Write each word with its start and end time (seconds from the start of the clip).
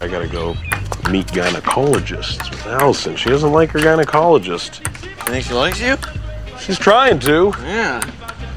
I 0.00 0.06
gotta 0.06 0.28
go 0.28 0.54
meet 1.10 1.26
gynecologists 1.28 2.50
with 2.50 2.66
Allison. 2.66 3.16
She 3.16 3.28
doesn't 3.30 3.52
like 3.52 3.70
her 3.72 3.78
gynecologist. 3.80 4.80
You 5.26 5.32
think 5.32 5.44
she 5.44 5.54
likes 5.54 5.80
you? 5.80 5.96
She's 6.60 6.78
trying 6.78 7.18
to. 7.20 7.52
Yeah. 7.62 8.00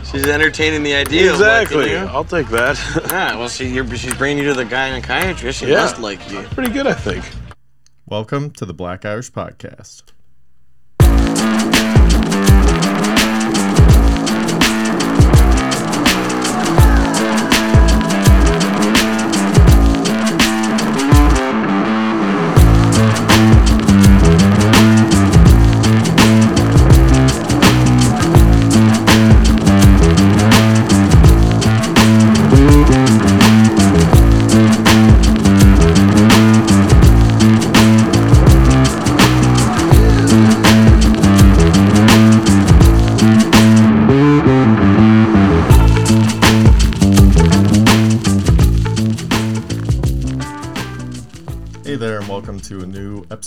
She's 0.03 0.27
entertaining 0.27 0.83
the 0.83 0.93
idea 0.93 1.31
Exactly. 1.31 1.93
of 1.95 2.01
liking 2.03 2.15
I'll 2.15 2.23
take 2.25 2.47
that. 2.49 2.77
Yeah, 3.09 3.37
well, 3.37 3.47
she, 3.47 3.67
you're, 3.69 3.87
she's 3.95 4.13
bringing 4.15 4.43
you 4.43 4.49
to 4.49 4.55
the 4.55 4.65
gynecologist. 4.65 5.59
She 5.59 5.67
Yeah. 5.67 5.77
must 5.81 5.99
like 5.99 6.29
you. 6.31 6.41
Pretty 6.51 6.71
good, 6.71 6.85
I 6.85 6.93
think. 6.93 7.23
Welcome 8.05 8.51
to 8.51 8.65
the 8.65 8.73
Black 8.73 9.05
Irish 9.05 9.31
Podcast. 9.31 10.03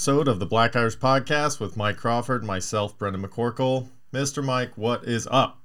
Episode 0.05 0.29
of 0.29 0.39
the 0.39 0.45
Black 0.45 0.77
Irish 0.77 0.99
Podcast 0.99 1.59
with 1.59 1.79
Mike 1.79 1.97
Crawford, 1.97 2.45
myself, 2.45 2.99
Brendan 2.99 3.23
McCorkle. 3.23 3.89
Mr. 4.13 4.45
Mike, 4.45 4.77
what 4.77 5.05
is 5.05 5.27
up? 5.31 5.63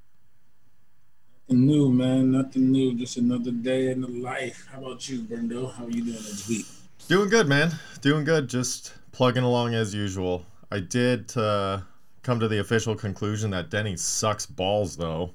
Nothing 1.50 1.66
new, 1.66 1.90
man. 1.90 2.32
Nothing 2.32 2.72
new. 2.72 2.94
Just 2.94 3.18
another 3.18 3.52
day 3.52 3.92
in 3.92 4.00
the 4.00 4.08
life. 4.08 4.66
How 4.72 4.80
about 4.80 5.10
you, 5.10 5.24
Brendo? 5.24 5.74
How 5.74 5.84
are 5.84 5.90
you 5.90 6.06
doing 6.06 6.14
this 6.14 6.48
week? 6.48 6.66
Doing 7.10 7.28
good, 7.28 7.50
man. 7.50 7.72
Doing 8.00 8.24
good. 8.24 8.48
Just 8.48 8.94
plugging 9.12 9.44
along 9.44 9.74
as 9.76 9.94
usual. 9.94 10.46
I 10.72 10.80
did 10.80 11.36
uh, 11.36 11.82
come 12.24 12.40
to 12.40 12.48
the 12.48 12.60
official 12.60 12.96
conclusion 12.96 13.52
that 13.52 13.70
Denny's 13.70 14.02
sucks 14.02 14.46
balls, 14.46 14.96
though. 14.96 15.32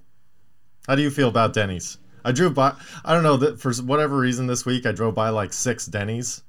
How 0.89 0.95
do 0.95 1.03
you 1.03 1.11
feel 1.11 1.29
about 1.29 1.53
Denny's? 1.53 1.99
I 2.25 2.33
drove 2.33 2.55
by. 2.55 2.75
I 3.05 3.13
don't 3.13 3.23
know 3.23 3.37
that 3.37 3.61
for 3.61 3.71
whatever 3.83 4.17
reason 4.17 4.47
this 4.47 4.65
week 4.65 4.87
I 4.87 4.93
drove 4.93 5.15
by 5.15 5.29
like 5.29 5.53
six 5.53 5.85
Denny's, 5.85 6.43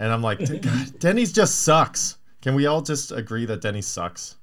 and 0.00 0.12
I'm 0.12 0.22
like, 0.22 0.40
oh 0.50 0.58
"God, 0.58 0.98
Denny's 0.98 1.32
just 1.32 1.62
sucks. 1.62 2.16
Can 2.42 2.56
we 2.56 2.66
all 2.66 2.82
just 2.82 3.12
agree 3.12 3.44
that 3.46 3.60
Denny's 3.60 3.86
sucks? 3.86 4.36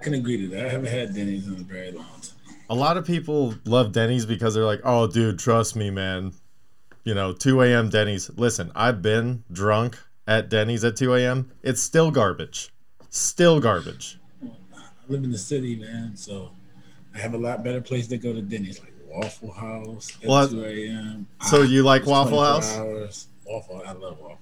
I 0.00 0.04
can 0.04 0.14
agree 0.14 0.40
to 0.40 0.48
that. 0.54 0.66
I 0.66 0.68
haven't 0.70 0.86
had 0.90 1.14
Denny's 1.14 1.46
in 1.46 1.54
a 1.54 1.56
very 1.58 1.90
long 1.92 2.06
time. 2.06 2.56
A 2.70 2.74
lot 2.74 2.96
of 2.96 3.04
people 3.04 3.54
love 3.66 3.92
Denny's 3.92 4.24
because 4.24 4.54
they're 4.54 4.64
like, 4.64 4.80
oh, 4.84 5.08
dude, 5.08 5.38
trust 5.38 5.76
me, 5.76 5.90
man. 5.90 6.32
You 7.04 7.14
know, 7.14 7.32
2 7.32 7.60
a.m. 7.62 7.90
Denny's. 7.90 8.30
Listen, 8.36 8.70
I've 8.74 9.02
been 9.02 9.42
drunk 9.52 9.98
at 10.26 10.48
Denny's 10.48 10.84
at 10.84 10.96
2 10.96 11.14
a.m. 11.14 11.50
It's 11.62 11.82
still 11.82 12.10
garbage. 12.12 12.70
Still 13.10 13.58
garbage. 13.58 14.18
I 14.42 14.48
live 15.08 15.24
in 15.24 15.32
the 15.32 15.38
city, 15.38 15.74
man, 15.74 16.16
so 16.16 16.52
I 17.14 17.18
have 17.18 17.34
a 17.34 17.38
lot 17.38 17.64
better 17.64 17.80
place 17.80 18.06
to 18.08 18.16
go 18.18 18.32
to 18.32 18.40
Denny's, 18.40 18.78
like 18.80 18.92
Waffle 19.08 19.50
House 19.50 20.16
at 20.22 20.28
Well, 20.28 20.48
2 20.48 20.64
a.m. 20.64 21.26
So 21.48 21.62
you 21.62 21.82
like 21.82 22.06
Waffle 22.06 22.38
24 22.38 22.46
House? 22.46 22.76
Hours. 22.76 23.26
Waffle, 23.44 23.82
I 23.84 23.92
love 23.92 24.20
Waffle. 24.20 24.38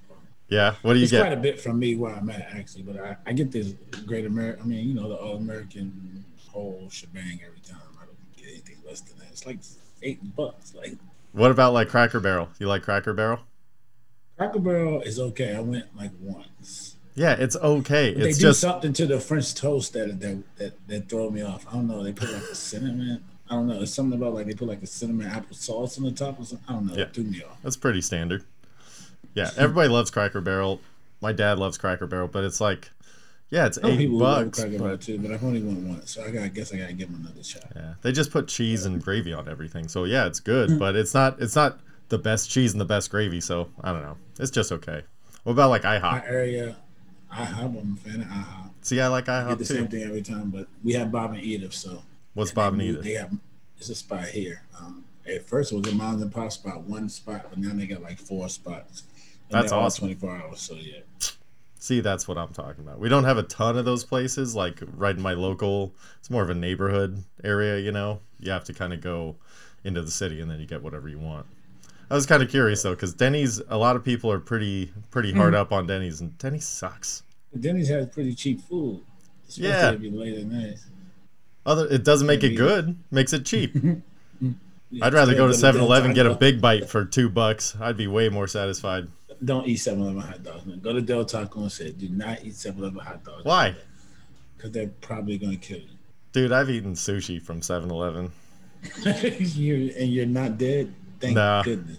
Yeah. 0.48 0.74
What 0.82 0.94
do 0.94 0.98
you 1.00 1.06
get? 1.08 1.20
It's 1.20 1.22
quite 1.28 1.32
a 1.38 1.40
bit 1.40 1.60
from 1.60 1.78
me 1.78 1.94
where 1.94 2.14
I'm 2.14 2.28
at, 2.30 2.48
actually, 2.54 2.82
but 2.82 2.96
I, 2.98 3.16
I 3.26 3.32
get 3.32 3.50
this 3.52 3.74
great 4.06 4.24
American, 4.24 4.62
I 4.62 4.66
mean, 4.66 4.88
you 4.88 4.94
know, 4.94 5.08
the 5.08 5.14
all 5.16 5.36
American 5.36 6.24
whole 6.50 6.88
shebang 6.90 7.40
every 7.46 7.60
time. 7.60 7.80
I 8.00 8.06
don't 8.06 8.36
get 8.36 8.48
anything 8.48 8.76
less 8.86 9.00
than 9.02 9.18
that. 9.18 9.28
It's 9.30 9.44
like 9.46 9.58
eight 10.02 10.34
bucks. 10.34 10.74
Like, 10.74 10.94
What 11.32 11.50
about 11.50 11.74
like 11.74 11.88
Cracker 11.88 12.20
Barrel? 12.20 12.48
You 12.58 12.66
like 12.66 12.82
Cracker 12.82 13.12
Barrel? 13.12 13.40
Cracker 14.38 14.58
Barrel 14.60 15.02
is 15.02 15.18
okay. 15.18 15.54
I 15.54 15.60
went 15.60 15.94
like 15.96 16.12
once. 16.20 16.96
Yeah, 17.14 17.32
it's 17.32 17.56
okay. 17.56 18.14
They 18.14 18.28
It's 18.30 18.38
do 18.38 18.42
just 18.42 18.60
something 18.60 18.92
to 18.92 19.06
the 19.06 19.18
French 19.18 19.54
toast 19.54 19.92
that 19.94 20.20
that 20.20 20.42
that 20.56 20.88
that 20.88 21.08
throw 21.08 21.28
me 21.30 21.42
off. 21.42 21.66
I 21.68 21.72
don't 21.72 21.88
know. 21.88 22.02
They 22.04 22.12
put 22.12 22.32
like 22.32 22.42
a 22.44 22.54
cinnamon. 22.54 23.24
I 23.50 23.54
don't 23.54 23.66
know. 23.66 23.82
It's 23.82 23.92
something 23.92 24.16
about 24.18 24.34
like 24.34 24.46
they 24.46 24.54
put 24.54 24.68
like 24.68 24.82
a 24.82 24.86
cinnamon 24.86 25.26
apple 25.26 25.56
sauce 25.56 25.98
on 25.98 26.04
the 26.04 26.12
top 26.12 26.38
or 26.38 26.44
something. 26.44 26.64
I 26.68 26.72
don't 26.74 26.86
know. 26.86 26.94
Yeah. 26.94 27.02
It 27.02 27.14
threw 27.14 27.24
me 27.24 27.42
off. 27.42 27.58
that's 27.62 27.76
pretty 27.76 28.00
standard. 28.00 28.44
Yeah, 29.34 29.50
everybody 29.56 29.88
loves 29.88 30.10
Cracker 30.10 30.40
Barrel. 30.40 30.80
My 31.20 31.32
dad 31.32 31.58
loves 31.58 31.78
Cracker 31.78 32.06
Barrel, 32.06 32.28
but 32.28 32.44
it's 32.44 32.60
like, 32.60 32.90
yeah, 33.50 33.66
it's 33.66 33.80
Some 33.80 33.90
eight 33.90 33.98
people 33.98 34.18
love 34.18 34.46
bucks. 34.46 34.60
Cracker 34.60 34.78
Barrel 34.78 34.98
too, 34.98 35.18
but 35.18 35.30
I've 35.32 35.42
only 35.44 35.62
went 35.62 35.80
once, 35.80 36.10
so 36.12 36.22
I, 36.22 36.26
gotta, 36.30 36.44
I 36.44 36.48
guess 36.48 36.72
I 36.72 36.78
gotta 36.78 36.92
give 36.92 37.10
them 37.10 37.20
another 37.24 37.42
shot. 37.42 37.64
yeah, 37.74 37.94
they 38.02 38.12
just 38.12 38.30
put 38.30 38.48
cheese 38.48 38.84
and 38.84 39.02
gravy 39.02 39.32
on 39.32 39.48
everything. 39.48 39.88
So 39.88 40.04
yeah, 40.04 40.26
it's 40.26 40.40
good, 40.40 40.78
but 40.78 40.96
it's 40.96 41.14
not. 41.14 41.40
It's 41.40 41.56
not 41.56 41.80
the 42.08 42.18
best 42.18 42.50
cheese 42.50 42.72
and 42.72 42.80
the 42.80 42.84
best 42.86 43.10
gravy. 43.10 43.40
So 43.40 43.68
I 43.82 43.92
don't 43.92 44.02
know. 44.02 44.16
It's 44.38 44.50
just 44.50 44.72
okay. 44.72 45.02
What 45.44 45.52
about 45.52 45.70
like 45.70 45.84
My 45.84 45.98
IHOP? 45.98 46.28
area, 46.28 46.76
IHOP. 47.32 47.58
I'm 47.58 47.98
a 48.04 48.08
fan 48.08 48.20
of 48.20 48.26
IHOP. 48.28 48.70
See, 48.82 49.00
I 49.00 49.08
like 49.08 49.26
IHOP 49.26 49.44
I 49.44 49.48
get 49.50 49.58
the 49.58 49.64
same 49.64 49.88
thing 49.88 50.02
every 50.02 50.22
time, 50.22 50.50
but 50.50 50.66
we 50.82 50.92
have 50.94 51.10
Bob 51.12 51.32
and 51.32 51.42
Edith, 51.42 51.74
so 51.74 52.02
What's 52.34 52.52
Bob 52.52 52.74
and 52.74 52.82
Edith? 52.82 53.04
They 53.04 53.14
have 53.14 53.32
it's 53.78 53.88
a 53.88 53.94
spot 53.94 54.26
here. 54.28 54.62
Um, 54.78 55.04
at 55.26 55.46
first 55.46 55.72
it 55.72 55.76
was 55.76 55.92
a 55.92 55.94
mom 55.94 56.20
and 56.20 56.32
pop 56.32 56.50
spot, 56.52 56.82
one 56.82 57.08
spot, 57.08 57.46
but 57.50 57.58
now 57.58 57.72
they 57.74 57.86
got 57.86 58.02
like 58.02 58.18
four 58.18 58.48
spots. 58.48 59.04
And 59.50 59.62
That's 59.62 59.72
awesome. 59.72 60.08
24 60.08 60.36
hours, 60.36 60.60
so 60.60 60.74
yeah. 60.74 60.98
See, 61.80 62.00
that's 62.00 62.26
what 62.28 62.36
I'm 62.36 62.52
talking 62.52 62.84
about. 62.84 62.98
We 62.98 63.08
don't 63.08 63.24
have 63.24 63.38
a 63.38 63.42
ton 63.44 63.78
of 63.78 63.84
those 63.84 64.04
places, 64.04 64.54
like 64.54 64.80
right 64.96 65.16
in 65.16 65.22
my 65.22 65.32
local. 65.32 65.94
It's 66.18 66.28
more 66.28 66.42
of 66.42 66.50
a 66.50 66.54
neighborhood 66.54 67.24
area, 67.44 67.78
you 67.78 67.92
know. 67.92 68.20
You 68.40 68.50
have 68.52 68.64
to 68.64 68.74
kind 68.74 68.92
of 68.92 69.00
go 69.00 69.36
into 69.84 70.02
the 70.02 70.10
city, 70.10 70.40
and 70.40 70.50
then 70.50 70.60
you 70.60 70.66
get 70.66 70.82
whatever 70.82 71.08
you 71.08 71.18
want. 71.18 71.46
I 72.10 72.14
was 72.14 72.26
kind 72.26 72.42
of 72.42 72.50
curious 72.50 72.82
though, 72.82 72.94
because 72.94 73.14
Denny's. 73.14 73.60
A 73.68 73.78
lot 73.78 73.94
of 73.96 74.04
people 74.04 74.30
are 74.30 74.40
pretty 74.40 74.92
pretty 75.10 75.32
hard 75.32 75.54
Hmm. 75.54 75.60
up 75.60 75.72
on 75.72 75.86
Denny's, 75.86 76.20
and 76.20 76.36
Denny's 76.38 76.66
sucks. 76.66 77.22
Denny's 77.58 77.88
has 77.88 78.08
pretty 78.08 78.34
cheap 78.34 78.60
food. 78.62 79.00
Especially 79.48 79.68
Yeah. 79.70 79.92
if 79.92 80.02
you 80.02 80.10
late 80.10 80.36
at 80.38 80.46
night. 80.46 80.78
Other, 81.64 81.86
it 81.86 82.04
doesn't 82.04 82.26
make 82.26 82.40
it 82.42 82.48
Maybe. 82.48 82.56
good. 82.56 82.96
Makes 83.10 83.32
it 83.32 83.46
cheap. 83.46 83.74
Yeah, 83.74 84.50
I'd 85.06 85.14
rather 85.14 85.34
go 85.34 85.46
to 85.46 85.52
instead 85.52 85.74
of 85.74 85.80
7-Eleven 85.80 86.12
get 86.14 86.26
a 86.26 86.34
big 86.34 86.60
bite 86.60 86.88
for 86.88 87.04
two 87.04 87.28
bucks. 87.30 87.76
I'd 87.80 87.96
be 87.96 88.06
way 88.06 88.28
more 88.28 88.46
satisfied. 88.46 89.08
Taco. 89.40 89.44
Don't 89.46 89.66
eat 89.66 89.76
7 89.76 90.00
Eleven 90.00 90.20
hot 90.20 90.42
dogs, 90.42 90.66
man. 90.66 90.80
Go 90.80 90.92
to 90.92 91.00
Del 91.00 91.24
Taco 91.24 91.60
and 91.60 91.72
say, 91.72 91.90
do 91.92 92.08
not 92.08 92.44
eat 92.44 92.54
7 92.54 92.80
Eleven 92.80 92.98
hot 93.00 93.24
dogs. 93.24 93.44
Why, 93.44 93.74
Because 94.56 94.72
they're 94.72 94.88
probably 95.00 95.38
going 95.38 95.52
to 95.52 95.58
kill 95.58 95.78
you. 95.78 95.88
dude? 96.32 96.52
I've 96.52 96.70
eaten 96.70 96.94
sushi 96.94 97.40
from 97.40 97.60
7-Eleven. 97.60 98.32
you. 99.04 99.12
you 99.38 99.94
and 99.98 100.08
you're 100.12 100.26
not 100.26 100.58
dead? 100.58 100.92
Thank 101.20 101.34
Nah. 101.34 101.62
goodness. 101.62 101.98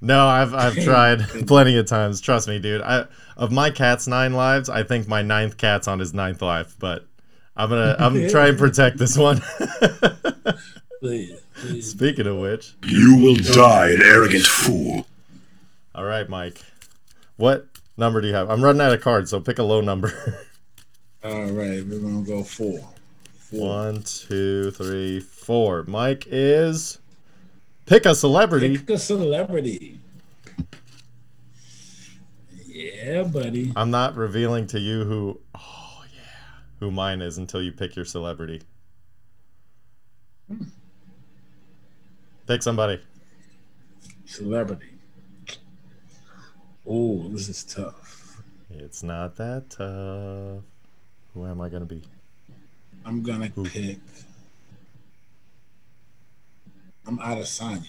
No, 0.00 0.26
I've 0.28 0.54
I've 0.54 0.76
tried 0.84 1.22
plenty 1.48 1.76
of 1.76 1.86
times. 1.86 2.20
Trust 2.20 2.46
me, 2.46 2.60
dude. 2.60 2.82
I 2.82 3.06
of 3.36 3.50
my 3.50 3.68
cat's 3.70 4.06
nine 4.06 4.32
lives, 4.32 4.68
I 4.70 4.84
think 4.84 5.08
my 5.08 5.22
ninth 5.22 5.56
cat's 5.56 5.88
on 5.88 5.98
his 5.98 6.14
ninth 6.14 6.40
life. 6.40 6.76
But 6.78 7.04
I'm 7.56 7.68
gonna 7.68 7.96
I'm 7.98 8.28
trying 8.30 8.52
to 8.52 8.58
protect 8.58 8.96
this 8.98 9.18
one. 9.18 9.42
Please, 11.00 11.40
please. 11.54 11.90
Speaking 11.90 12.26
of 12.28 12.38
which, 12.38 12.74
You 12.86 13.16
will 13.16 13.34
die, 13.36 13.90
an 13.90 14.02
arrogant 14.02 14.44
fool. 14.44 15.06
All 15.98 16.04
right, 16.04 16.28
Mike, 16.28 16.60
what 17.38 17.66
number 17.96 18.20
do 18.20 18.28
you 18.28 18.34
have? 18.34 18.48
I'm 18.48 18.62
running 18.62 18.80
out 18.80 18.92
of 18.92 19.00
cards, 19.00 19.30
so 19.32 19.40
pick 19.40 19.58
a 19.58 19.64
low 19.64 19.80
number. 19.80 20.12
All 21.24 21.46
right, 21.46 21.84
we're 21.84 21.98
going 21.98 22.24
to 22.24 22.30
go 22.30 22.44
four. 22.44 22.88
Four. 23.36 23.68
One, 23.68 24.04
two, 24.04 24.70
three, 24.70 25.18
four. 25.18 25.82
Mike 25.88 26.28
is 26.30 27.00
pick 27.84 28.06
a 28.06 28.14
celebrity. 28.14 28.78
Pick 28.78 28.90
a 28.90 28.98
celebrity. 28.98 29.98
Yeah, 32.64 33.24
buddy. 33.24 33.72
I'm 33.74 33.90
not 33.90 34.14
revealing 34.14 34.68
to 34.68 34.78
you 34.78 35.02
who. 35.02 35.40
Oh 35.56 36.04
yeah, 36.14 36.60
who 36.78 36.92
mine 36.92 37.20
is 37.20 37.38
until 37.38 37.60
you 37.60 37.72
pick 37.72 37.96
your 37.96 38.04
celebrity. 38.04 38.62
Hmm. 40.46 40.62
Pick 42.46 42.62
somebody. 42.62 43.00
Celebrity. 44.26 44.97
Oh, 46.88 47.28
this 47.28 47.50
is 47.50 47.64
tough. 47.64 48.40
It's 48.70 49.02
not 49.02 49.36
that 49.36 49.68
tough. 49.68 50.64
Who 51.34 51.46
am 51.46 51.60
I 51.60 51.68
gonna 51.68 51.84
be? 51.84 52.02
I'm 53.04 53.22
gonna 53.22 53.50
pick. 53.50 53.98
I'm 57.06 57.18
out 57.20 57.38
of 57.38 57.46
Sonya. 57.46 57.82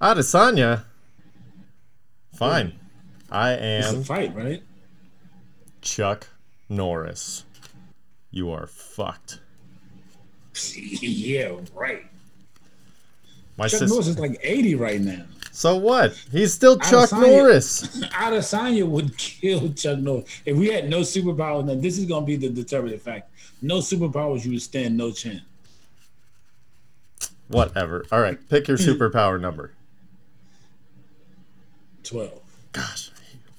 Adesanya. 0.00 0.84
Fine. 2.34 2.78
I 3.30 3.50
am. 3.50 3.82
It's 3.82 3.92
a 3.92 4.04
fight, 4.04 4.34
right? 4.34 4.62
Chuck 5.80 6.28
Norris. 6.68 7.44
You 8.30 8.50
are 8.50 8.66
fucked. 8.66 9.40
yeah, 10.76 11.56
right. 11.74 12.04
My 13.56 13.68
Chuck 13.68 13.80
sister. 13.80 13.86
Norris 13.86 14.08
is 14.08 14.18
like 14.18 14.38
80 14.42 14.74
right 14.74 15.00
now. 15.00 15.24
So 15.54 15.76
what? 15.76 16.14
He's 16.32 16.52
still 16.52 16.76
Chuck 16.80 17.10
Adesanya- 17.10 17.20
Norris. 17.38 17.82
Adesanya 18.10 18.88
would 18.88 19.16
kill 19.16 19.72
Chuck 19.72 20.00
Norris 20.00 20.42
if 20.44 20.56
we 20.56 20.66
had 20.66 20.90
no 20.90 21.00
superpowers. 21.02 21.66
then 21.68 21.80
this 21.80 21.96
is 21.96 22.06
gonna 22.06 22.26
be 22.26 22.34
the 22.34 22.48
determinative 22.48 23.00
fact. 23.00 23.30
No 23.62 23.78
superpowers, 23.78 24.44
you 24.44 24.50
would 24.50 24.62
stand 24.62 24.96
no 24.96 25.12
chance. 25.12 25.42
Whatever. 27.46 28.04
All 28.10 28.20
right, 28.20 28.36
pick 28.48 28.66
your 28.66 28.76
superpower 28.78 29.40
number. 29.40 29.70
Twelve. 32.02 32.42
Gosh. 32.72 33.12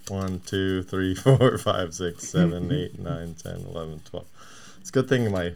One, 0.10 0.42
two, 0.46 0.84
three, 0.84 1.16
four, 1.16 1.58
five, 1.58 1.94
six, 1.94 2.28
seven, 2.28 2.70
eight, 2.74 3.00
nine, 3.00 3.36
ten, 3.42 3.62
eleven, 3.70 4.02
twelve. 4.04 4.28
It's 4.82 4.90
a 4.90 4.92
good 4.92 5.08
thing 5.08 5.32
my 5.32 5.54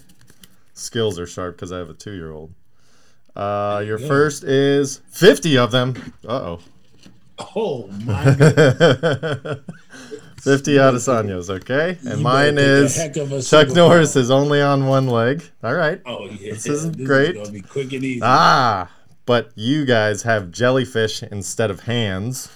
skills 0.74 1.20
are 1.20 1.28
sharp 1.28 1.58
because 1.58 1.74
I 1.74 1.80
have 1.80 1.90
a 1.90 1.94
two-year-old. 1.94 2.54
Uh, 3.40 3.80
your 3.86 3.98
first 3.98 4.44
is 4.44 5.02
fifty 5.10 5.58
of 5.58 5.72
them. 5.72 6.14
Uh 6.28 6.58
Oh 6.58 6.60
Oh, 7.56 7.88
my 8.06 8.36
god. 8.38 8.54
oh. 8.58 9.56
Fifty 10.42 10.76
Adesanya's, 10.76 11.50
okay? 11.50 11.98
And 12.06 12.18
You 12.20 12.24
mine 12.24 12.56
better 12.56 12.68
pick 12.68 12.82
a 12.82 12.86
is 12.86 12.96
heck 12.98 13.18
of 13.18 13.32
a 13.34 13.42
Chuck. 13.42 13.70
Norris 13.70 14.16
is 14.16 14.32
only 14.32 14.62
on 14.62 14.88
one 14.88 15.08
leg. 15.08 15.44
All 15.64 15.74
right. 15.74 16.02
Oh 16.06 16.26
yeah. 16.28 16.54
This 16.54 16.66
isn't 16.66 16.98
this 16.98 17.06
great. 17.08 17.36
Is 17.36 17.50
be 17.50 17.62
quick 17.62 17.92
and 17.94 18.04
easy. 18.04 18.22
Ah, 18.24 18.90
but 19.26 19.52
you 19.56 19.86
guys 19.86 20.24
have 20.24 20.50
jellyfish 20.52 21.24
instead 21.24 21.70
of 21.72 21.82
hands, 21.82 22.50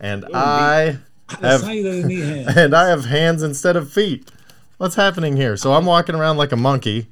and 0.00 0.24
I 0.34 0.98
have 1.40 1.62
Adesanya 1.62 1.84
doesn't 1.84 2.06
need 2.08 2.24
hands. 2.24 2.56
and 2.56 2.74
I 2.74 2.88
have 2.88 3.04
hands 3.06 3.42
instead 3.42 3.76
of 3.76 3.92
feet. 3.92 4.30
What's 4.78 4.94
happening 4.94 5.36
here? 5.36 5.56
So 5.56 5.72
I'm 5.74 5.84
walking 5.86 6.14
around 6.14 6.36
like 6.36 6.52
a 6.52 6.56
monkey, 6.56 7.08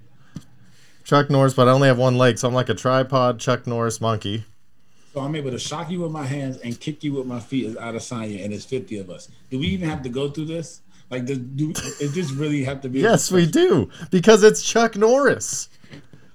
Chuck 1.10 1.28
Norris, 1.28 1.54
but 1.54 1.66
I 1.66 1.72
only 1.72 1.88
have 1.88 1.98
one 1.98 2.18
leg, 2.18 2.38
so 2.38 2.46
I'm 2.46 2.54
like 2.54 2.68
a 2.68 2.74
tripod 2.74 3.40
Chuck 3.40 3.66
Norris 3.66 4.00
monkey. 4.00 4.44
So 5.12 5.18
I'm 5.18 5.34
able 5.34 5.50
to 5.50 5.58
shock 5.58 5.90
you 5.90 6.02
with 6.02 6.12
my 6.12 6.24
hands 6.24 6.58
and 6.58 6.78
kick 6.78 7.02
you 7.02 7.14
with 7.14 7.26
my 7.26 7.40
feet 7.40 7.66
as 7.66 7.74
Adesanya, 7.74 8.44
and 8.44 8.54
it's 8.54 8.64
50 8.64 8.98
of 8.98 9.10
us. 9.10 9.28
Do 9.50 9.58
we 9.58 9.66
even 9.66 9.88
have 9.88 10.02
to 10.02 10.08
go 10.08 10.30
through 10.30 10.44
this? 10.44 10.82
Like, 11.10 11.24
does, 11.24 11.38
do 11.38 11.70
is 12.00 12.14
this 12.14 12.30
really 12.30 12.62
have 12.62 12.82
to 12.82 12.88
be? 12.88 13.00
Yes, 13.00 13.32
we 13.32 13.44
do 13.44 13.90
because 14.12 14.44
it's 14.44 14.62
Chuck 14.62 14.94
Norris. 14.94 15.68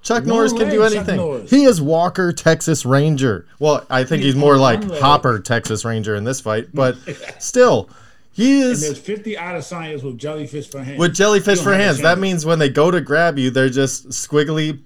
Chuck 0.01 0.23
One 0.23 0.27
Norris 0.27 0.51
can 0.51 0.69
do 0.69 0.83
anything. 0.83 1.47
He 1.47 1.63
is 1.63 1.81
Walker 1.81 2.33
Texas 2.33 2.85
Ranger. 2.85 3.47
Well, 3.59 3.85
I 3.89 4.03
think 4.03 4.23
He's 4.23 4.33
he's 4.33 4.41
more 4.41 4.57
like. 4.57 4.83
Hopper 4.83 5.39
Texas 5.39 5.85
Ranger 5.85 6.15
in 6.15 6.25
this 6.25 6.41
fight, 6.41 6.67
but 6.73 6.97
still, 7.39 7.89
he 8.35 8.61
And 8.63 8.71
is. 8.73 8.81
there's 8.81 8.99
50 8.99 9.35
Adesanyas 9.35 10.03
with 10.03 10.17
jellyfish 10.17 10.69
for 10.69 10.83
hands. 10.83 10.99
With 10.99 11.15
jellyfish 11.15 11.59
for 11.59 11.69
don't 11.71 11.73
have 11.75 11.81
a 11.81 11.83
hands, 11.85 12.01
that 12.01 12.19
means 12.19 12.45
when 12.45 12.59
they 12.59 12.67
go 12.67 12.91
to 12.91 12.99
grab 12.99 13.39
you, 13.39 13.49
they're 13.49 13.69
just 13.69 14.09
squiggly 14.09 14.81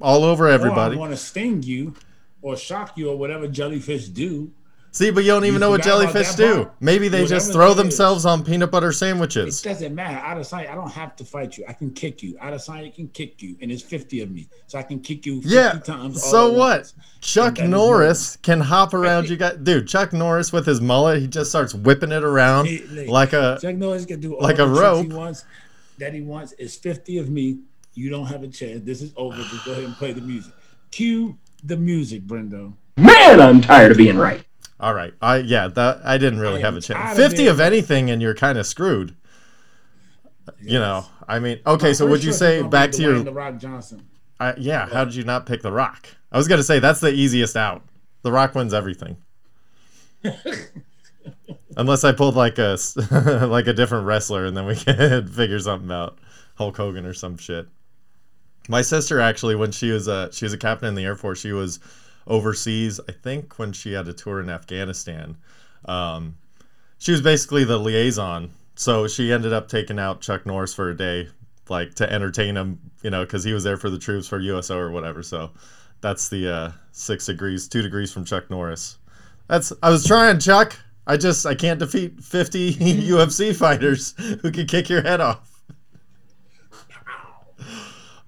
all 0.00 0.22
over 0.22 0.46
Or 0.46 0.50
everybody. 0.50 0.94
I 0.94 0.98
want 1.00 1.10
to 1.10 1.16
sting 1.16 1.64
you, 1.64 1.94
or 2.40 2.56
shock 2.56 2.96
you, 2.96 3.10
or 3.10 3.18
whatever 3.18 3.48
jellyfish 3.48 4.06
do. 4.06 4.52
See, 4.94 5.10
but 5.10 5.24
you 5.24 5.32
don't 5.32 5.42
even 5.44 5.54
You 5.54 5.58
know 5.58 5.70
what 5.70 5.82
jellyfish 5.82 6.36
do. 6.36 6.70
Maybe 6.78 7.08
they 7.08 7.26
just 7.26 7.50
throw 7.50 7.74
that 7.74 7.82
themselves 7.82 8.24
on 8.24 8.44
peanut 8.44 8.70
butter 8.70 8.92
sandwiches. 8.92 9.60
It 9.60 9.68
doesn't 9.68 9.92
matter. 9.92 10.18
Out 10.24 10.38
of 10.38 10.46
sight, 10.46 10.68
I 10.70 10.76
don't 10.76 10.90
have 10.92 11.16
to 11.16 11.24
fight 11.24 11.58
you. 11.58 11.64
I 11.68 11.72
can 11.72 11.90
kick 11.90 12.22
you. 12.22 12.34
Adesanya 12.34 12.94
can 12.94 13.08
kick 13.08 13.42
you, 13.42 13.56
and 13.60 13.72
it's 13.72 13.82
50 13.82 14.20
of 14.20 14.30
me, 14.30 14.46
so 14.68 14.78
I 14.78 14.84
can 14.84 15.00
kick 15.00 15.26
you 15.26 15.42
50 15.42 15.52
Yeah. 15.52 15.72
times. 15.80 16.22
all 16.22 16.30
So 16.30 16.52
what? 16.52 16.58
once. 16.78 16.94
Chuck 17.20 17.58
Norris 17.58 18.36
can 18.36 18.60
hop 18.60 18.94
around 18.94 19.28
you 19.28 19.36
guys. 19.36 19.56
Dude, 19.60 19.88
Chuck 19.88 20.12
Norris 20.12 20.52
with 20.52 20.64
his 20.64 20.80
mullet, 20.80 21.20
he 21.20 21.26
just 21.26 21.50
starts 21.50 21.74
whipping 21.74 22.12
it 22.12 22.22
around 22.22 22.66
He- 22.66 22.84
like- 22.86 23.08
like 23.08 23.32
a. 23.32 23.58
Chuck 23.60 23.74
Norris 23.74 24.04
can 24.06 24.20
do 24.20 24.34
all 24.34 24.42
like 24.44 24.60
a 24.60 24.64
tricks 24.64 24.78
rope. 24.78 25.06
He 25.08 25.12
wants, 25.12 25.44
that 25.98 26.14
he 26.14 26.20
wants 26.20 26.52
is 26.52 26.76
50 26.76 27.18
of 27.18 27.28
me. 27.30 27.58
You 27.94 28.10
don't 28.10 28.26
have 28.26 28.44
a 28.44 28.48
chance. 28.48 28.82
This 28.84 29.02
is 29.02 29.12
over. 29.16 29.36
Just 29.38 29.64
go 29.64 29.72
ahead 29.72 29.82
and 29.82 29.96
play 29.96 30.12
the 30.12 30.20
music. 30.20 30.52
Cue 30.92 31.36
the 31.64 31.76
music, 31.76 32.28
Brendo. 32.28 32.74
Man, 32.96 33.40
I'm 33.40 33.60
tired 33.60 33.90
of 33.90 33.96
being 33.98 34.16
right. 34.16 34.44
All 34.80 34.92
right. 34.92 35.14
I 35.22 35.36
yeah, 35.38 35.68
that 35.68 36.00
I 36.04 36.18
didn't 36.18 36.40
really 36.40 36.62
I 36.62 36.66
have 36.66 36.76
a 36.76 36.80
chance. 36.80 36.98
tired 36.98 37.18
of 37.18 37.30
50 37.30 37.46
of 37.46 37.60
anything 37.60 38.10
and 38.10 38.20
you're 38.20 38.34
kind 38.34 38.58
of 38.58 38.66
screwed. 38.66 39.14
You 40.60 40.78
know, 40.78 41.06
I 41.26 41.38
mean, 41.38 41.60
okay, 41.66 41.94
so 41.94 42.06
would 42.06 42.22
you 42.22 42.32
say 42.32 42.62
back 42.62 42.90
to 42.92 43.02
your 43.02 43.22
The 43.22 43.32
Rock 43.32 43.58
Johnson. 43.58 44.06
I, 44.38 44.54
yeah, 44.56 44.86
how 44.86 45.04
did 45.04 45.14
you 45.14 45.24
not 45.24 45.46
pick 45.46 45.62
The 45.62 45.72
Rock? 45.72 46.08
I 46.32 46.36
was 46.36 46.48
going 46.48 46.58
to 46.58 46.64
say 46.64 46.80
that's 46.80 47.00
the 47.00 47.12
easiest 47.12 47.56
out. 47.56 47.82
The 48.22 48.32
Rock 48.32 48.54
wins 48.54 48.74
everything. 48.74 49.16
Unless 51.76 52.04
I 52.04 52.12
pulled 52.12 52.34
like 52.34 52.58
a 52.58 52.76
like 53.48 53.66
a 53.66 53.72
different 53.72 54.06
wrestler 54.06 54.44
and 54.44 54.56
then 54.56 54.66
we 54.66 54.76
can 54.76 55.26
figure 55.28 55.60
something 55.60 55.90
out. 55.90 56.18
Hulk 56.56 56.76
Hogan 56.76 57.06
or 57.06 57.14
some 57.14 57.36
shit. 57.36 57.66
My 58.68 58.82
sister 58.82 59.20
actually 59.20 59.56
when 59.56 59.72
she 59.72 59.90
was 59.90 60.08
a 60.08 60.30
she 60.32 60.44
was 60.44 60.52
a 60.52 60.58
captain 60.58 60.88
in 60.88 60.94
the 60.94 61.04
Air 61.04 61.16
Force, 61.16 61.40
she 61.40 61.52
was 61.52 61.80
overseas, 62.26 63.00
I 63.08 63.12
think 63.12 63.58
when 63.58 63.72
she 63.72 63.92
had 63.92 64.08
a 64.08 64.12
tour 64.12 64.40
in 64.40 64.48
Afghanistan. 64.48 65.36
Um, 65.84 66.36
she 66.98 67.12
was 67.12 67.20
basically 67.20 67.64
the 67.64 67.78
liaison. 67.78 68.50
So 68.76 69.06
she 69.06 69.32
ended 69.32 69.52
up 69.52 69.68
taking 69.68 69.98
out 69.98 70.20
Chuck 70.20 70.46
Norris 70.46 70.74
for 70.74 70.90
a 70.90 70.96
day, 70.96 71.28
like 71.68 71.94
to 71.96 72.12
entertain 72.12 72.56
him, 72.56 72.78
you 73.02 73.10
know, 73.10 73.24
because 73.24 73.44
he 73.44 73.52
was 73.52 73.62
there 73.62 73.76
for 73.76 73.90
the 73.90 73.98
troops 73.98 74.26
for 74.26 74.40
USO 74.40 74.78
or 74.78 74.90
whatever. 74.90 75.22
So 75.22 75.50
that's 76.00 76.28
the 76.28 76.52
uh, 76.52 76.72
six 76.92 77.26
degrees, 77.26 77.68
two 77.68 77.82
degrees 77.82 78.12
from 78.12 78.24
Chuck 78.24 78.50
Norris. 78.50 78.98
That's 79.48 79.72
I 79.82 79.90
was 79.90 80.06
trying, 80.06 80.38
Chuck. 80.38 80.76
I 81.06 81.16
just 81.16 81.44
I 81.44 81.54
can't 81.54 81.78
defeat 81.78 82.22
fifty 82.22 82.74
UFC 82.74 83.54
fighters 83.54 84.14
who 84.40 84.50
can 84.50 84.66
kick 84.66 84.88
your 84.88 85.02
head 85.02 85.20
off. 85.20 85.50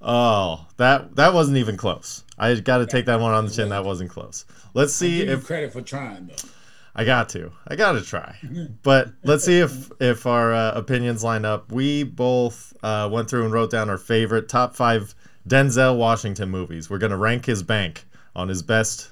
Oh, 0.09 0.67
that 0.77 1.17
that 1.17 1.35
wasn't 1.35 1.57
even 1.57 1.77
close. 1.77 2.23
I 2.39 2.55
got 2.57 2.79
to 2.79 2.87
take 2.87 3.07
that 3.07 3.21
one 3.21 3.33
on 3.33 3.47
the 3.47 3.51
chin. 3.51 3.71
That 3.71 3.85
wasn't 3.85 4.11
close. 4.11 4.45
Let's 4.75 4.95
see 4.95 5.23
if 5.23 5.45
credit 5.45 5.73
for 5.73 5.83
trying 5.83 6.27
though. 6.27 6.49
I 6.95 7.05
got 7.05 7.29
to. 7.31 7.53
I 7.69 7.77
got 7.77 7.93
to 7.93 8.03
try. 8.03 8.37
But 8.83 9.13
let's 9.23 9.45
see 9.45 9.59
if 9.59 9.91
if 10.01 10.27
our 10.27 10.53
uh, 10.53 10.73
opinions 10.73 11.23
line 11.23 11.45
up. 11.45 11.71
We 11.71 12.05
both 12.05 12.73
uh, 12.83 13.09
went 13.13 13.29
through 13.29 13.45
and 13.45 13.53
wrote 13.53 13.71
down 13.71 13.91
our 13.91 13.99
favorite 13.99 14.49
top 14.49 14.75
five 14.75 15.15
Denzel 15.49 15.97
Washington 15.97 16.51
movies. 16.51 16.91
We're 16.91 16.99
gonna 16.99 17.17
rank 17.17 17.47
his 17.47 17.63
bank 17.63 18.07
on 18.35 18.49
his 18.49 18.63
best, 18.63 19.11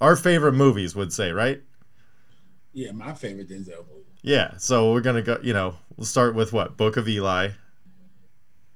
our 0.00 0.16
favorite 0.16 0.52
movies 0.52 0.94
would 0.94 1.12
say, 1.12 1.32
right? 1.32 1.62
Yeah, 2.72 2.92
my 2.92 3.14
favorite 3.14 3.48
Denzel 3.48 3.86
movie. 3.88 4.04
Yeah. 4.22 4.56
So 4.58 4.92
we're 4.92 5.00
gonna 5.00 5.22
go. 5.22 5.38
You 5.42 5.52
know, 5.52 5.76
we'll 5.96 6.04
start 6.04 6.34
with 6.34 6.52
what 6.52 6.76
Book 6.76 6.96
of 6.96 7.08
Eli. 7.08 7.50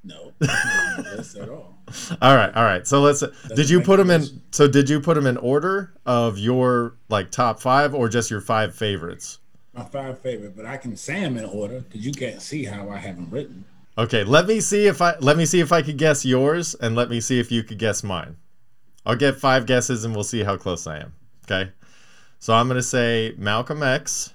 No, 0.04 0.32
that's 0.38 1.36
at 1.36 1.48
all. 1.48 1.78
All 2.20 2.36
right, 2.36 2.52
all 2.54 2.64
right. 2.64 2.86
So 2.86 3.00
let's. 3.00 3.22
did 3.54 3.70
you 3.70 3.80
put 3.80 3.98
them 3.98 4.10
in? 4.10 4.24
So 4.50 4.66
did 4.66 4.88
you 4.88 5.00
put 5.00 5.14
them 5.14 5.26
in 5.26 5.36
order 5.36 5.94
of 6.06 6.38
your 6.38 6.96
like 7.08 7.30
top 7.30 7.60
five, 7.60 7.94
or 7.94 8.08
just 8.08 8.30
your 8.30 8.40
five 8.40 8.74
favorites? 8.74 9.38
My 9.74 9.84
five 9.84 10.18
favorite, 10.18 10.56
but 10.56 10.66
I 10.66 10.76
can 10.76 10.96
say 10.96 11.20
them 11.20 11.36
in 11.36 11.44
order 11.44 11.80
because 11.80 12.04
you 12.04 12.12
can't 12.12 12.42
see 12.42 12.64
how 12.64 12.90
I 12.90 12.98
have 12.98 13.16
them 13.16 13.28
written. 13.30 13.64
Okay, 13.96 14.24
let 14.24 14.46
me 14.46 14.60
see 14.60 14.86
if 14.86 15.00
I 15.00 15.14
let 15.20 15.36
me 15.36 15.46
see 15.46 15.60
if 15.60 15.70
I 15.70 15.82
could 15.82 15.98
guess 15.98 16.24
yours, 16.24 16.74
and 16.74 16.96
let 16.96 17.08
me 17.08 17.20
see 17.20 17.38
if 17.38 17.52
you 17.52 17.62
could 17.62 17.78
guess 17.78 18.02
mine. 18.02 18.36
I'll 19.06 19.16
get 19.16 19.36
five 19.36 19.66
guesses, 19.66 20.04
and 20.04 20.14
we'll 20.14 20.24
see 20.24 20.42
how 20.42 20.56
close 20.56 20.86
I 20.86 20.98
am. 20.98 21.12
Okay. 21.44 21.70
So 22.38 22.54
I'm 22.54 22.66
gonna 22.66 22.82
say 22.82 23.34
Malcolm 23.36 23.82
X. 23.82 24.32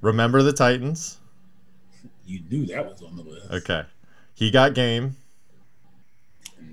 Remember 0.00 0.42
the 0.42 0.52
Titans. 0.52 1.19
You 2.30 2.40
knew 2.48 2.66
that 2.66 2.86
was 2.88 3.02
on 3.02 3.16
the 3.16 3.22
list. 3.24 3.50
Okay. 3.50 3.82
He 4.34 4.52
got 4.52 4.74
game. 4.74 5.16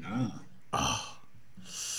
Nah. 0.02 0.30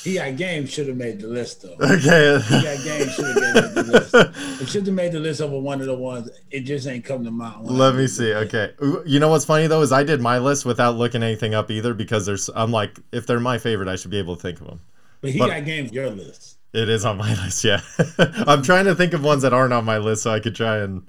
He 0.04 0.14
got 0.14 0.36
game 0.36 0.64
should 0.66 0.86
have 0.86 0.96
made 0.96 1.20
the 1.20 1.26
list 1.26 1.62
though. 1.62 1.74
Okay. 1.80 2.40
He 2.48 2.62
got 2.62 2.84
game 2.84 3.08
should 3.08 3.24
have 3.24 3.34
made 3.34 3.74
the 3.74 3.82
list. 3.92 4.62
It 4.62 4.68
should 4.68 4.86
have 4.86 4.94
made 4.94 5.10
the 5.10 5.18
list 5.18 5.40
over 5.40 5.58
one 5.58 5.80
of 5.80 5.86
the 5.88 5.94
ones. 5.94 6.30
It 6.52 6.60
just 6.60 6.86
ain't 6.86 7.04
come 7.04 7.24
to 7.24 7.32
mind. 7.32 7.66
Let 7.66 7.96
me 7.96 8.06
see. 8.06 8.32
Okay. 8.32 8.74
You 9.04 9.18
know 9.18 9.28
what's 9.28 9.44
funny 9.44 9.66
though 9.66 9.82
is 9.82 9.90
I 9.90 10.04
did 10.04 10.20
my 10.20 10.38
list 10.38 10.64
without 10.64 10.94
looking 10.94 11.24
anything 11.24 11.52
up 11.52 11.68
either 11.70 11.94
because 11.94 12.26
there's 12.26 12.48
I'm 12.54 12.70
like 12.70 12.96
if 13.10 13.26
they're 13.26 13.40
my 13.40 13.58
favorite 13.58 13.88
I 13.88 13.96
should 13.96 14.12
be 14.12 14.18
able 14.18 14.36
to 14.36 14.40
think 14.42 14.60
of 14.60 14.68
them. 14.68 14.80
But 15.20 15.30
he 15.30 15.38
but- 15.40 15.48
got 15.48 15.64
game 15.64 15.86
your 15.86 16.10
list. 16.10 16.58
It 16.72 16.88
is 16.88 17.04
on 17.04 17.16
my 17.16 17.34
list, 17.44 17.64
yeah. 17.64 17.80
I'm 18.46 18.62
trying 18.62 18.84
to 18.84 18.94
think 18.94 19.14
of 19.14 19.24
ones 19.24 19.42
that 19.42 19.52
aren't 19.52 19.72
on 19.72 19.84
my 19.84 19.98
list 19.98 20.22
so 20.22 20.30
I 20.30 20.38
could 20.38 20.54
try 20.54 20.78
and 20.78 21.08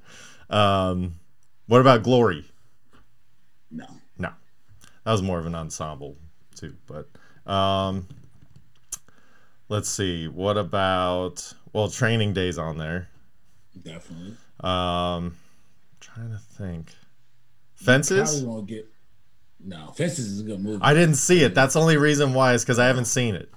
um 0.49 1.18
what 1.69 1.81
about 1.81 2.03
Glory? 2.03 2.43
No. 3.71 3.85
No. 4.17 4.31
That 5.05 5.11
was 5.11 5.21
more 5.21 5.37
of 5.39 5.45
an 5.45 5.55
ensemble 5.55 6.17
too, 6.55 6.75
but 6.87 7.07
um 7.49 8.07
let's 9.69 9.87
see. 9.87 10.27
What 10.27 10.57
about 10.57 11.53
well 11.71 11.89
Training 11.89 12.33
Days 12.33 12.57
on 12.57 12.77
there. 12.77 13.07
Definitely. 13.81 14.35
Um 14.59 15.37
trying 15.99 16.31
to 16.31 16.39
think. 16.57 16.87
Probably 17.83 17.85
Fences? 17.85 18.43
won't 18.43 18.67
get. 18.67 18.87
No, 19.63 19.91
Fences 19.95 20.25
is 20.25 20.39
a 20.41 20.43
good 20.43 20.59
movie. 20.61 20.79
I 20.81 20.93
didn't 20.93 21.15
see 21.15 21.43
it. 21.43 21.53
That's 21.53 21.75
the 21.75 21.81
only 21.81 21.97
reason 21.97 22.33
why 22.33 22.53
is 22.53 22.63
because 22.63 22.79
I 22.79 22.87
haven't 22.87 23.05
seen 23.05 23.35
it. 23.35 23.49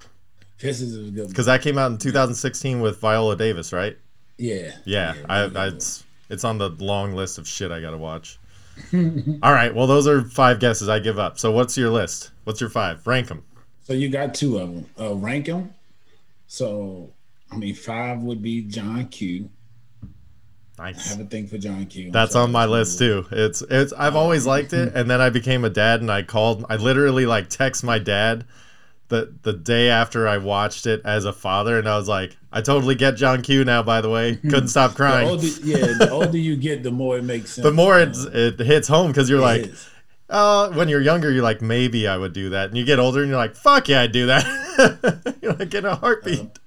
Fences 0.58 0.94
is 0.94 0.98
a 1.08 1.10
good 1.10 1.14
movie. 1.14 1.28
Because 1.28 1.46
that 1.46 1.62
came 1.62 1.78
out 1.78 1.90
in 1.90 1.98
2016 1.98 2.80
with 2.80 3.00
Viola 3.00 3.36
Davis, 3.36 3.72
right? 3.72 3.96
Yeah. 4.36 4.72
Yeah, 4.84 5.14
I, 5.28 5.42
really 5.42 5.56
I 5.56 5.70
good. 5.70 5.84
It's 6.32 6.44
on 6.44 6.58
the 6.58 6.70
long 6.70 7.14
list 7.14 7.38
of 7.38 7.46
shit 7.46 7.70
I 7.70 7.80
gotta 7.80 7.98
watch. 7.98 8.38
All 8.94 9.52
right, 9.52 9.74
well 9.74 9.86
those 9.86 10.08
are 10.08 10.22
five 10.22 10.58
guesses. 10.58 10.88
I 10.88 10.98
give 10.98 11.18
up. 11.18 11.38
So 11.38 11.52
what's 11.52 11.76
your 11.76 11.90
list? 11.90 12.30
What's 12.44 12.60
your 12.60 12.70
five? 12.70 13.06
Rank 13.06 13.28
them. 13.28 13.44
So 13.84 13.92
you 13.92 14.08
got 14.08 14.34
two 14.34 14.58
of 14.58 14.74
them. 14.74 14.86
Uh, 14.98 15.14
rank 15.14 15.46
them. 15.46 15.74
So, 16.46 17.10
I 17.50 17.56
mean, 17.56 17.74
five 17.74 18.20
would 18.20 18.42
be 18.42 18.62
John 18.62 19.08
Q. 19.08 19.48
Nice. 20.78 21.06
I 21.06 21.16
have 21.16 21.26
a 21.26 21.28
thing 21.28 21.46
for 21.46 21.58
John 21.58 21.86
Q. 21.86 22.06
I'm 22.06 22.12
That's 22.12 22.32
sorry, 22.32 22.44
on 22.44 22.52
my 22.52 22.66
list 22.66 22.98
too. 22.98 23.26
It's 23.30 23.62
it's 23.62 23.92
I've 23.92 24.16
always 24.16 24.46
liked 24.46 24.72
it, 24.72 24.94
and 24.94 25.10
then 25.10 25.20
I 25.20 25.30
became 25.30 25.64
a 25.64 25.70
dad, 25.70 26.00
and 26.00 26.10
I 26.10 26.22
called. 26.22 26.64
I 26.68 26.76
literally 26.76 27.26
like 27.26 27.48
text 27.48 27.84
my 27.84 27.98
dad 27.98 28.44
the 29.12 29.32
the 29.42 29.52
day 29.52 29.88
after 29.90 30.26
I 30.26 30.38
watched 30.38 30.86
it 30.86 31.02
as 31.04 31.24
a 31.26 31.32
father, 31.32 31.78
and 31.78 31.86
I 31.88 31.96
was 31.98 32.08
like, 32.08 32.36
I 32.50 32.60
totally 32.62 32.94
get 32.94 33.12
John 33.16 33.42
Q 33.42 33.64
now. 33.64 33.82
By 33.82 34.00
the 34.00 34.08
way, 34.10 34.36
couldn't 34.42 34.68
stop 34.68 34.92
The 34.92 34.96
crying. 34.96 35.28
older, 35.28 35.46
yeah, 35.62 35.76
the 35.98 36.08
older 36.18 36.38
you 36.38 36.56
get, 36.56 36.82
the 36.82 36.90
more 36.90 37.18
it 37.18 37.22
makes 37.24 37.50
sense. 37.52 37.62
The 37.64 37.72
more 37.72 38.00
it's, 38.00 38.24
it 38.24 38.58
hits 38.58 38.88
home 38.88 39.08
because 39.12 39.28
you're 39.30 39.38
It 39.40 39.42
like, 39.42 39.60
is. 39.66 39.88
uh, 40.30 40.70
when 40.70 40.88
you're 40.88 41.00
younger, 41.02 41.30
you're 41.30 41.42
like, 41.42 41.60
maybe 41.62 42.08
I 42.08 42.16
would 42.16 42.32
do 42.32 42.50
that, 42.50 42.68
and 42.70 42.76
you 42.78 42.84
get 42.84 42.98
older, 42.98 43.20
and 43.20 43.28
you're 43.28 43.38
like, 43.38 43.54
fuck 43.54 43.88
yeah, 43.88 44.00
I'd 44.02 44.12
do 44.12 44.26
that. 44.26 45.38
you're 45.42 45.52
like 45.54 45.72
in 45.74 45.84
a 45.84 45.94
heartbeat. 45.94 46.58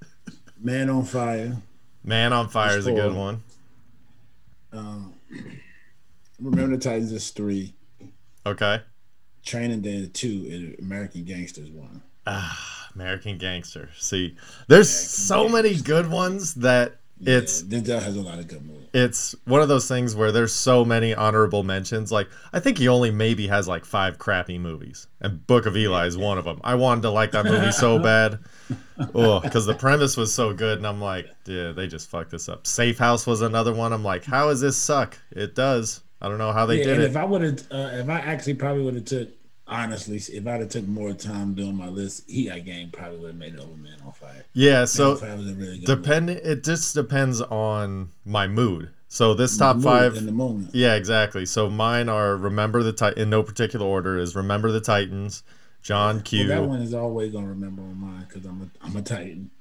Man 0.62 0.90
on 0.90 1.04
Fire. 1.04 1.58
Man 2.04 2.32
on 2.32 2.48
Fire 2.50 2.78
is 2.78 2.86
a 2.88 2.92
good 2.94 3.14
one. 3.16 3.42
Um, 4.72 5.14
Remember 6.40 6.76
the 6.76 6.82
Titans 6.82 7.12
is 7.12 7.30
three. 7.32 7.74
Okay. 8.46 8.82
Training 9.46 9.82
Day 9.82 10.10
two. 10.12 10.48
And 10.52 10.80
American 10.80 11.24
Gangsters 11.24 11.70
one. 11.70 12.02
American 12.96 13.38
Gangster. 13.38 13.90
See, 13.98 14.36
there's 14.68 14.90
so 14.90 15.50
many 15.50 15.76
good 15.76 16.10
ones 16.10 16.56
that 16.56 16.96
it's 17.26 17.64
Yeah, 17.64 17.80
Denzel 17.80 18.02
has 18.02 18.16
a 18.18 18.22
lot 18.22 18.40
of 18.40 18.48
good 18.48 18.66
movies. 18.66 18.88
it's 18.94 19.36
one 19.46 19.62
of 19.62 19.68
those 19.70 19.88
things 19.88 20.16
where 20.16 20.32
there's 20.32 20.54
so 20.54 20.84
many 20.86 21.14
honorable 21.14 21.64
mentions. 21.64 22.12
Like 22.12 22.28
I 22.54 22.60
think 22.60 22.78
he 22.78 22.88
only 22.88 23.12
maybe 23.12 23.48
has 23.48 23.68
like 23.68 23.86
five 23.86 24.18
crappy 24.20 24.58
movies, 24.58 25.08
and 25.22 25.46
Book 25.48 25.66
of 25.66 25.76
Eli 25.78 26.08
is 26.08 26.18
one 26.18 26.38
of 26.38 26.46
them. 26.46 26.60
I 26.64 26.76
wanted 26.76 27.02
to 27.04 27.10
like 27.12 27.32
that 27.32 27.46
movie 27.46 27.72
so 27.72 28.00
bad, 28.04 28.40
oh, 29.14 29.40
because 29.40 29.66
the 29.66 29.76
premise 29.76 30.18
was 30.18 30.34
so 30.34 30.54
good, 30.54 30.78
and 30.78 30.86
I'm 30.88 31.02
like, 31.02 31.28
yeah, 31.46 31.72
they 31.72 31.88
just 31.88 32.10
fucked 32.10 32.32
this 32.32 32.50
up. 32.50 32.68
Safe 32.68 32.98
House 32.98 33.26
was 33.26 33.42
another 33.42 33.74
one. 33.74 33.94
I'm 33.94 34.04
like, 34.04 34.26
how 34.26 34.50
does 34.50 34.62
this 34.62 34.78
suck? 34.78 35.18
It 35.32 35.56
does. 35.56 36.02
I 36.22 36.28
don't 36.30 36.38
know 36.38 36.52
how 36.54 36.66
they 36.66 36.80
yeah, 36.80 36.84
did 36.86 36.94
and 36.96 37.04
it. 37.04 37.10
if 37.12 37.16
I 37.18 37.24
would 37.26 37.42
have, 37.44 37.60
uh, 37.72 37.90
if 37.94 38.10
I 38.10 38.20
actually 38.20 38.56
probably 38.56 38.84
would 38.84 38.96
have 38.96 39.06
took, 39.06 39.30
honestly, 39.68 40.18
if 40.18 40.48
I'd 40.48 40.60
have 40.60 40.70
took 40.70 40.88
more 40.88 41.14
time 41.14 41.54
doing 41.54 41.76
my 41.76 41.88
list, 41.88 42.30
he 42.30 42.48
got 42.48 42.64
game 42.66 42.92
probably 42.92 43.20
would 43.20 43.28
have 43.28 43.36
made 43.36 43.56
it 43.56 43.60
over 43.60 43.76
Man 43.76 43.98
on 44.06 44.12
Fire. 44.12 44.46
yeah, 44.54 44.86
so 44.86 45.14
a 45.18 45.38
really 45.38 45.84
movie. 45.86 46.34
It 46.34 46.64
just 46.64 46.94
depends 46.94 47.42
on 47.42 48.12
my 48.26 48.48
mood. 48.48 48.90
So 49.08 49.34
this 49.34 49.58
top 49.58 49.82
five. 49.82 50.16
in 50.16 50.26
the 50.26 50.32
moment. 50.32 50.72
Yeah, 50.74 50.96
exactly. 50.96 51.46
So 51.46 51.70
mine 51.70 52.10
are 52.10 52.36
Remember 52.36 52.84
the 52.84 52.92
Titan 52.92 53.24
in 53.24 53.30
no 53.30 53.44
particular 53.44 53.86
order 53.86 54.18
is 54.18 54.36
Remember 54.36 54.72
the 54.72 54.82
Titans, 54.82 55.44
John 55.82 56.22
Q. 56.22 56.48
Well, 56.50 56.62
that 56.62 56.68
one 56.68 56.82
is 56.82 56.94
always 56.94 57.32
gonna 57.32 57.48
remember 57.48 57.82
on 57.84 57.98
mine 57.98 58.26
because 58.28 58.46
I'm 58.46 58.62
a 58.62 58.86
I'm 58.86 58.96
a 58.96 59.02
Titan. 59.02 59.52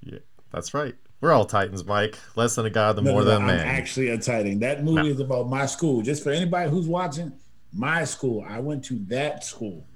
Yeah, 0.00 0.20
that's 0.52 0.72
right. 0.72 0.94
We're 1.20 1.32
all 1.32 1.44
Titans, 1.44 1.84
Mike. 1.84 2.16
Less 2.36 2.54
than 2.54 2.64
a 2.64 2.70
god, 2.70 2.96
the 2.96 3.02
No, 3.02 3.12
more 3.12 3.22
no, 3.22 3.30
than 3.30 3.42
I'm 3.42 3.50
actually 3.50 4.08
a 4.08 4.18
Titan. 4.18 4.60
That 4.60 4.84
movie 4.84 5.10
is 5.10 5.20
about 5.20 5.48
my 5.48 5.66
school. 5.66 6.00
Just 6.00 6.22
for 6.22 6.30
anybody 6.30 6.70
who's 6.70 6.86
watching, 6.86 7.32
my 7.72 8.04
school. 8.04 8.44
I 8.48 8.58
went 8.60 8.84
to 8.86 8.98
that 9.08 9.44
school. 9.44 9.86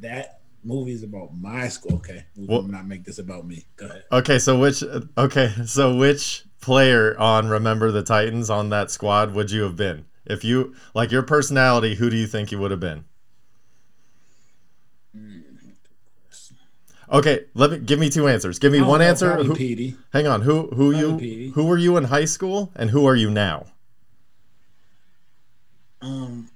That 0.00 0.40
movie 0.64 0.92
is 0.92 1.02
about 1.02 1.36
my 1.36 1.68
school. 1.68 1.94
Okay, 1.96 2.24
we'll 2.36 2.60
Well- 2.60 2.62
not 2.68 2.86
make 2.86 3.04
this 3.04 3.18
about 3.18 3.46
me. 3.46 3.66
Go 3.76 3.86
ahead. 3.86 4.04
okay, 4.12 4.38
so 4.38 4.58
which 4.58 4.82
okay, 5.18 5.52
so 5.66 5.96
which 5.96 6.44
player 6.60 7.18
on 7.18 7.48
Remember 7.48 7.90
the 7.90 8.02
Titans 8.02 8.50
on 8.50 8.68
that 8.70 8.90
squad 8.90 9.34
would 9.34 9.50
you 9.50 9.62
have 9.62 9.76
been? 9.76 10.04
If 10.26 10.44
you 10.44 10.74
like 10.94 11.10
your 11.10 11.22
personality, 11.22 11.94
who 11.96 12.10
do 12.10 12.16
you 12.16 12.26
think 12.26 12.52
you 12.52 12.58
would 12.58 12.70
have 12.70 12.80
been? 12.80 13.04
Okay, 17.12 17.46
let 17.54 17.72
me 17.72 17.78
give 17.78 17.98
me 17.98 18.08
two 18.08 18.28
answers. 18.28 18.60
Give 18.60 18.70
me 18.70 18.80
one 18.80 19.00
know, 19.00 19.06
answer. 19.06 19.34
Who, 19.42 19.56
Petey. 19.56 19.96
hang 20.12 20.28
on, 20.28 20.42
who 20.42 20.68
who 20.68 20.92
you 20.92 21.18
Petey. 21.18 21.48
who 21.50 21.64
were 21.66 21.76
you 21.76 21.96
in 21.96 22.04
high 22.04 22.24
school 22.24 22.70
and 22.76 22.90
who 22.90 23.04
are 23.06 23.16
you 23.16 23.28
now? 23.30 23.66
Um, 26.00 26.49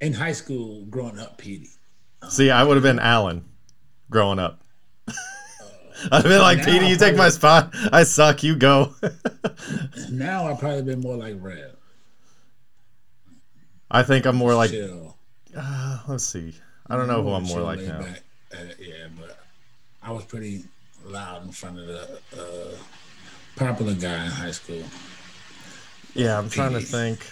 in 0.00 0.12
high 0.12 0.32
school, 0.32 0.84
growing 0.86 1.18
up, 1.18 1.38
Petey. 1.38 1.70
See, 2.28 2.50
I 2.50 2.64
would 2.64 2.74
have 2.74 2.82
been 2.82 2.98
Alan 2.98 3.44
growing 4.10 4.38
up. 4.38 4.60
I'd 6.10 6.22
have 6.22 6.24
been 6.24 6.40
like, 6.40 6.64
Petey, 6.64 6.86
you 6.86 6.96
take 6.96 7.16
my 7.16 7.28
spot. 7.28 7.74
I 7.92 8.02
suck. 8.02 8.42
You 8.42 8.56
go. 8.56 8.94
Now 10.10 10.46
I've 10.46 10.58
probably 10.58 10.82
been 10.82 11.00
more 11.00 11.16
like 11.16 11.36
Red. 11.40 11.76
I 13.90 14.02
think 14.02 14.26
I'm 14.26 14.36
more 14.36 14.54
like, 14.54 14.70
Chill. 14.70 15.16
uh, 15.56 15.98
let's 16.08 16.24
see. 16.24 16.54
I 16.86 16.96
don't 16.96 17.08
know 17.08 17.22
who 17.22 17.30
I'm 17.30 17.44
more 17.44 17.60
like 17.60 17.80
now. 17.80 18.00
back. 18.00 18.22
Uh, 18.52 18.64
yeah, 18.78 19.06
but 19.18 19.38
I 20.02 20.12
was 20.12 20.24
pretty 20.24 20.64
loud 21.04 21.44
in 21.46 21.52
front 21.52 21.78
of 21.78 21.86
the 21.86 22.18
uh, 22.36 22.76
popular 23.56 23.94
guy 23.94 24.26
in 24.26 24.30
high 24.30 24.50
school. 24.50 24.82
Yeah, 26.14 26.38
I'm 26.38 26.50
trying 26.50 26.72
to 26.72 26.80
think. 26.80 27.26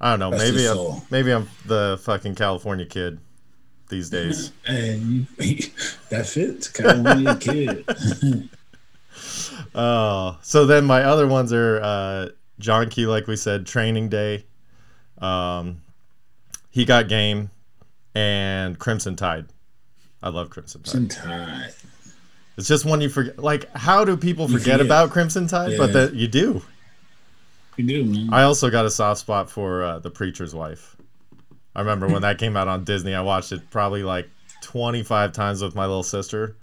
I 0.00 0.10
don't 0.10 0.20
know. 0.20 0.30
Rest 0.30 0.44
Maybe 0.44 0.68
I'm, 0.68 1.02
maybe 1.10 1.32
I'm 1.32 1.48
the 1.66 1.98
fucking 2.02 2.34
California 2.36 2.86
kid 2.86 3.18
these 3.88 4.10
days. 4.10 4.52
And 4.66 5.26
you, 5.38 5.56
that 6.10 6.26
fits. 6.26 6.68
California 6.68 7.36
kid. 7.36 7.84
Oh, 9.74 10.38
so 10.42 10.66
then 10.66 10.84
my 10.84 11.02
other 11.02 11.26
ones 11.26 11.52
are 11.52 11.80
uh, 11.82 12.28
John 12.58 12.88
Q, 12.88 13.08
like 13.10 13.26
we 13.26 13.36
said, 13.36 13.66
Training 13.66 14.08
Day. 14.08 14.46
Um, 15.18 15.82
he 16.70 16.84
got 16.84 17.08
game, 17.08 17.50
and 18.14 18.78
Crimson 18.78 19.16
Tide. 19.16 19.46
I 20.22 20.30
love 20.30 20.50
Crimson 20.50 20.82
Tide. 20.82 20.90
Some 20.90 21.08
time. 21.08 21.70
It's 22.56 22.68
just 22.68 22.84
one 22.84 23.00
you 23.00 23.08
forget. 23.08 23.38
Like, 23.38 23.70
how 23.76 24.04
do 24.04 24.16
people 24.16 24.46
forget 24.48 24.62
forget. 24.64 24.80
about 24.80 25.10
Crimson 25.10 25.46
Tide? 25.46 25.76
But 25.76 25.92
that 25.92 26.14
you 26.14 26.28
do. 26.28 26.62
You 27.78 27.86
do, 27.86 28.04
man. 28.04 28.28
I 28.32 28.42
also 28.42 28.70
got 28.70 28.84
a 28.86 28.90
soft 28.90 29.20
spot 29.20 29.48
for 29.48 29.82
uh, 29.84 29.98
The 30.00 30.10
Preacher's 30.10 30.54
Wife. 30.54 30.96
I 31.76 31.80
remember 31.80 32.08
when 32.08 32.22
that 32.22 32.38
came 32.38 32.56
out 32.56 32.66
on 32.66 32.82
Disney. 32.84 33.14
I 33.14 33.20
watched 33.20 33.52
it 33.52 33.70
probably 33.70 34.02
like 34.02 34.28
25 34.62 35.32
times 35.32 35.62
with 35.62 35.76
my 35.76 35.86
little 35.86 36.02
sister. 36.02 36.56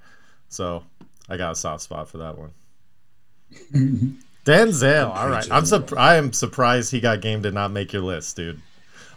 So 0.49 0.83
I 1.29 1.37
got 1.37 1.53
a 1.53 1.55
soft 1.55 1.83
spot 1.83 2.09
for 2.09 2.17
that 2.17 2.37
one. 2.37 2.51
Denzel. 4.45 5.09
All 5.15 5.29
right. 5.29 5.47
I'm 5.51 5.63
surp- 5.63 5.97
I 5.97 6.15
am 6.15 6.33
surprised 6.33 6.91
he 6.91 6.99
got 6.99 7.21
game 7.21 7.41
to 7.43 7.51
not 7.51 7.71
make 7.71 7.93
your 7.93 8.01
list, 8.01 8.35
dude. 8.35 8.61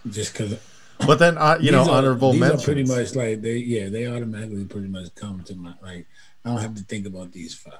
Just 0.09 0.33
because 0.33 0.59
But 1.05 1.19
then, 1.19 1.37
uh, 1.37 1.59
you 1.61 1.73
know, 1.73 1.81
these 1.81 1.89
are- 1.89 1.97
honorable 1.99 2.33
these 2.33 2.41
mentions. 2.41 2.63
Are 2.63 2.65
pretty 2.65 2.85
much 2.85 3.15
like 3.15 3.43
they, 3.43 3.57
yeah, 3.57 3.89
they 3.89 4.07
automatically 4.07 4.65
pretty 4.65 4.89
much 4.89 5.15
come 5.15 5.43
to 5.45 5.55
my 5.57 5.75
like. 5.83 6.07
I 6.45 6.51
don't 6.51 6.61
have 6.61 6.77
to 6.77 6.83
think 6.83 7.07
about 7.07 7.33
these 7.33 7.55
five. 7.55 7.73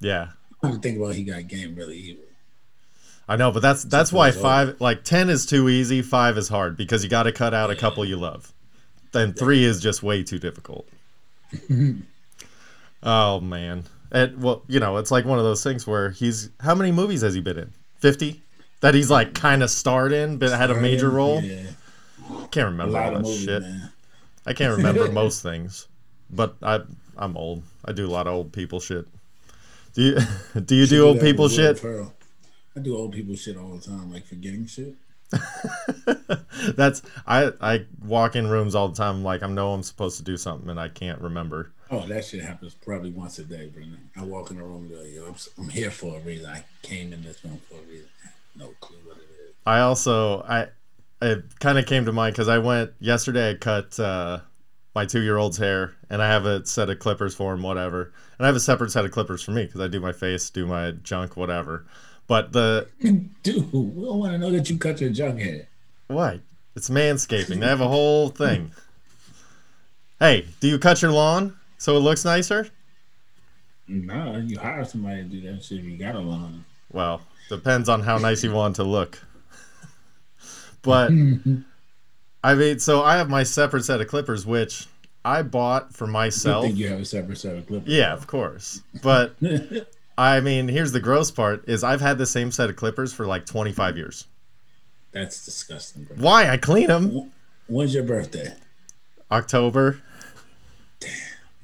Yeah. 0.00 0.28
I 0.62 0.66
don't 0.66 0.72
have 0.72 0.82
to 0.82 0.88
think 0.88 0.98
about 0.98 1.14
he 1.14 1.22
got 1.24 1.46
game 1.46 1.74
really 1.76 1.96
either. 1.96 2.22
I 3.28 3.36
know, 3.36 3.52
but 3.52 3.60
that's 3.60 3.84
that's 3.84 4.10
why 4.10 4.30
five, 4.30 4.80
like 4.80 5.04
10 5.04 5.28
is 5.28 5.44
too 5.44 5.68
easy. 5.68 6.00
Five 6.00 6.38
is 6.38 6.48
hard 6.48 6.76
because 6.76 7.04
you 7.04 7.10
got 7.10 7.24
to 7.24 7.32
cut 7.32 7.52
out 7.52 7.70
a 7.70 7.76
couple 7.76 8.04
you 8.04 8.16
love. 8.16 8.52
Then 9.12 9.34
three 9.34 9.64
is 9.64 9.80
just 9.82 10.02
way 10.02 10.22
too 10.22 10.38
difficult. 10.38 10.88
oh 13.02 13.40
man, 13.40 13.84
and 14.10 14.42
well, 14.42 14.62
you 14.68 14.80
know, 14.80 14.96
it's 14.96 15.10
like 15.10 15.24
one 15.24 15.38
of 15.38 15.44
those 15.44 15.62
things 15.62 15.86
where 15.86 16.10
he's 16.10 16.50
how 16.60 16.74
many 16.74 16.92
movies 16.92 17.22
has 17.22 17.34
he 17.34 17.40
been 17.40 17.58
in? 17.58 17.72
Fifty 17.96 18.42
that 18.80 18.94
he's 18.94 19.10
like 19.10 19.34
kind 19.34 19.62
of 19.62 19.70
starred 19.70 20.12
in, 20.12 20.38
but 20.38 20.50
had 20.50 20.70
a 20.70 20.80
major 20.80 21.10
role. 21.10 21.42
Yeah, 21.42 21.62
Can't 22.50 22.68
a 22.68 22.70
remember 22.70 22.92
lot 22.92 23.02
all 23.02 23.08
of 23.08 23.22
that 23.22 23.28
movies, 23.28 23.44
shit. 23.44 23.62
man. 23.62 23.90
I 24.46 24.52
can't 24.52 24.76
remember 24.76 25.10
most 25.12 25.42
things, 25.42 25.88
but 26.30 26.56
I 26.62 26.80
I'm 27.16 27.36
old. 27.36 27.62
I 27.84 27.92
do 27.92 28.06
a 28.06 28.10
lot 28.10 28.26
of 28.26 28.34
old 28.34 28.52
people 28.52 28.80
shit. 28.80 29.06
Do 29.94 30.02
you 30.02 30.60
do 30.60 30.74
you 30.76 30.86
do 30.86 31.06
old 31.06 31.20
people 31.20 31.48
shit? 31.48 31.78
Ferrell. 31.78 32.12
I 32.78 32.80
do 32.80 32.96
old 32.96 33.12
people 33.12 33.34
shit 33.34 33.56
all 33.56 33.76
the 33.76 33.80
time, 33.80 34.12
like 34.12 34.24
forgetting 34.24 34.66
shit. 34.66 34.94
That's 36.76 37.02
I 37.26 37.52
I 37.60 37.86
walk 38.04 38.36
in 38.36 38.46
rooms 38.46 38.76
all 38.76 38.88
the 38.88 38.96
time 38.96 39.24
like 39.24 39.42
I 39.42 39.48
know 39.48 39.72
I'm 39.72 39.82
supposed 39.82 40.16
to 40.18 40.22
do 40.22 40.36
something 40.36 40.70
and 40.70 40.78
I 40.78 40.88
can't 40.88 41.20
remember. 41.20 41.72
Oh, 41.90 42.06
that 42.06 42.24
shit 42.24 42.42
happens 42.42 42.74
probably 42.74 43.10
once 43.10 43.38
a 43.40 43.44
day, 43.44 43.66
Brendan. 43.66 44.10
I 44.16 44.22
walk 44.22 44.50
in 44.50 44.58
the 44.58 44.62
room 44.62 44.82
and 44.82 44.90
go, 44.90 45.02
yo, 45.02 45.26
I'm, 45.26 45.34
I'm 45.58 45.68
here 45.68 45.90
for 45.90 46.18
a 46.18 46.20
reason. 46.20 46.48
I 46.48 46.64
came 46.82 47.12
in 47.12 47.22
this 47.22 47.44
room 47.44 47.60
for 47.68 47.74
a 47.74 47.90
reason. 47.90 48.06
No 48.54 48.68
clue 48.80 48.96
what 49.04 49.16
it 49.16 49.22
is. 49.48 49.54
I 49.66 49.80
also 49.80 50.42
I 50.42 50.68
it 51.20 51.58
kind 51.58 51.78
of 51.78 51.86
came 51.86 52.04
to 52.04 52.12
mind 52.12 52.34
because 52.34 52.48
I 52.48 52.58
went 52.58 52.92
yesterday. 53.00 53.50
I 53.50 53.54
cut 53.54 53.98
uh, 53.98 54.38
my 54.94 55.04
two 55.04 55.20
year 55.20 55.36
old's 55.36 55.58
hair 55.58 55.94
and 56.08 56.22
I 56.22 56.28
have 56.28 56.46
a 56.46 56.64
set 56.64 56.90
of 56.90 57.00
clippers 57.00 57.34
for 57.34 57.54
him, 57.54 57.62
whatever. 57.62 58.12
And 58.38 58.46
I 58.46 58.46
have 58.46 58.56
a 58.56 58.60
separate 58.60 58.92
set 58.92 59.04
of 59.04 59.10
clippers 59.10 59.42
for 59.42 59.50
me 59.50 59.64
because 59.64 59.80
I 59.80 59.88
do 59.88 59.98
my 59.98 60.12
face, 60.12 60.48
do 60.48 60.64
my 60.64 60.92
junk, 60.92 61.36
whatever. 61.36 61.84
But 62.28 62.52
the 62.52 62.86
Dude, 63.00 63.72
we 63.72 64.04
don't 64.04 64.18
want 64.18 64.32
to 64.32 64.38
know 64.38 64.50
that 64.52 64.68
you 64.70 64.78
cut 64.78 65.00
your 65.00 65.10
junk 65.10 65.40
hair. 65.40 65.66
Why? 66.06 66.40
It's 66.76 66.88
manscaping. 66.90 67.58
They 67.60 67.66
have 67.66 67.80
a 67.80 67.88
whole 67.88 68.28
thing. 68.28 68.70
Hey, 70.20 70.46
do 70.60 70.68
you 70.68 70.78
cut 70.78 71.02
your 71.02 71.10
lawn 71.10 71.56
so 71.78 71.96
it 71.96 72.00
looks 72.00 72.24
nicer? 72.24 72.68
Nah, 73.88 74.36
you 74.36 74.58
hire 74.58 74.84
somebody 74.84 75.22
to 75.22 75.28
do 75.28 75.40
that 75.52 75.64
shit 75.64 75.78
if 75.78 75.84
you 75.84 75.96
got 75.96 76.14
a 76.14 76.20
lawn. 76.20 76.64
Well, 76.92 77.22
depends 77.48 77.88
on 77.88 78.02
how 78.02 78.18
nice 78.18 78.44
you 78.44 78.52
want 78.52 78.76
to 78.76 78.84
look. 78.84 79.18
But 80.82 81.10
I 82.44 82.54
mean, 82.54 82.78
so 82.78 83.02
I 83.02 83.16
have 83.16 83.28
my 83.30 83.42
separate 83.42 83.84
set 83.84 84.00
of 84.00 84.08
clippers, 84.08 84.46
which 84.46 84.86
I 85.24 85.42
bought 85.42 85.94
for 85.94 86.06
I 86.06 86.10
myself. 86.10 86.64
think 86.64 86.76
you 86.76 86.88
have 86.88 87.00
a 87.00 87.04
separate 87.04 87.38
set 87.38 87.56
of 87.56 87.66
clippers. 87.66 87.88
Yeah, 87.88 88.12
of 88.12 88.26
course. 88.26 88.82
But 89.02 89.34
I 90.18 90.40
mean, 90.40 90.66
here's 90.66 90.92
the 90.92 91.00
gross 91.00 91.30
part: 91.30 91.66
is 91.68 91.84
I've 91.84 92.00
had 92.00 92.18
the 92.18 92.26
same 92.26 92.50
set 92.50 92.68
of 92.68 92.76
clippers 92.76 93.14
for 93.14 93.24
like 93.26 93.46
25 93.46 93.96
years. 93.96 94.26
That's 95.12 95.44
disgusting, 95.44 96.04
bro. 96.04 96.16
Why? 96.16 96.50
I 96.50 96.56
clean 96.56 96.88
them. 96.88 97.32
When's 97.68 97.94
your 97.94 98.02
birthday? 98.02 98.54
October. 99.30 100.02
Damn. 101.00 101.12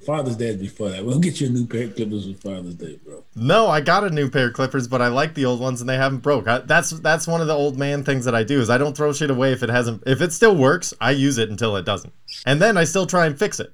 Father's 0.04 0.36
Day 0.36 0.48
is 0.48 0.56
before 0.56 0.90
that. 0.90 1.04
We'll 1.04 1.18
get 1.18 1.40
you 1.40 1.46
a 1.46 1.50
new 1.50 1.66
pair 1.66 1.84
of 1.84 1.96
clippers 1.96 2.30
for 2.30 2.34
Father's 2.34 2.74
Day, 2.74 2.98
bro. 3.04 3.24
No, 3.34 3.66
I 3.68 3.80
got 3.80 4.04
a 4.04 4.10
new 4.10 4.28
pair 4.28 4.48
of 4.48 4.52
clippers, 4.52 4.86
but 4.86 5.00
I 5.00 5.08
like 5.08 5.34
the 5.34 5.46
old 5.46 5.60
ones 5.60 5.80
and 5.80 5.88
they 5.88 5.96
haven't 5.96 6.18
broke. 6.18 6.46
I, 6.46 6.58
that's 6.58 6.90
that's 7.00 7.26
one 7.26 7.40
of 7.40 7.46
the 7.46 7.54
old 7.54 7.78
man 7.78 8.04
things 8.04 8.24
that 8.26 8.34
I 8.34 8.44
do 8.44 8.60
is 8.60 8.70
I 8.70 8.78
don't 8.78 8.96
throw 8.96 9.12
shit 9.12 9.30
away 9.30 9.52
if 9.52 9.62
it 9.62 9.70
hasn't. 9.70 10.02
If 10.06 10.20
it 10.20 10.32
still 10.32 10.54
works, 10.54 10.94
I 11.00 11.12
use 11.12 11.38
it 11.38 11.50
until 11.50 11.76
it 11.76 11.84
doesn't, 11.84 12.12
and 12.46 12.60
then 12.60 12.76
I 12.76 12.84
still 12.84 13.06
try 13.06 13.26
and 13.26 13.38
fix 13.38 13.58
it. 13.60 13.72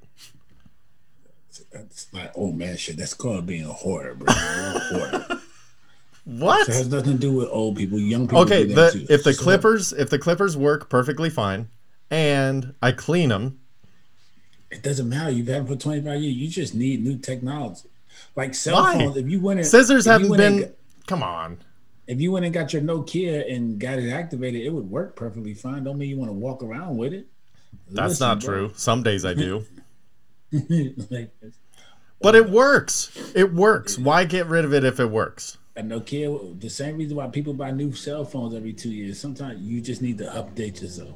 That's 2.13 2.33
oh 2.37 2.53
man 2.53 2.77
shit. 2.77 2.97
That's 2.97 3.15
called 3.15 3.47
being 3.47 3.65
a 3.65 3.73
hoarder, 3.73 4.15
bro. 4.15 4.33
Hoarder. 4.33 5.27
What? 6.25 6.69
It 6.69 6.75
has 6.75 6.89
nothing 6.89 7.15
to 7.15 7.19
do 7.19 7.33
with 7.33 7.49
old 7.51 7.77
people. 7.77 7.99
Young 7.99 8.27
people. 8.29 8.43
Okay, 8.43 8.65
the 8.65 9.07
if 9.09 9.25
the 9.25 9.33
So- 9.33 9.43
clippers 9.43 9.93
if 9.93 10.11
the 10.11 10.19
clippers 10.19 10.57
work 10.57 10.89
perfectly 10.91 11.31
fine, 11.31 11.69
and 12.11 12.75
I 12.83 12.93
clean 12.93 13.31
them, 13.31 13.59
It 14.71 14.83
doesn't 14.83 15.09
matter. 15.09 15.31
You've 15.31 15.49
had 15.49 15.67
them 15.67 15.67
for 15.67 15.77
25 15.77 16.21
years. 16.21 16.37
You 16.37 16.49
just 16.49 16.75
need 16.75 17.03
new 17.03 17.17
technology. 17.19 17.89
Like 18.37 18.55
cell 18.55 18.75
Why? 18.83 18.95
phones. 18.99 19.17
If 19.17 19.29
you 19.29 19.41
went 19.41 19.65
scissors 19.65 20.05
haven't 20.05 20.27
and 20.33 20.37
been. 20.61 20.73
Come 21.07 21.23
on. 21.23 21.59
if 22.07 22.21
you 22.21 22.31
went 22.31 22.45
and 22.45 22.55
got 22.55 22.73
your 22.75 22.83
Nokia 22.83 23.53
and 23.53 23.81
got 23.81 23.99
it 23.99 24.11
activated, 24.11 24.61
it 24.63 24.71
would 24.73 24.89
work 24.91 25.17
perfectly 25.17 25.55
fine. 25.55 25.85
Don't 25.85 25.97
mean 25.99 26.11
you 26.11 26.19
want 26.19 26.29
to 26.29 26.35
walk 26.35 26.63
around 26.63 26.99
with 26.99 27.13
it. 27.15 27.27
That's 27.91 28.21
Listen, 28.21 28.29
not 28.29 28.41
bro. 28.45 28.55
true. 28.69 28.73
Some 28.77 29.03
days 29.03 29.25
I 29.25 29.35
do. 29.35 29.65
like, 30.53 31.33
But 32.21 32.35
it 32.35 32.51
works. 32.51 33.11
It 33.35 33.53
works. 33.53 33.99
Why 33.99 34.25
get 34.25 34.47
rid 34.47 34.65
of 34.65 34.75
it 34.75 34.85
if 34.85 35.01
it 35.01 35.11
works? 35.11 35.59
a 35.81 35.83
Nokia, 35.83 36.61
the 36.61 36.71
same 36.71 36.97
reason 36.99 37.17
why 37.17 37.27
people 37.29 37.55
buy 37.55 37.71
new 37.71 37.93
cell 37.93 38.25
phones 38.25 38.55
every 38.55 38.73
two 38.73 38.91
years. 38.91 39.19
Sometimes 39.19 39.61
you 39.61 39.81
just 39.81 40.03
need 40.03 40.19
to 40.19 40.25
update 40.25 40.81
yourself. 40.81 41.15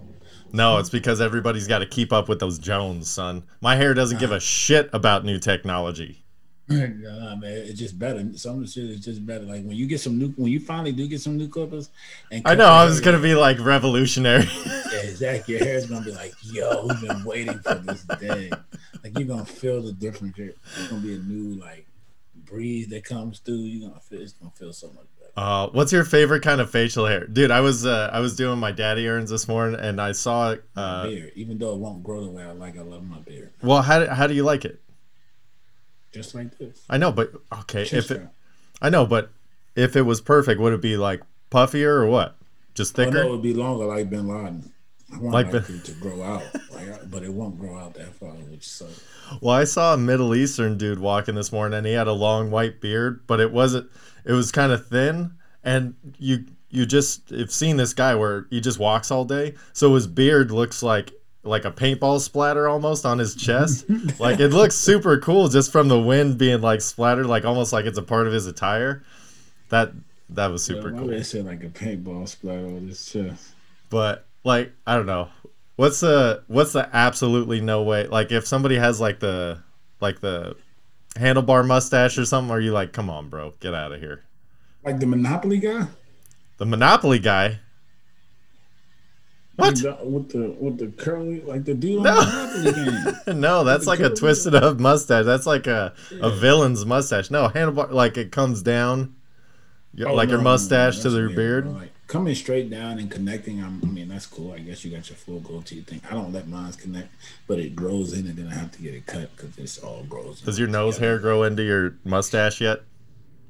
No, 0.52 0.78
it's 0.78 0.90
because 0.90 1.20
everybody's 1.20 1.66
got 1.66 1.80
to 1.80 1.86
keep 1.86 2.12
up 2.12 2.28
with 2.28 2.38
those 2.38 2.58
Jones, 2.58 3.10
son. 3.10 3.42
My 3.60 3.76
hair 3.76 3.92
doesn't 3.92 4.18
give 4.18 4.30
a 4.30 4.34
uh-huh. 4.34 4.40
shit 4.40 4.90
about 4.92 5.24
new 5.24 5.38
technology. 5.38 6.24
nah, 6.68 7.36
man, 7.36 7.42
it's 7.42 7.78
just 7.78 7.98
better. 7.98 8.24
Some 8.36 8.54
of 8.54 8.60
the 8.60 8.66
shit 8.66 8.84
is 8.84 9.00
just 9.00 9.26
better. 9.26 9.44
Like 9.44 9.64
when 9.64 9.72
you 9.72 9.86
get 9.86 10.00
some 10.00 10.18
new, 10.18 10.28
when 10.36 10.50
you 10.50 10.60
finally 10.60 10.92
do 10.92 11.06
get 11.06 11.20
some 11.20 11.36
new 11.36 11.48
clippers, 11.48 11.90
and 12.32 12.40
I 12.46 12.54
know 12.54 12.64
I 12.64 12.86
was 12.86 13.02
gonna 13.02 13.18
be 13.18 13.34
like 13.34 13.60
revolutionary. 13.60 14.48
Yeah, 14.64 15.00
exactly. 15.02 15.56
Your 15.56 15.64
hair's 15.64 15.86
gonna 15.86 16.06
be 16.06 16.12
like, 16.12 16.32
yo, 16.42 16.86
we've 16.86 17.00
been 17.02 17.24
waiting 17.24 17.58
for 17.58 17.74
this 17.74 18.04
day. 18.18 18.50
You're 19.16 19.28
gonna 19.28 19.44
feel 19.44 19.82
the 19.82 19.92
difference. 19.92 20.38
It's 20.38 20.88
gonna 20.88 21.00
be 21.02 21.14
a 21.14 21.18
new 21.18 21.60
like 21.60 21.86
breeze 22.34 22.88
that 22.88 23.04
comes 23.04 23.38
through. 23.40 23.56
You're 23.56 23.88
gonna 23.88 24.00
feel. 24.00 24.20
It's 24.20 24.32
gonna 24.32 24.52
feel 24.52 24.72
so 24.72 24.88
much 24.88 25.06
better. 25.18 25.32
Uh, 25.36 25.68
what's 25.68 25.92
your 25.92 26.04
favorite 26.04 26.42
kind 26.42 26.60
of 26.60 26.70
facial 26.70 27.06
hair, 27.06 27.26
dude? 27.26 27.50
I 27.50 27.60
was 27.60 27.84
uh, 27.86 28.10
I 28.12 28.20
was 28.20 28.36
doing 28.36 28.58
my 28.58 28.72
daddy 28.72 29.06
errands 29.06 29.30
this 29.30 29.48
morning, 29.48 29.78
and 29.80 30.00
I 30.00 30.12
saw. 30.12 30.56
Uh, 30.76 31.06
beard, 31.08 31.32
even 31.34 31.58
though 31.58 31.72
it 31.74 31.78
won't 31.78 32.02
grow 32.02 32.24
the 32.24 32.30
way 32.30 32.42
I 32.44 32.52
like, 32.52 32.76
I 32.78 32.82
love 32.82 33.02
my 33.04 33.18
beard. 33.18 33.52
well, 33.62 33.82
how 33.82 34.00
do, 34.00 34.06
how 34.06 34.26
do 34.26 34.34
you 34.34 34.42
like 34.44 34.64
it? 34.64 34.80
Just 36.12 36.34
like 36.34 36.56
this. 36.58 36.82
I 36.88 36.98
know, 36.98 37.10
but 37.10 37.32
okay, 37.60 37.84
Chest 37.84 38.10
if 38.12 38.18
it. 38.18 38.28
I 38.80 38.90
know, 38.90 39.06
but 39.06 39.30
if 39.74 39.96
it 39.96 40.02
was 40.02 40.20
perfect, 40.20 40.60
would 40.60 40.72
it 40.72 40.80
be 40.82 40.96
like 40.96 41.22
puffier 41.50 41.96
or 42.02 42.06
what? 42.06 42.36
Just 42.74 42.98
Oh 42.98 43.04
thicker? 43.04 43.22
no, 43.22 43.28
it 43.28 43.30
would 43.32 43.42
be 43.42 43.54
longer 43.54 43.86
like 43.86 44.10
Bin 44.10 44.28
Laden. 44.28 44.72
I 45.14 45.18
want 45.18 45.32
Like 45.32 45.50
Bin- 45.52 45.80
to 45.82 45.92
grow 45.92 46.22
out, 46.22 46.42
like, 46.72 47.10
but 47.10 47.22
it 47.22 47.32
won't 47.32 47.58
grow 47.58 47.78
out 47.78 47.94
that 47.94 48.14
far, 48.14 48.30
which 48.30 48.68
sucks. 48.68 49.00
Well, 49.40 49.54
I 49.54 49.64
saw 49.64 49.94
a 49.94 49.96
Middle 49.96 50.34
Eastern 50.34 50.76
dude 50.76 50.98
walking 50.98 51.34
this 51.34 51.52
morning, 51.52 51.78
and 51.78 51.86
he 51.86 51.92
had 51.92 52.08
a 52.08 52.12
long 52.12 52.50
white 52.50 52.80
beard, 52.80 53.20
but 53.26 53.40
it 53.40 53.52
wasn't. 53.52 53.90
It 54.24 54.32
was 54.32 54.50
kind 54.52 54.72
of 54.72 54.86
thin, 54.88 55.34
and 55.62 55.94
you 56.18 56.44
you 56.70 56.84
just 56.86 57.30
have 57.30 57.52
seen 57.52 57.76
this 57.76 57.94
guy 57.94 58.14
where 58.16 58.46
he 58.50 58.60
just 58.60 58.78
walks 58.78 59.10
all 59.10 59.24
day, 59.24 59.54
so 59.72 59.94
his 59.94 60.06
beard 60.06 60.50
looks 60.50 60.82
like 60.82 61.12
like 61.44 61.64
a 61.66 61.70
paintball 61.70 62.20
splatter 62.20 62.66
almost 62.68 63.04
on 63.06 63.18
his 63.18 63.34
chest. 63.36 63.84
like 64.18 64.40
it 64.40 64.48
looks 64.48 64.74
super 64.74 65.18
cool 65.18 65.48
just 65.48 65.70
from 65.70 65.88
the 65.88 66.00
wind 66.00 66.38
being 66.38 66.60
like 66.62 66.80
splattered, 66.80 67.26
like 67.26 67.44
almost 67.44 67.72
like 67.72 67.84
it's 67.84 67.98
a 67.98 68.02
part 68.02 68.26
of 68.26 68.32
his 68.32 68.46
attire. 68.46 69.04
That 69.68 69.92
that 70.30 70.46
was 70.50 70.64
super 70.64 70.90
Why 70.92 70.98
cool. 70.98 71.08
they 71.08 71.22
say 71.22 71.42
like 71.42 71.62
a 71.62 71.68
paintball 71.68 72.26
splatter 72.28 72.66
on 72.66 72.88
his 72.88 73.04
chest? 73.12 73.50
but 73.90 74.26
like 74.44 74.72
I 74.86 74.96
don't 74.96 75.06
know. 75.06 75.28
What's 75.76 76.00
the 76.00 76.44
what's 76.46 76.72
the 76.72 76.88
absolutely 76.94 77.60
no 77.60 77.82
way? 77.82 78.06
Like 78.06 78.30
if 78.30 78.46
somebody 78.46 78.76
has 78.76 79.00
like 79.00 79.18
the 79.20 79.62
like 80.00 80.20
the 80.20 80.56
handlebar 81.16 81.66
mustache 81.66 82.16
or 82.18 82.24
something, 82.24 82.50
are 82.52 82.60
you 82.60 82.72
like, 82.72 82.92
come 82.92 83.10
on, 83.10 83.28
bro, 83.28 83.54
get 83.60 83.74
out 83.74 83.92
of 83.92 84.00
here? 84.00 84.24
Like 84.84 85.00
the 85.00 85.06
Monopoly 85.06 85.58
guy. 85.58 85.86
The 86.58 86.66
Monopoly 86.66 87.18
guy. 87.18 87.60
What? 89.56 89.80
With 90.02 90.30
the 90.32 90.56
with 90.60 90.78
the 90.78 90.88
curly 91.02 91.40
like 91.42 91.64
the 91.64 91.74
dude 91.74 92.02
No. 92.02 92.14
the 92.20 92.26
Monopoly 92.26 92.72
game. 93.24 93.40
No, 93.40 93.64
that's 93.64 93.86
like 93.86 94.00
a 94.00 94.10
twisted 94.10 94.54
up 94.54 94.78
mustache. 94.80 95.24
That's 95.24 95.46
like 95.46 95.66
a, 95.66 95.94
a 96.20 96.30
villain's 96.30 96.84
mustache. 96.84 97.30
No, 97.30 97.48
handlebar 97.48 97.90
like 97.90 98.16
it 98.16 98.32
comes 98.32 98.62
down, 98.62 99.14
Oh, 100.04 100.12
like 100.14 100.28
no, 100.28 100.34
your 100.34 100.42
no, 100.42 100.44
no, 100.44 100.50
mustache 100.50 100.98
to 101.00 101.10
their 101.10 101.26
weird, 101.28 101.36
beard. 101.36 101.66
Like 101.68 101.92
coming 102.06 102.34
straight 102.34 102.70
down 102.70 102.98
and 102.98 103.10
connecting. 103.10 103.62
I'm, 103.62 103.80
I 103.82 103.86
mean, 103.86 104.08
that's 104.08 104.26
cool. 104.26 104.52
I 104.52 104.58
guess 104.58 104.84
you 104.84 104.90
got 104.90 105.08
your 105.08 105.16
full 105.16 105.40
goatee 105.40 105.80
thing. 105.82 106.00
I 106.10 106.14
don't 106.14 106.32
let 106.32 106.46
mine 106.48 106.72
connect, 106.72 107.08
but 107.46 107.58
it 107.58 107.74
grows 107.74 108.12
in, 108.12 108.26
and 108.26 108.36
then 108.36 108.48
I 108.48 108.54
have 108.54 108.72
to 108.72 108.82
get 108.82 108.94
it 108.94 109.06
cut 109.06 109.34
because 109.36 109.56
it's 109.58 109.78
all 109.78 110.04
grows. 110.08 110.40
Does 110.40 110.58
your 110.58 110.68
nose 110.68 110.96
together. 110.96 111.12
hair 111.12 111.18
grow 111.20 111.42
into 111.44 111.62
your 111.62 111.96
mustache 112.04 112.60
yet? 112.60 112.82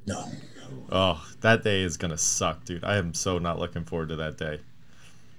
No, 0.05 0.25
no. 0.25 0.85
Oh, 0.91 1.27
that 1.41 1.63
day 1.63 1.81
is 1.81 1.97
gonna 1.97 2.17
suck, 2.17 2.63
dude. 2.65 2.83
I 2.83 2.97
am 2.97 3.13
so 3.13 3.37
not 3.39 3.59
looking 3.59 3.83
forward 3.83 4.09
to 4.09 4.15
that 4.17 4.37
day. 4.37 4.59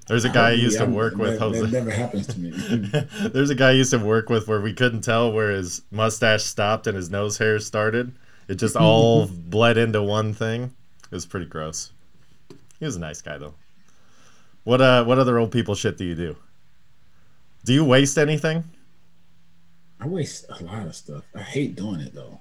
There's 0.08 0.24
a 0.24 0.28
guy 0.28 0.48
I 0.48 0.50
hope- 0.52 0.60
used 0.60 0.76
to 0.78 0.84
I'm- 0.84 0.94
work 0.94 1.16
with, 1.16 1.38
That, 1.40 1.52
that 1.52 1.70
never 1.72 1.90
happens 1.90 2.28
to 2.28 2.38
me. 2.38 2.50
There's 3.32 3.50
a 3.50 3.56
guy 3.56 3.70
I 3.70 3.72
used 3.72 3.90
to 3.90 3.98
work 3.98 4.28
with 4.28 4.46
where 4.46 4.60
we 4.60 4.72
couldn't 4.72 5.00
tell 5.00 5.32
where 5.32 5.50
his 5.50 5.82
mustache 5.90 6.44
stopped 6.44 6.86
and 6.86 6.96
his 6.96 7.10
nose 7.10 7.38
hair 7.38 7.58
started. 7.58 8.12
It 8.46 8.54
just 8.56 8.76
all 8.76 9.26
bled 9.32 9.76
into 9.76 10.00
one 10.04 10.32
thing. 10.32 10.72
It 11.04 11.10
was 11.10 11.26
pretty 11.26 11.46
gross. 11.46 11.90
He 12.78 12.84
was 12.84 12.96
a 12.96 13.00
nice 13.00 13.20
guy 13.22 13.38
though. 13.38 13.54
What 14.64 14.80
uh 14.80 15.04
what 15.04 15.18
other 15.18 15.38
old 15.38 15.50
people 15.52 15.74
shit 15.74 15.96
do 15.96 16.04
you 16.04 16.14
do? 16.14 16.36
Do 17.64 17.72
you 17.72 17.84
waste 17.84 18.18
anything? 18.18 18.64
I 20.00 20.06
waste 20.06 20.46
a 20.50 20.62
lot 20.64 20.86
of 20.86 20.94
stuff. 20.94 21.24
I 21.34 21.40
hate 21.40 21.74
doing 21.76 22.00
it 22.00 22.14
though. 22.14 22.40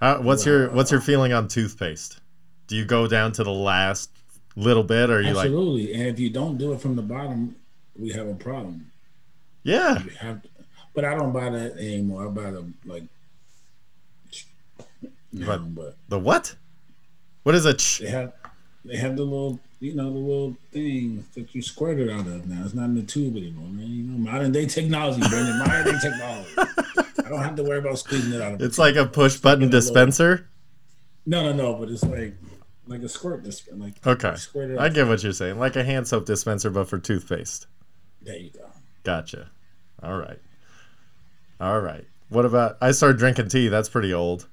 How, 0.00 0.20
what's 0.22 0.44
your 0.46 0.70
what's 0.70 0.90
your 0.90 1.00
feeling 1.00 1.32
on 1.32 1.48
toothpaste? 1.48 2.20
Do 2.66 2.76
you 2.76 2.84
go 2.84 3.06
down 3.06 3.32
to 3.32 3.44
the 3.44 3.50
last 3.52 4.10
little 4.56 4.82
bit 4.82 5.08
or 5.10 5.20
you 5.20 5.32
like 5.34 5.46
Absolutely. 5.46 5.94
and 5.94 6.02
if 6.08 6.18
you 6.18 6.30
don't 6.30 6.58
do 6.58 6.72
it 6.72 6.80
from 6.80 6.96
the 6.96 7.02
bottom, 7.02 7.54
we 7.98 8.10
have 8.10 8.26
a 8.26 8.34
problem. 8.34 8.90
Yeah. 9.62 10.02
To, 10.20 10.40
but 10.94 11.04
I 11.04 11.14
don't 11.14 11.32
buy 11.32 11.50
that 11.50 11.76
anymore. 11.78 12.26
I 12.26 12.30
buy 12.30 12.50
the 12.50 12.66
like. 12.84 13.04
But- 15.32 15.74
but 15.74 15.96
The 16.08 16.18
what? 16.18 16.54
What 17.42 17.54
is 17.54 17.64
a 17.64 17.74
ch- 17.74 17.98
have 18.00 18.32
they 18.88 18.96
have 18.96 19.16
the 19.16 19.22
little 19.22 19.60
you 19.80 19.94
know 19.94 20.04
the 20.12 20.18
little 20.18 20.56
thing 20.72 21.24
that 21.34 21.54
you 21.54 21.62
squirt 21.62 21.98
it 22.00 22.10
out 22.10 22.26
of 22.26 22.46
now. 22.48 22.64
It's 22.64 22.74
not 22.74 22.86
in 22.86 22.94
the 22.96 23.02
tube 23.02 23.36
anymore, 23.36 23.68
man. 23.68 23.86
You 23.86 24.02
know, 24.04 24.18
modern 24.18 24.52
day 24.52 24.66
technology, 24.66 25.20
Brendan. 25.28 25.58
Modern 25.58 25.84
day 25.84 25.98
technology. 26.02 26.50
I 27.24 27.28
don't 27.30 27.42
have 27.42 27.56
to 27.56 27.62
worry 27.62 27.78
about 27.78 27.98
squeezing 27.98 28.32
it 28.32 28.40
out 28.40 28.54
of. 28.54 28.62
It's 28.62 28.78
like 28.78 28.96
a 28.96 29.06
push 29.06 29.36
button 29.36 29.62
in 29.64 29.68
a 29.68 29.72
little- 29.72 29.80
dispenser? 29.80 30.48
no, 31.26 31.42
no, 31.44 31.52
no. 31.52 31.74
But 31.74 31.90
it's 31.90 32.02
like 32.04 32.34
like 32.86 33.02
a 33.02 33.08
squirt 33.08 33.42
dispenser. 33.44 33.78
Like 33.84 34.06
Okay. 34.06 34.30
you 34.30 34.36
squirt 34.38 34.70
it 34.70 34.78
I 34.78 34.88
get 34.88 35.06
what 35.06 35.22
you're 35.22 35.32
saying. 35.32 35.58
Like 35.58 35.76
a 35.76 35.84
hand 35.84 36.08
soap 36.08 36.24
dispenser 36.26 36.70
but 36.70 36.88
for 36.88 36.98
toothpaste. 36.98 37.66
There 38.22 38.36
you 38.36 38.50
go. 38.50 38.66
Gotcha. 39.04 39.50
All 40.02 40.16
right. 40.16 40.38
All 41.60 41.80
right. 41.80 42.04
What 42.30 42.44
about 42.46 42.78
I 42.80 42.92
started 42.92 43.18
drinking 43.18 43.48
tea. 43.48 43.68
That's 43.68 43.88
pretty 43.88 44.12
old. 44.14 44.46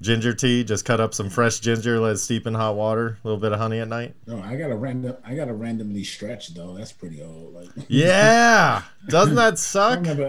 Ginger 0.00 0.32
tea. 0.32 0.62
Just 0.62 0.84
cut 0.84 1.00
up 1.00 1.12
some 1.12 1.28
fresh 1.28 1.58
ginger, 1.58 1.98
let 1.98 2.12
it 2.12 2.18
steep 2.18 2.46
in 2.46 2.54
hot 2.54 2.76
water. 2.76 3.18
A 3.22 3.26
little 3.26 3.40
bit 3.40 3.52
of 3.52 3.58
honey 3.58 3.80
at 3.80 3.88
night. 3.88 4.14
No, 4.26 4.40
I 4.40 4.54
got 4.56 4.68
to 4.68 4.76
random. 4.76 5.16
I 5.24 5.34
got 5.34 5.46
to 5.46 5.54
randomly 5.54 6.04
stretch 6.04 6.54
though. 6.54 6.74
That's 6.76 6.92
pretty 6.92 7.20
old. 7.22 7.54
Like 7.54 7.68
Yeah. 7.88 8.82
Doesn't 9.08 9.34
that 9.34 9.52
I 9.54 9.56
suck? 9.56 10.02
never. 10.02 10.28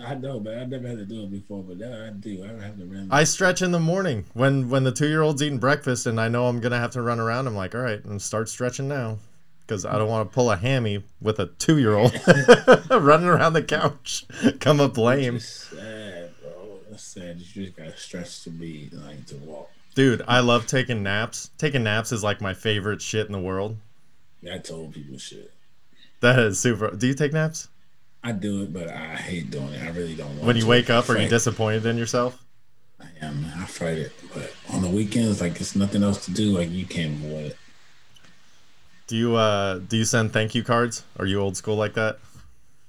I, 0.00 0.12
I 0.12 0.14
know, 0.14 0.38
but 0.38 0.54
I 0.56 0.64
never 0.64 0.86
had 0.86 0.98
to 0.98 1.04
do 1.04 1.24
it 1.24 1.32
before. 1.32 1.64
But 1.64 1.78
that 1.80 1.92
I 1.92 2.10
do. 2.10 2.44
I 2.44 2.62
have 2.64 2.78
to 2.78 2.84
random. 2.84 3.08
I 3.10 3.24
stretch 3.24 3.60
in 3.60 3.72
the 3.72 3.80
morning 3.80 4.24
when 4.34 4.68
when 4.70 4.84
the 4.84 4.92
two 4.92 5.08
year 5.08 5.22
old's 5.22 5.42
eating 5.42 5.58
breakfast 5.58 6.06
and 6.06 6.20
I 6.20 6.28
know 6.28 6.46
I'm 6.46 6.60
gonna 6.60 6.78
have 6.78 6.92
to 6.92 7.02
run 7.02 7.18
around. 7.18 7.48
I'm 7.48 7.56
like, 7.56 7.74
all 7.74 7.80
right, 7.80 8.04
and 8.04 8.22
start 8.22 8.48
stretching 8.48 8.86
now 8.86 9.18
because 9.66 9.84
I 9.84 9.98
don't 9.98 10.08
want 10.08 10.30
to 10.30 10.34
pull 10.34 10.50
a 10.50 10.56
hammy 10.56 11.02
with 11.20 11.40
a 11.40 11.46
two 11.46 11.78
year 11.78 11.94
old 11.96 12.12
running 12.90 13.26
around 13.26 13.54
the 13.54 13.64
couch. 13.64 14.24
Come 14.60 14.80
up 14.80 14.96
lame, 14.96 15.40
sad. 17.00 17.38
You 17.38 17.64
just 17.64 17.76
got 17.76 17.86
to 17.86 17.96
stretch 17.96 18.42
to 18.44 18.50
be 18.50 18.88
like 18.92 19.26
to 19.26 19.36
walk. 19.36 19.70
dude. 19.94 20.22
I 20.28 20.40
love 20.40 20.66
taking 20.66 21.02
naps. 21.02 21.50
Taking 21.58 21.82
naps 21.84 22.12
is 22.12 22.22
like 22.22 22.40
my 22.40 22.54
favorite 22.54 23.02
shit 23.02 23.26
in 23.26 23.32
the 23.32 23.38
world. 23.40 23.76
Yeah, 24.42 24.54
I 24.54 24.58
told 24.58 24.94
people 24.94 25.18
shit. 25.18 25.52
That 26.20 26.38
is 26.38 26.58
super. 26.60 26.90
Do 26.94 27.06
you 27.06 27.14
take 27.14 27.32
naps? 27.32 27.68
I 28.22 28.32
do 28.32 28.62
it, 28.62 28.72
but 28.72 28.88
I 28.88 29.14
hate 29.16 29.50
doing 29.50 29.72
it. 29.72 29.82
I 29.82 29.90
really 29.90 30.14
don't 30.14 30.30
want 30.34 30.42
When 30.44 30.56
you 30.56 30.62
to. 30.62 30.68
wake 30.68 30.90
up, 30.90 31.08
are 31.08 31.16
you 31.18 31.28
disappointed 31.28 31.86
in 31.86 31.96
yourself? 31.96 32.44
I 33.00 33.06
am. 33.20 33.44
I 33.56 33.64
fight 33.64 33.98
it. 33.98 34.12
But 34.34 34.52
on 34.70 34.82
the 34.82 34.88
weekends, 34.88 35.40
like 35.40 35.60
it's 35.60 35.76
nothing 35.76 36.02
else 36.02 36.24
to 36.26 36.32
do. 36.32 36.50
Like 36.58 36.70
you 36.70 36.84
can't 36.84 37.12
avoid 37.24 37.44
it. 37.46 37.56
Do 39.06 39.16
you 39.16 39.36
uh 39.36 39.78
do 39.78 39.96
you 39.96 40.04
send 40.04 40.32
thank 40.32 40.54
you 40.54 40.62
cards? 40.64 41.04
Are 41.18 41.26
you 41.26 41.40
old 41.40 41.56
school 41.56 41.76
like 41.76 41.94
that? 41.94 42.18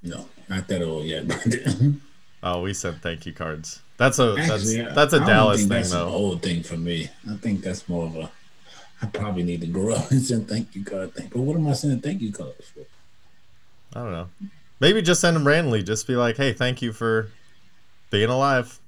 No, 0.01 0.27
not 0.49 0.67
that 0.67 0.81
old 0.81 1.05
yet. 1.05 1.25
Oh, 2.41 2.61
we 2.61 2.73
send 2.73 3.01
thank 3.01 3.25
you 3.25 3.33
cards. 3.33 3.81
That's 3.99 4.17
a 4.17 4.33
that's 4.33 4.49
Actually, 4.49 4.81
I- 4.87 4.93
that's 4.95 5.13
a 5.13 5.19
Dallas 5.19 5.59
thing 5.59 5.69
that's 5.69 5.91
an 5.91 5.99
though. 5.99 6.07
old 6.07 6.41
thing 6.41 6.63
for 6.63 6.77
me. 6.77 7.09
I 7.29 7.35
think 7.35 7.61
that's 7.61 7.87
more 7.87 8.05
of 8.07 8.15
a. 8.15 8.31
I 9.01 9.05
probably 9.07 9.43
need 9.43 9.61
to 9.61 9.67
grow 9.67 9.93
up 9.93 10.09
and 10.11 10.21
send 10.21 10.47
thank 10.49 10.73
you 10.75 10.83
card 10.83 11.13
thing. 11.13 11.29
But 11.31 11.41
what 11.41 11.55
am 11.55 11.67
I 11.67 11.73
sending 11.73 11.99
thank 12.01 12.21
you 12.21 12.31
cards 12.31 12.69
for? 12.73 12.85
I 13.97 14.03
don't 14.03 14.11
know. 14.11 14.29
Maybe 14.79 15.01
just 15.01 15.19
send 15.21 15.35
them 15.35 15.45
randomly. 15.45 15.83
Just 15.83 16.07
be 16.07 16.15
like, 16.15 16.37
hey, 16.37 16.53
thank 16.53 16.81
you 16.81 16.93
for 16.93 17.29
being 18.09 18.29
alive. 18.29 18.79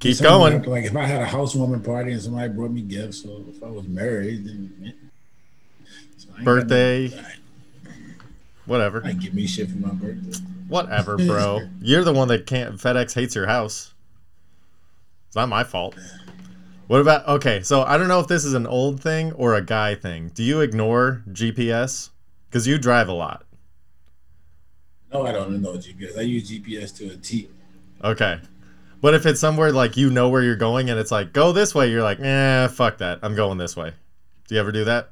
Keep 0.00 0.18
going. 0.20 0.58
Like, 0.58 0.66
like 0.66 0.84
if 0.84 0.96
I 0.96 1.04
had 1.04 1.22
a 1.22 1.26
housewarming 1.26 1.82
party 1.82 2.12
and 2.12 2.20
somebody 2.20 2.52
brought 2.52 2.72
me 2.72 2.82
gifts, 2.82 3.24
or 3.24 3.40
if 3.48 3.62
I 3.62 3.68
was 3.68 3.86
married, 3.86 4.44
then. 4.44 4.92
So 6.18 6.28
I 6.34 6.38
ain't 6.38 6.38
got 6.38 6.38
no- 6.38 6.44
Birthday. 6.44 7.22
Whatever. 8.66 9.00
Like 9.02 9.20
give 9.20 9.34
me 9.34 9.46
shit 9.46 9.70
for 9.70 9.76
my 9.76 9.90
birthday. 9.90 10.38
Whatever, 10.68 11.16
bro. 11.26 11.68
You're 11.80 12.04
the 12.04 12.12
one 12.12 12.28
that 12.28 12.46
can't. 12.46 12.76
FedEx 12.76 13.14
hates 13.14 13.34
your 13.34 13.46
house. 13.46 13.94
It's 15.28 15.36
not 15.36 15.48
my 15.48 15.64
fault. 15.64 15.96
What 16.86 17.00
about 17.00 17.26
okay? 17.26 17.62
So 17.62 17.82
I 17.82 17.96
don't 17.96 18.08
know 18.08 18.20
if 18.20 18.28
this 18.28 18.44
is 18.44 18.54
an 18.54 18.66
old 18.66 19.00
thing 19.00 19.32
or 19.32 19.54
a 19.54 19.62
guy 19.62 19.94
thing. 19.94 20.30
Do 20.34 20.42
you 20.42 20.60
ignore 20.60 21.22
GPS? 21.30 22.10
Because 22.48 22.66
you 22.66 22.78
drive 22.78 23.08
a 23.08 23.12
lot. 23.12 23.44
No, 25.12 25.26
I 25.26 25.32
don't 25.32 25.60
know 25.62 25.72
GPS. 25.72 26.18
I 26.18 26.22
use 26.22 26.50
GPS 26.50 26.96
to 26.98 27.10
a 27.10 27.16
T. 27.16 27.48
Okay. 28.02 28.40
But 29.00 29.14
if 29.14 29.26
it's 29.26 29.40
somewhere 29.40 29.72
like 29.72 29.96
you 29.96 30.10
know 30.10 30.28
where 30.28 30.42
you're 30.42 30.56
going 30.56 30.88
and 30.88 30.98
it's 30.98 31.10
like 31.10 31.32
go 31.32 31.52
this 31.52 31.74
way, 31.74 31.90
you're 31.90 32.02
like, 32.02 32.20
eh, 32.20 32.68
fuck 32.68 32.98
that. 32.98 33.18
I'm 33.22 33.34
going 33.34 33.58
this 33.58 33.76
way. 33.76 33.92
Do 34.48 34.54
you 34.54 34.60
ever 34.60 34.72
do 34.72 34.84
that? 34.84 35.10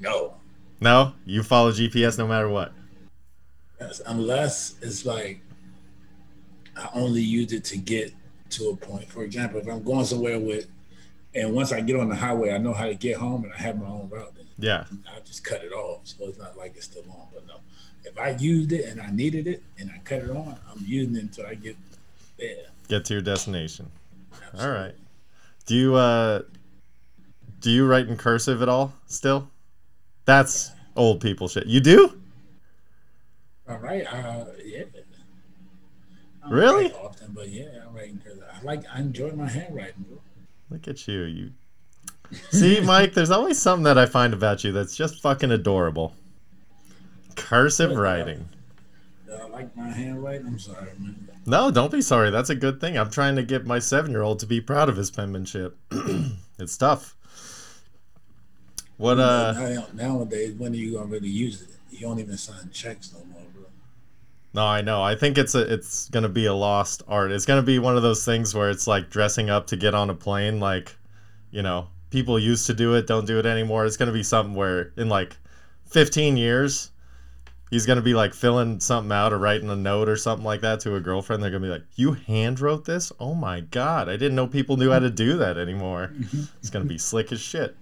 No, 0.00 0.34
No, 0.80 1.12
you 1.26 1.42
follow 1.42 1.72
GPS 1.72 2.18
no 2.18 2.26
matter 2.26 2.48
what. 2.48 2.72
Yes, 3.80 4.00
unless 4.06 4.74
it's 4.82 5.04
like 5.04 5.40
I 6.76 6.88
only 6.94 7.20
use 7.22 7.52
it 7.52 7.64
to 7.64 7.76
get 7.78 8.12
to 8.50 8.70
a 8.70 8.76
point. 8.76 9.10
For 9.10 9.22
example, 9.22 9.60
if 9.60 9.68
I'm 9.68 9.82
going 9.82 10.04
somewhere 10.06 10.38
with, 10.38 10.66
and 11.34 11.54
once 11.54 11.72
I 11.72 11.80
get 11.80 11.96
on 11.96 12.08
the 12.08 12.16
highway, 12.16 12.52
I 12.52 12.58
know 12.58 12.72
how 12.72 12.86
to 12.86 12.94
get 12.94 13.16
home 13.16 13.44
and 13.44 13.52
I 13.52 13.58
have 13.58 13.78
my 13.78 13.86
own 13.86 14.08
route. 14.08 14.34
Then 14.34 14.46
Yeah. 14.58 14.84
I 15.14 15.20
just 15.20 15.44
cut 15.44 15.62
it 15.62 15.72
off, 15.72 16.00
so 16.04 16.24
it's 16.28 16.38
not 16.38 16.56
like 16.56 16.76
it's 16.76 16.86
still 16.86 17.04
on. 17.10 17.28
But 17.32 17.46
no, 17.46 17.56
if 18.04 18.18
I 18.18 18.30
used 18.30 18.72
it 18.72 18.86
and 18.86 19.00
I 19.00 19.10
needed 19.10 19.46
it 19.46 19.62
and 19.78 19.90
I 19.90 19.98
cut 20.04 20.20
it 20.22 20.30
on, 20.30 20.56
I'm 20.70 20.84
using 20.84 21.16
it 21.16 21.22
until 21.22 21.46
I 21.46 21.54
get 21.54 21.76
there. 22.38 22.66
Get 22.88 23.04
to 23.06 23.14
your 23.14 23.22
destination. 23.22 23.90
All 24.58 24.70
right. 24.70 24.94
Do 25.66 25.76
you 25.76 25.94
uh 25.94 26.42
do 27.60 27.70
you 27.70 27.86
write 27.86 28.08
in 28.08 28.16
cursive 28.16 28.62
at 28.62 28.68
all 28.68 28.94
still? 29.06 29.48
That's 30.24 30.72
old 30.96 31.20
people 31.20 31.48
shit. 31.48 31.66
You 31.66 31.80
do? 31.80 32.20
All 33.68 33.78
right. 33.78 34.06
Uh, 34.06 34.46
yeah. 34.64 34.84
Really? 36.48 36.92
Often, 36.92 37.32
but 37.32 37.48
yeah, 37.48 37.84
I 37.86 37.90
write 37.90 38.22
because 38.22 38.38
I 38.40 38.62
like. 38.64 38.84
I 38.92 39.00
enjoy 39.00 39.30
my 39.32 39.48
handwriting, 39.48 40.04
bro. 40.08 40.18
Look 40.70 40.88
at 40.88 41.06
you. 41.06 41.22
You 41.22 41.50
See, 42.50 42.80
Mike, 42.80 43.14
there's 43.14 43.30
always 43.30 43.58
something 43.58 43.84
that 43.84 43.98
I 43.98 44.06
find 44.06 44.32
about 44.32 44.62
you 44.62 44.72
that's 44.72 44.96
just 44.96 45.20
fucking 45.20 45.50
adorable. 45.50 46.14
Cursive 47.36 47.96
writing. 47.96 48.48
Uh, 49.30 49.34
I 49.34 49.48
like 49.48 49.76
my 49.76 49.88
handwriting. 49.88 50.46
I'm 50.46 50.58
sorry, 50.58 50.92
man. 50.98 51.28
No, 51.46 51.70
don't 51.70 51.90
be 51.90 52.02
sorry. 52.02 52.30
That's 52.30 52.50
a 52.50 52.54
good 52.54 52.80
thing. 52.80 52.98
I'm 52.98 53.10
trying 53.10 53.36
to 53.36 53.42
get 53.42 53.66
my 53.66 53.78
seven 53.78 54.10
year 54.10 54.22
old 54.22 54.38
to 54.40 54.46
be 54.46 54.60
proud 54.60 54.88
of 54.88 54.96
his 54.96 55.10
penmanship. 55.10 55.76
it's 56.58 56.76
tough. 56.76 57.16
What 59.00 59.18
uh 59.18 59.54
nowadays, 59.94 60.52
when 60.58 60.72
are 60.72 60.76
you 60.76 60.92
gonna 60.92 61.06
really 61.06 61.30
use 61.30 61.62
it? 61.62 61.68
You 61.90 62.00
don't 62.00 62.18
even 62.18 62.36
sign 62.36 62.68
checks 62.70 63.14
no 63.14 63.24
more, 63.32 63.40
bro. 63.54 63.64
No, 64.52 64.66
I 64.66 64.82
know. 64.82 65.02
I 65.02 65.14
think 65.14 65.38
it's 65.38 65.54
a 65.54 65.72
it's 65.72 66.10
gonna 66.10 66.28
be 66.28 66.44
a 66.44 66.52
lost 66.52 67.02
art. 67.08 67.32
It's 67.32 67.46
gonna 67.46 67.62
be 67.62 67.78
one 67.78 67.96
of 67.96 68.02
those 68.02 68.26
things 68.26 68.54
where 68.54 68.68
it's 68.68 68.86
like 68.86 69.08
dressing 69.08 69.48
up 69.48 69.68
to 69.68 69.76
get 69.78 69.94
on 69.94 70.10
a 70.10 70.14
plane. 70.14 70.60
Like, 70.60 70.94
you 71.50 71.62
know, 71.62 71.88
people 72.10 72.38
used 72.38 72.66
to 72.66 72.74
do 72.74 72.94
it, 72.94 73.06
don't 73.06 73.26
do 73.26 73.38
it 73.38 73.46
anymore. 73.46 73.86
It's 73.86 73.96
gonna 73.96 74.12
be 74.12 74.22
something 74.22 74.54
where 74.54 74.92
in 74.98 75.08
like 75.08 75.34
15 75.86 76.36
years, 76.36 76.90
he's 77.70 77.86
gonna 77.86 78.02
be 78.02 78.12
like 78.12 78.34
filling 78.34 78.80
something 78.80 79.12
out 79.12 79.32
or 79.32 79.38
writing 79.38 79.70
a 79.70 79.76
note 79.76 80.10
or 80.10 80.16
something 80.16 80.44
like 80.44 80.60
that 80.60 80.78
to 80.80 80.96
a 80.96 81.00
girlfriend. 81.00 81.42
They're 81.42 81.50
gonna 81.50 81.64
be 81.64 81.72
like, 81.72 81.86
"You 81.94 82.12
hand 82.12 82.60
wrote 82.60 82.84
this? 82.84 83.12
Oh 83.18 83.34
my 83.34 83.60
god! 83.60 84.10
I 84.10 84.18
didn't 84.18 84.34
know 84.34 84.46
people 84.46 84.76
knew 84.76 84.90
how 84.90 84.98
to 84.98 85.10
do 85.10 85.38
that 85.38 85.56
anymore." 85.56 86.12
it's 86.58 86.68
gonna 86.68 86.84
be 86.84 86.98
slick 86.98 87.32
as 87.32 87.40
shit. 87.40 87.74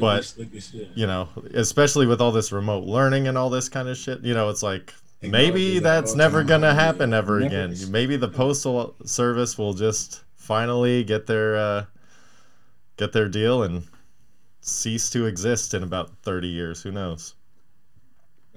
But- 0.00 0.24
slick 0.24 0.54
as 0.54 0.70
shit. 0.70 0.88
You 0.94 1.06
know, 1.06 1.28
especially 1.54 2.06
with 2.06 2.20
all 2.20 2.32
this 2.32 2.52
remote 2.52 2.84
learning 2.84 3.28
and 3.28 3.36
all 3.38 3.50
this 3.50 3.68
kind 3.68 3.88
of 3.88 3.96
shit. 3.96 4.20
You 4.22 4.34
know, 4.34 4.48
it's 4.48 4.62
like 4.62 4.94
maybe 5.22 5.78
that's 5.78 6.14
never 6.14 6.44
gonna 6.44 6.74
happen 6.74 7.12
ever 7.12 7.40
again. 7.40 7.74
Maybe 7.88 8.16
the 8.16 8.28
postal 8.28 8.94
service 9.04 9.58
will 9.58 9.74
just 9.74 10.22
finally 10.36 11.04
get 11.04 11.26
their 11.26 11.56
uh, 11.56 11.84
get 12.96 13.12
their 13.12 13.28
deal 13.28 13.62
and 13.62 13.84
cease 14.60 15.10
to 15.10 15.26
exist 15.26 15.74
in 15.74 15.82
about 15.82 16.10
thirty 16.22 16.48
years. 16.48 16.82
Who 16.82 16.92
knows? 16.92 17.34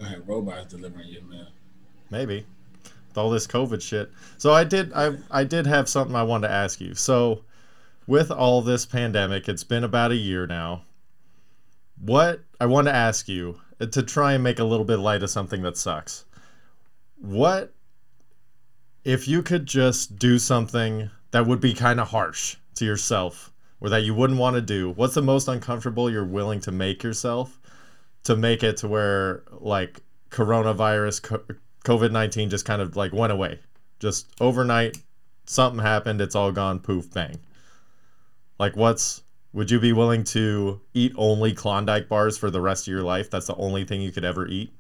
I 0.02 0.08
have 0.08 0.28
robots 0.28 0.74
delivering 0.74 1.10
your 1.10 1.24
mail. 1.24 1.48
Maybe 2.10 2.46
with 3.12 3.18
all 3.18 3.30
this 3.30 3.46
COVID 3.46 3.82
shit. 3.82 4.10
So 4.38 4.54
I 4.54 4.64
did 4.64 4.94
I 4.94 5.18
I 5.30 5.44
did 5.44 5.68
have 5.68 5.90
something 5.90 6.16
I 6.16 6.24
wanted 6.24 6.48
to 6.48 6.54
ask 6.54 6.80
you. 6.80 6.96
So 6.96 7.44
with 8.08 8.32
all 8.32 8.62
this 8.62 8.86
pandemic, 8.86 9.50
it's 9.50 9.64
been 9.64 9.84
about 9.84 10.12
a 10.12 10.16
year 10.16 10.48
now. 10.48 10.84
What 12.02 12.42
I 12.60 12.66
want 12.66 12.88
to 12.88 12.94
ask 12.94 13.28
you 13.30 13.60
uh, 13.80 13.86
to 13.88 14.02
try 14.02 14.34
and 14.34 14.44
make 14.44 14.60
a 14.60 14.64
little 14.64 14.86
bit 14.86 14.98
light 14.98 15.22
of 15.22 15.30
something 15.30 15.62
that 15.62 15.78
sucks. 15.78 16.26
What 17.20 17.74
if 19.04 19.28
you 19.28 19.44
could 19.44 19.68
just 19.68 20.18
do 20.18 20.40
something 20.40 21.12
that 21.30 21.46
would 21.46 21.60
be 21.60 21.74
kind 21.74 22.00
of 22.00 22.10
harsh 22.10 22.58
to 22.76 22.86
yourself 22.86 23.52
or 23.80 23.90
that 23.90 24.04
you 24.04 24.16
wouldn't 24.16 24.40
want 24.40 24.56
to 24.56 24.62
do? 24.62 24.92
What's 24.92 25.14
the 25.14 25.22
most 25.22 25.48
uncomfortable 25.48 26.10
you're 26.10 26.26
willing 26.26 26.60
to 26.62 26.72
make 26.72 27.04
yourself 27.04 27.60
to 28.24 28.36
make 28.36 28.64
it 28.64 28.78
to 28.78 28.88
where 28.88 29.44
like 29.52 30.02
coronavirus 30.30 31.58
COVID 31.84 32.12
19 32.12 32.50
just 32.50 32.66
kind 32.66 32.82
of 32.82 32.96
like 32.96 33.14
went 33.14 33.32
away? 33.32 33.60
Just 34.00 34.28
overnight, 34.42 34.98
something 35.46 35.84
happened, 35.84 36.20
it's 36.20 36.36
all 36.36 36.52
gone, 36.52 36.80
poof, 36.80 37.12
bang. 37.14 37.40
Like, 38.60 38.76
what's 38.76 39.22
would 39.54 39.70
you 39.72 39.80
be 39.80 39.94
willing 39.94 40.24
to 40.26 40.82
eat 40.94 41.14
only 41.18 41.54
Klondike 41.54 42.08
bars 42.08 42.38
for 42.38 42.50
the 42.50 42.62
rest 42.62 42.88
of 42.88 42.92
your 42.92 43.04
life? 43.04 43.30
That's 43.30 43.48
the 43.48 43.56
only 43.56 43.84
thing 43.86 44.02
you 44.02 44.12
could 44.12 44.26
ever 44.26 44.48
eat. 44.48 44.74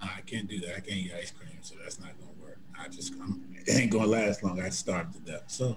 Nah, 0.00 0.08
I 0.16 0.20
can't 0.22 0.48
do 0.48 0.60
that. 0.60 0.70
I 0.76 0.80
can't 0.80 0.98
eat 0.98 1.12
ice 1.16 1.30
cream, 1.30 1.58
so 1.62 1.74
that's 1.82 2.00
not 2.00 2.10
gonna 2.18 2.32
work. 2.42 2.58
I 2.78 2.88
just 2.88 3.14
I'm, 3.14 3.44
it 3.54 3.74
ain't 3.76 3.90
gonna 3.92 4.06
last 4.06 4.42
long. 4.42 4.60
I'd 4.60 4.74
starve 4.74 5.12
to 5.12 5.18
death. 5.20 5.44
So 5.46 5.76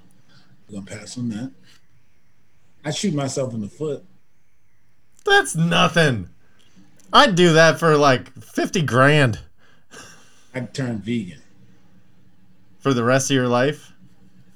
we're 0.68 0.80
gonna 0.82 0.86
pass 0.86 1.18
on 1.18 1.30
that. 1.30 1.52
I 2.84 2.92
shoot 2.92 3.13
myself 3.13 3.54
in 3.54 3.62
the 3.62 3.68
foot. 3.70 4.04
That's 5.26 5.56
nothing. 5.56 6.30
I'd 7.12 7.36
do 7.36 7.54
that 7.54 7.80
for 7.80 7.98
like 7.98 8.32
50 8.42 8.82
grand 8.84 9.39
I'd 10.54 10.74
turn 10.74 11.00
vegan. 11.00 11.42
for 12.80 12.94
the 12.94 13.04
rest 13.04 13.30
of 13.30 13.36
your 13.36 13.48
life. 13.48 13.88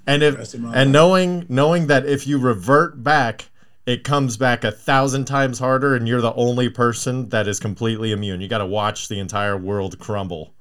And 0.06 0.22
if 0.24 0.38
Rest 0.38 0.54
of 0.56 0.62
my 0.62 0.68
and 0.76 0.90
life. 0.90 0.94
knowing 0.94 1.46
knowing 1.50 1.88
that 1.88 2.06
if 2.06 2.28
you 2.28 2.38
revert 2.38 3.02
back, 3.04 3.50
it 3.86 4.04
comes 4.04 4.38
back 4.38 4.64
a 4.64 4.72
thousand 4.72 5.26
times 5.26 5.60
harder 5.60 5.96
and 5.96 6.08
you're 6.08 6.22
the 6.22 6.34
only 6.34 6.70
person 6.70 7.30
that 7.30 7.48
is 7.48 7.60
completely 7.60 8.12
immune. 8.12 8.42
You 8.42 8.48
got 8.48 8.58
to 8.60 8.66
watch 8.66 9.08
the 9.08 9.20
entire 9.20 9.58
world 9.58 10.00
crumble. 10.00 10.54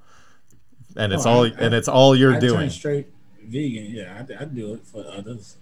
And 0.96 1.12
it's 1.12 1.24
Oh, 1.26 1.30
all 1.30 1.44
I- 1.46 1.52
and 1.58 1.74
it's 1.74 1.88
all 1.88 2.14
you're 2.14 2.34
I'd 2.34 2.40
doing. 2.40 2.70
straight 2.70 3.06
vegan. 3.44 3.86
Yeah, 3.90 4.18
I'd, 4.20 4.30
I'd 4.32 4.54
do 4.54 4.74
it 4.74 4.86
for 4.86 5.04
others. 5.08 5.56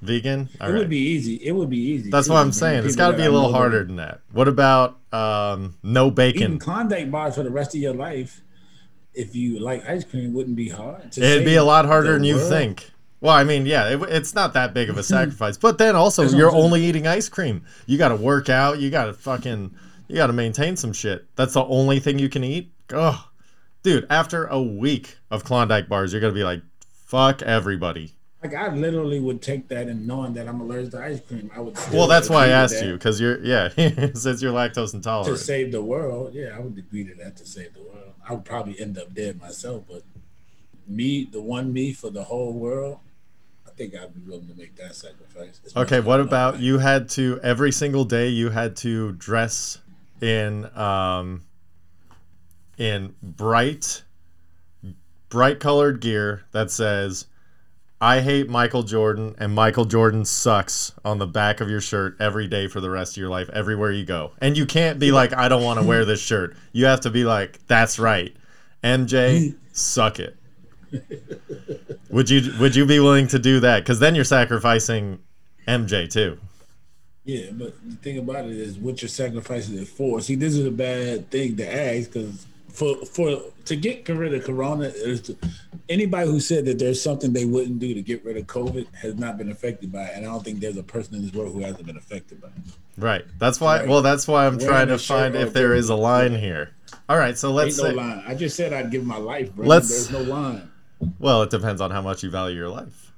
Vegan? 0.00 0.48
All 0.60 0.68
it 0.68 0.72
right. 0.72 0.78
would 0.78 0.88
be 0.90 0.98
easy. 0.98 1.34
It 1.42 1.50
would 1.52 1.68
be 1.70 1.76
easy. 1.78 2.08
That's 2.10 2.28
too, 2.28 2.32
what 2.32 2.38
I'm 2.40 2.52
saying. 2.52 2.84
It's 2.86 2.94
got 2.94 3.10
to 3.10 3.16
be 3.16 3.24
a 3.24 3.30
little 3.32 3.52
harder 3.52 3.82
than 3.84 3.96
that. 3.96 4.20
What 4.30 4.46
about 4.46 4.96
um, 5.12 5.76
no 5.82 6.04
Eating 6.06 6.14
bacon? 6.14 6.58
Klondike 6.60 7.10
bars 7.10 7.34
for 7.34 7.42
the 7.42 7.50
rest 7.50 7.74
of 7.74 7.80
your 7.80 7.94
life, 7.94 8.40
if 9.18 9.34
you 9.34 9.58
like 9.58 9.86
ice 9.86 10.04
cream, 10.04 10.26
it 10.26 10.32
wouldn't 10.32 10.56
be 10.56 10.68
hard. 10.68 11.12
to 11.12 11.22
It'd 11.22 11.44
be 11.44 11.56
a 11.56 11.64
lot 11.64 11.84
harder 11.84 12.12
than 12.12 12.24
you 12.24 12.38
think. 12.38 12.90
Well, 13.20 13.34
I 13.34 13.42
mean, 13.42 13.66
yeah, 13.66 13.88
it, 13.90 14.02
it's 14.02 14.34
not 14.34 14.52
that 14.52 14.72
big 14.72 14.88
of 14.88 14.96
a 14.96 15.02
sacrifice. 15.16 15.56
But 15.56 15.78
then 15.78 15.96
also, 15.96 16.22
That's 16.22 16.34
you're 16.34 16.54
only 16.54 16.84
eating 16.84 17.06
ice 17.06 17.28
cream. 17.28 17.64
You 17.86 17.98
got 17.98 18.10
to 18.10 18.16
work 18.16 18.48
out. 18.48 18.78
You 18.78 18.90
got 18.90 19.06
to 19.06 19.12
fucking, 19.12 19.74
you 20.06 20.16
got 20.16 20.28
to 20.28 20.32
maintain 20.32 20.76
some 20.76 20.92
shit. 20.92 21.26
That's 21.34 21.54
the 21.54 21.64
only 21.64 21.98
thing 21.98 22.20
you 22.20 22.28
can 22.28 22.44
eat. 22.44 22.72
Oh, 22.92 23.28
dude, 23.82 24.06
after 24.08 24.46
a 24.46 24.62
week 24.62 25.16
of 25.30 25.44
Klondike 25.44 25.88
bars, 25.88 26.12
you're 26.12 26.20
gonna 26.20 26.32
be 26.32 26.44
like, 26.44 26.62
fuck 27.06 27.42
everybody. 27.42 28.14
Like 28.42 28.54
I 28.54 28.72
literally 28.72 29.18
would 29.18 29.42
take 29.42 29.66
that 29.68 29.88
and 29.88 30.06
knowing 30.06 30.32
that 30.34 30.46
I'm 30.46 30.60
allergic 30.60 30.92
to 30.92 31.02
ice 31.02 31.20
cream, 31.20 31.50
I 31.54 31.60
would. 31.60 31.76
Well, 31.92 32.06
that's 32.06 32.30
why 32.30 32.46
I 32.46 32.48
asked 32.50 32.78
that 32.78 32.86
you 32.86 32.92
because 32.92 33.20
you're 33.20 33.42
yeah, 33.44 33.68
since 34.14 34.40
you're 34.40 34.52
lactose 34.52 34.94
intolerant. 34.94 35.36
To 35.36 35.44
save 35.44 35.72
the 35.72 35.82
world, 35.82 36.34
yeah, 36.34 36.54
I 36.56 36.60
would 36.60 36.78
agree 36.78 37.04
to 37.04 37.14
that 37.16 37.36
to 37.38 37.46
save 37.46 37.74
the 37.74 37.80
world. 37.82 38.07
I 38.28 38.34
would 38.34 38.44
probably 38.44 38.78
end 38.78 38.98
up 38.98 39.14
dead 39.14 39.40
myself, 39.40 39.84
but 39.88 40.02
me, 40.86 41.24
the 41.30 41.40
one 41.40 41.72
me 41.72 41.92
for 41.92 42.10
the 42.10 42.24
whole 42.24 42.52
world, 42.52 42.98
I 43.66 43.70
think 43.70 43.94
I'd 43.94 44.14
be 44.14 44.20
willing 44.30 44.48
to 44.48 44.54
make 44.54 44.76
that 44.76 44.94
sacrifice. 44.94 45.60
Much 45.64 45.76
Okay, 45.76 46.00
what 46.00 46.20
about 46.20 46.54
life. 46.54 46.62
you 46.62 46.78
had 46.78 47.08
to 47.10 47.40
every 47.42 47.72
single 47.72 48.04
day 48.04 48.28
you 48.28 48.50
had 48.50 48.76
to 48.76 49.12
dress 49.12 49.78
in 50.20 50.64
um 50.76 51.42
in 52.76 53.14
bright 53.22 54.02
bright 55.28 55.60
colored 55.60 56.00
gear 56.00 56.42
that 56.52 56.70
says 56.70 57.26
I 58.00 58.20
hate 58.20 58.48
Michael 58.48 58.84
Jordan 58.84 59.34
and 59.38 59.52
Michael 59.52 59.84
Jordan 59.84 60.24
sucks 60.24 60.92
on 61.04 61.18
the 61.18 61.26
back 61.26 61.60
of 61.60 61.68
your 61.68 61.80
shirt 61.80 62.16
every 62.20 62.46
day 62.46 62.68
for 62.68 62.80
the 62.80 62.90
rest 62.90 63.16
of 63.16 63.20
your 63.20 63.28
life 63.28 63.50
everywhere 63.52 63.90
you 63.90 64.04
go. 64.04 64.32
And 64.40 64.56
you 64.56 64.66
can't 64.66 65.00
be 65.00 65.10
like 65.10 65.32
I 65.34 65.48
don't 65.48 65.64
want 65.64 65.80
to 65.80 65.86
wear 65.86 66.04
this 66.04 66.20
shirt. 66.20 66.56
You 66.72 66.86
have 66.86 67.00
to 67.00 67.10
be 67.10 67.24
like 67.24 67.66
that's 67.66 67.98
right. 67.98 68.36
MJ 68.84 69.56
suck 69.72 70.20
it. 70.20 70.36
Would 72.10 72.30
you 72.30 72.52
would 72.60 72.76
you 72.76 72.86
be 72.86 73.00
willing 73.00 73.26
to 73.28 73.38
do 73.38 73.60
that? 73.60 73.80
Because 73.80 73.98
then 73.98 74.14
you're 74.14 74.24
sacrificing 74.24 75.18
MJ 75.66 76.10
too. 76.10 76.38
Yeah, 77.24 77.50
but 77.52 77.74
the 77.84 77.96
thing 77.96 78.18
about 78.18 78.46
it 78.46 78.52
is 78.52 78.78
what 78.78 79.02
you're 79.02 79.08
sacrificing 79.10 79.76
it 79.76 79.88
for. 79.88 80.20
See, 80.22 80.34
this 80.34 80.54
is 80.54 80.64
a 80.64 80.70
bad 80.70 81.30
thing 81.30 81.56
to 81.58 81.74
ask 81.74 82.10
because 82.10 82.46
for 82.78 82.96
for 83.06 83.40
to 83.64 83.76
get 83.76 84.08
rid 84.08 84.32
of 84.34 84.44
Corona, 84.44 84.84
is 84.84 85.34
anybody 85.88 86.30
who 86.30 86.38
said 86.38 86.64
that 86.66 86.78
there's 86.78 87.02
something 87.02 87.32
they 87.32 87.44
wouldn't 87.44 87.80
do 87.80 87.92
to 87.92 88.02
get 88.02 88.24
rid 88.24 88.36
of 88.36 88.46
COVID 88.46 88.86
has 88.94 89.16
not 89.16 89.36
been 89.36 89.50
affected 89.50 89.90
by 89.90 90.04
it, 90.04 90.12
and 90.14 90.24
I 90.24 90.28
don't 90.28 90.44
think 90.44 90.60
there's 90.60 90.76
a 90.76 90.82
person 90.82 91.16
in 91.16 91.22
this 91.22 91.32
world 91.32 91.52
who 91.52 91.60
hasn't 91.60 91.86
been 91.86 91.96
affected 91.96 92.40
by 92.40 92.48
it. 92.48 92.54
Right. 92.96 93.24
That's 93.38 93.60
why. 93.60 93.80
Right. 93.80 93.88
Well, 93.88 94.02
that's 94.02 94.28
why 94.28 94.46
I'm 94.46 94.56
Wearing 94.58 94.68
trying 94.68 94.88
to 94.88 94.98
find 94.98 95.34
if 95.34 95.52
there 95.52 95.74
is 95.74 95.88
a 95.88 95.96
line 95.96 96.34
here. 96.36 96.70
All 97.08 97.18
right. 97.18 97.36
So 97.36 97.50
let's 97.50 97.78
Ain't 97.78 97.96
no 97.96 98.02
say. 98.02 98.08
line. 98.08 98.22
I 98.26 98.34
just 98.34 98.56
said 98.56 98.72
I'd 98.72 98.90
give 98.90 99.04
my 99.04 99.18
life, 99.18 99.52
bro. 99.54 99.66
Let's- 99.66 99.88
There's 99.88 100.10
no 100.10 100.32
line. 100.32 100.70
Well, 101.18 101.42
it 101.42 101.50
depends 101.50 101.80
on 101.80 101.90
how 101.90 102.02
much 102.02 102.22
you 102.22 102.30
value 102.30 102.56
your 102.56 102.68
life. 102.68 103.12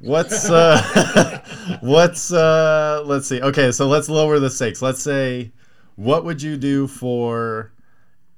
What's 0.00 0.48
uh 0.50 1.40
what's 1.80 2.32
uh 2.32 3.02
let's 3.06 3.26
see. 3.28 3.40
Okay, 3.40 3.70
so 3.72 3.86
let's 3.86 4.08
lower 4.08 4.38
the 4.38 4.50
stakes. 4.50 4.82
Let's 4.82 5.02
say 5.02 5.52
what 5.96 6.24
would 6.24 6.40
you 6.42 6.56
do 6.56 6.86
for 6.86 7.71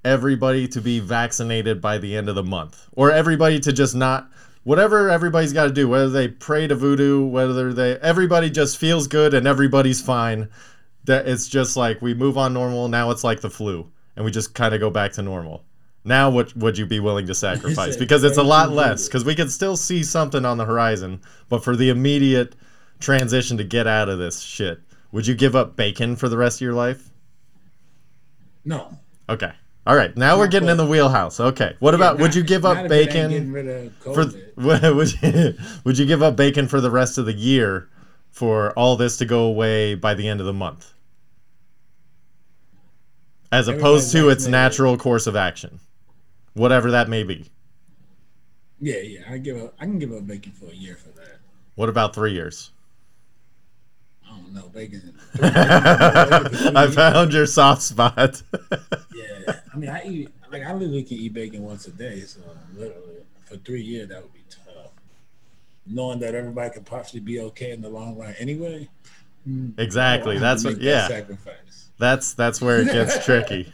everybody 0.04 0.68
to 0.68 0.80
be 0.80 1.00
vaccinated 1.00 1.80
by 1.80 1.98
the 1.98 2.16
end 2.16 2.28
of 2.28 2.34
the 2.34 2.42
month 2.42 2.88
or 2.92 3.10
everybody 3.10 3.58
to 3.60 3.72
just 3.72 3.94
not 3.94 4.28
whatever 4.64 5.08
everybody's 5.10 5.52
got 5.52 5.64
to 5.64 5.72
do 5.72 5.88
whether 5.88 6.08
they 6.08 6.28
pray 6.28 6.66
to 6.66 6.74
voodoo 6.74 7.24
whether 7.24 7.72
they 7.72 7.96
everybody 7.98 8.50
just 8.50 8.76
feels 8.76 9.06
good 9.06 9.34
and 9.34 9.46
everybody's 9.46 10.00
fine 10.00 10.48
that 11.04 11.26
it's 11.28 11.48
just 11.48 11.76
like 11.76 12.00
we 12.02 12.14
move 12.14 12.36
on 12.38 12.52
normal 12.52 12.88
now 12.88 13.10
it's 13.10 13.24
like 13.24 13.40
the 13.40 13.50
flu 13.50 13.90
and 14.16 14.24
we 14.24 14.30
just 14.30 14.54
kind 14.54 14.74
of 14.74 14.80
go 14.80 14.90
back 14.90 15.12
to 15.12 15.22
normal 15.22 15.64
now 16.04 16.28
what 16.30 16.54
would 16.56 16.76
you 16.76 16.86
be 16.86 17.00
willing 17.00 17.26
to 17.26 17.34
sacrifice 17.46 17.96
because 17.96 18.24
it's 18.24 18.38
a 18.38 18.42
lot 18.42 18.70
less 18.70 19.06
because 19.06 19.24
we 19.24 19.34
can 19.34 19.48
still 19.48 19.76
see 19.76 20.02
something 20.02 20.44
on 20.44 20.58
the 20.58 20.64
horizon 20.64 21.20
but 21.48 21.64
for 21.64 21.76
the 21.76 21.88
immediate 21.88 22.54
transition 23.00 23.56
to 23.56 23.64
get 23.64 23.86
out 23.86 24.08
of 24.08 24.18
this 24.18 24.40
shit 24.40 24.80
would 25.12 25.26
you 25.26 25.34
give 25.34 25.54
up 25.56 25.76
bacon 25.76 26.16
for 26.16 26.28
the 26.28 26.36
rest 26.36 26.58
of 26.58 26.60
your 26.62 26.74
life 26.74 27.10
No. 28.64 28.98
Okay. 29.28 29.52
All 29.86 29.94
right. 29.96 30.16
Now 30.16 30.38
we're 30.38 30.48
getting 30.48 30.68
in 30.70 30.78
the 30.78 30.86
wheelhouse. 30.86 31.40
Okay. 31.40 31.76
What 31.78 31.94
about 31.94 32.18
would 32.18 32.34
you 32.34 32.42
give 32.42 32.64
up 32.64 32.86
it 32.86 32.88
bacon 32.88 33.30
Getting 33.30 33.52
rid 33.52 33.68
of 33.68 33.94
for 33.96 34.26
would 34.94 35.22
you, 35.22 35.54
would 35.84 35.98
you 35.98 36.06
give 36.06 36.22
up 36.22 36.36
bacon 36.36 36.68
for 36.68 36.80
the 36.80 36.90
rest 36.90 37.18
of 37.18 37.26
the 37.26 37.34
year 37.34 37.88
for 38.30 38.72
all 38.78 38.96
this 38.96 39.18
to 39.18 39.24
go 39.26 39.44
away 39.44 39.94
by 39.94 40.14
the 40.14 40.26
end 40.26 40.40
of 40.40 40.46
the 40.46 40.52
month? 40.54 40.92
As 43.52 43.68
opposed 43.68 44.10
to 44.12 44.30
its 44.30 44.46
natural 44.46 44.96
course 44.96 45.26
of 45.26 45.36
action. 45.36 45.78
Whatever 46.54 46.90
that 46.92 47.08
may 47.08 47.22
be. 47.22 47.50
yeah, 48.80 48.98
yeah. 48.98 49.20
I 49.28 49.38
give 49.38 49.60
up. 49.62 49.74
I 49.78 49.84
can 49.84 49.98
give 49.98 50.12
up 50.12 50.26
bacon 50.26 50.52
for 50.52 50.66
a 50.66 50.74
year 50.74 50.96
for 50.96 51.10
that. 51.18 51.38
What 51.74 51.88
about 51.88 52.14
3 52.14 52.32
years? 52.32 52.70
I 54.24 54.30
don't 54.36 54.54
know 54.54 54.68
bacon. 54.68 55.14
I 55.42 56.88
found 56.92 57.32
your 57.32 57.46
soft 57.46 57.82
spot. 57.82 58.42
Yeah, 59.14 59.54
I 59.74 59.76
mean, 59.76 59.90
I 59.90 60.04
eat 60.04 60.28
like 60.52 60.62
I 60.62 60.72
literally 60.72 61.02
can 61.02 61.18
eat 61.18 61.32
bacon 61.32 61.62
once 61.62 61.86
a 61.86 61.90
day. 61.90 62.20
So 62.20 62.40
literally 62.74 63.16
for 63.44 63.56
three 63.56 63.82
years, 63.82 64.08
that 64.08 64.22
would 64.22 64.32
be 64.32 64.44
tough. 64.48 64.92
Knowing 65.86 66.20
that 66.20 66.34
everybody 66.34 66.70
could 66.70 66.86
possibly 66.86 67.20
be 67.20 67.40
okay 67.40 67.72
in 67.72 67.82
the 67.82 67.88
long 67.88 68.16
run 68.16 68.34
anyway. 68.38 68.88
exactly. 69.76 70.38
That's 70.38 70.64
what 70.64 70.76
that 70.76 70.82
yeah. 70.82 71.08
Sacrifice. 71.08 71.90
That's 71.98 72.34
that's 72.34 72.60
where 72.60 72.80
it 72.80 72.86
gets 72.86 73.24
tricky. 73.26 73.72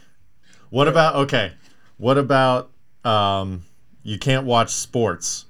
What 0.69 0.87
about 0.87 1.15
okay? 1.15 1.53
What 1.97 2.17
about 2.17 2.71
um 3.05 3.63
you 4.03 4.17
can't 4.17 4.45
watch 4.45 4.71
sports? 4.71 5.45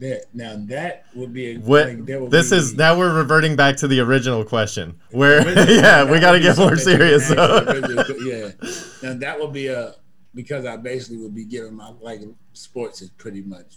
That 0.00 0.24
now 0.32 0.56
that 0.68 1.04
would 1.14 1.32
be 1.34 1.52
a, 1.52 1.58
What 1.58 1.86
like, 1.88 1.98
would 2.20 2.30
this 2.30 2.50
be- 2.50 2.56
is 2.56 2.74
now 2.74 2.96
we're 2.98 3.14
reverting 3.14 3.54
back 3.54 3.76
to 3.78 3.88
the 3.88 4.00
original 4.00 4.44
question. 4.44 4.98
Where 5.10 5.38
Originally, 5.46 5.74
yeah, 5.76 6.10
we 6.10 6.18
got 6.20 6.32
to 6.32 6.40
get 6.40 6.56
more 6.56 6.74
something 6.74 6.98
that 6.98 7.10
you 7.10 7.18
serious. 7.20 7.28
though. 7.28 7.98
actually- 8.00 8.30
yeah. 8.30 9.10
Now 9.12 9.18
that 9.18 9.38
would 9.38 9.52
be 9.52 9.66
a 9.66 9.94
because 10.34 10.64
I 10.64 10.76
basically 10.78 11.18
would 11.18 11.34
be 11.34 11.44
giving 11.44 11.74
my 11.74 11.90
like 12.00 12.22
sports 12.54 13.02
is 13.02 13.10
pretty 13.10 13.42
much 13.42 13.76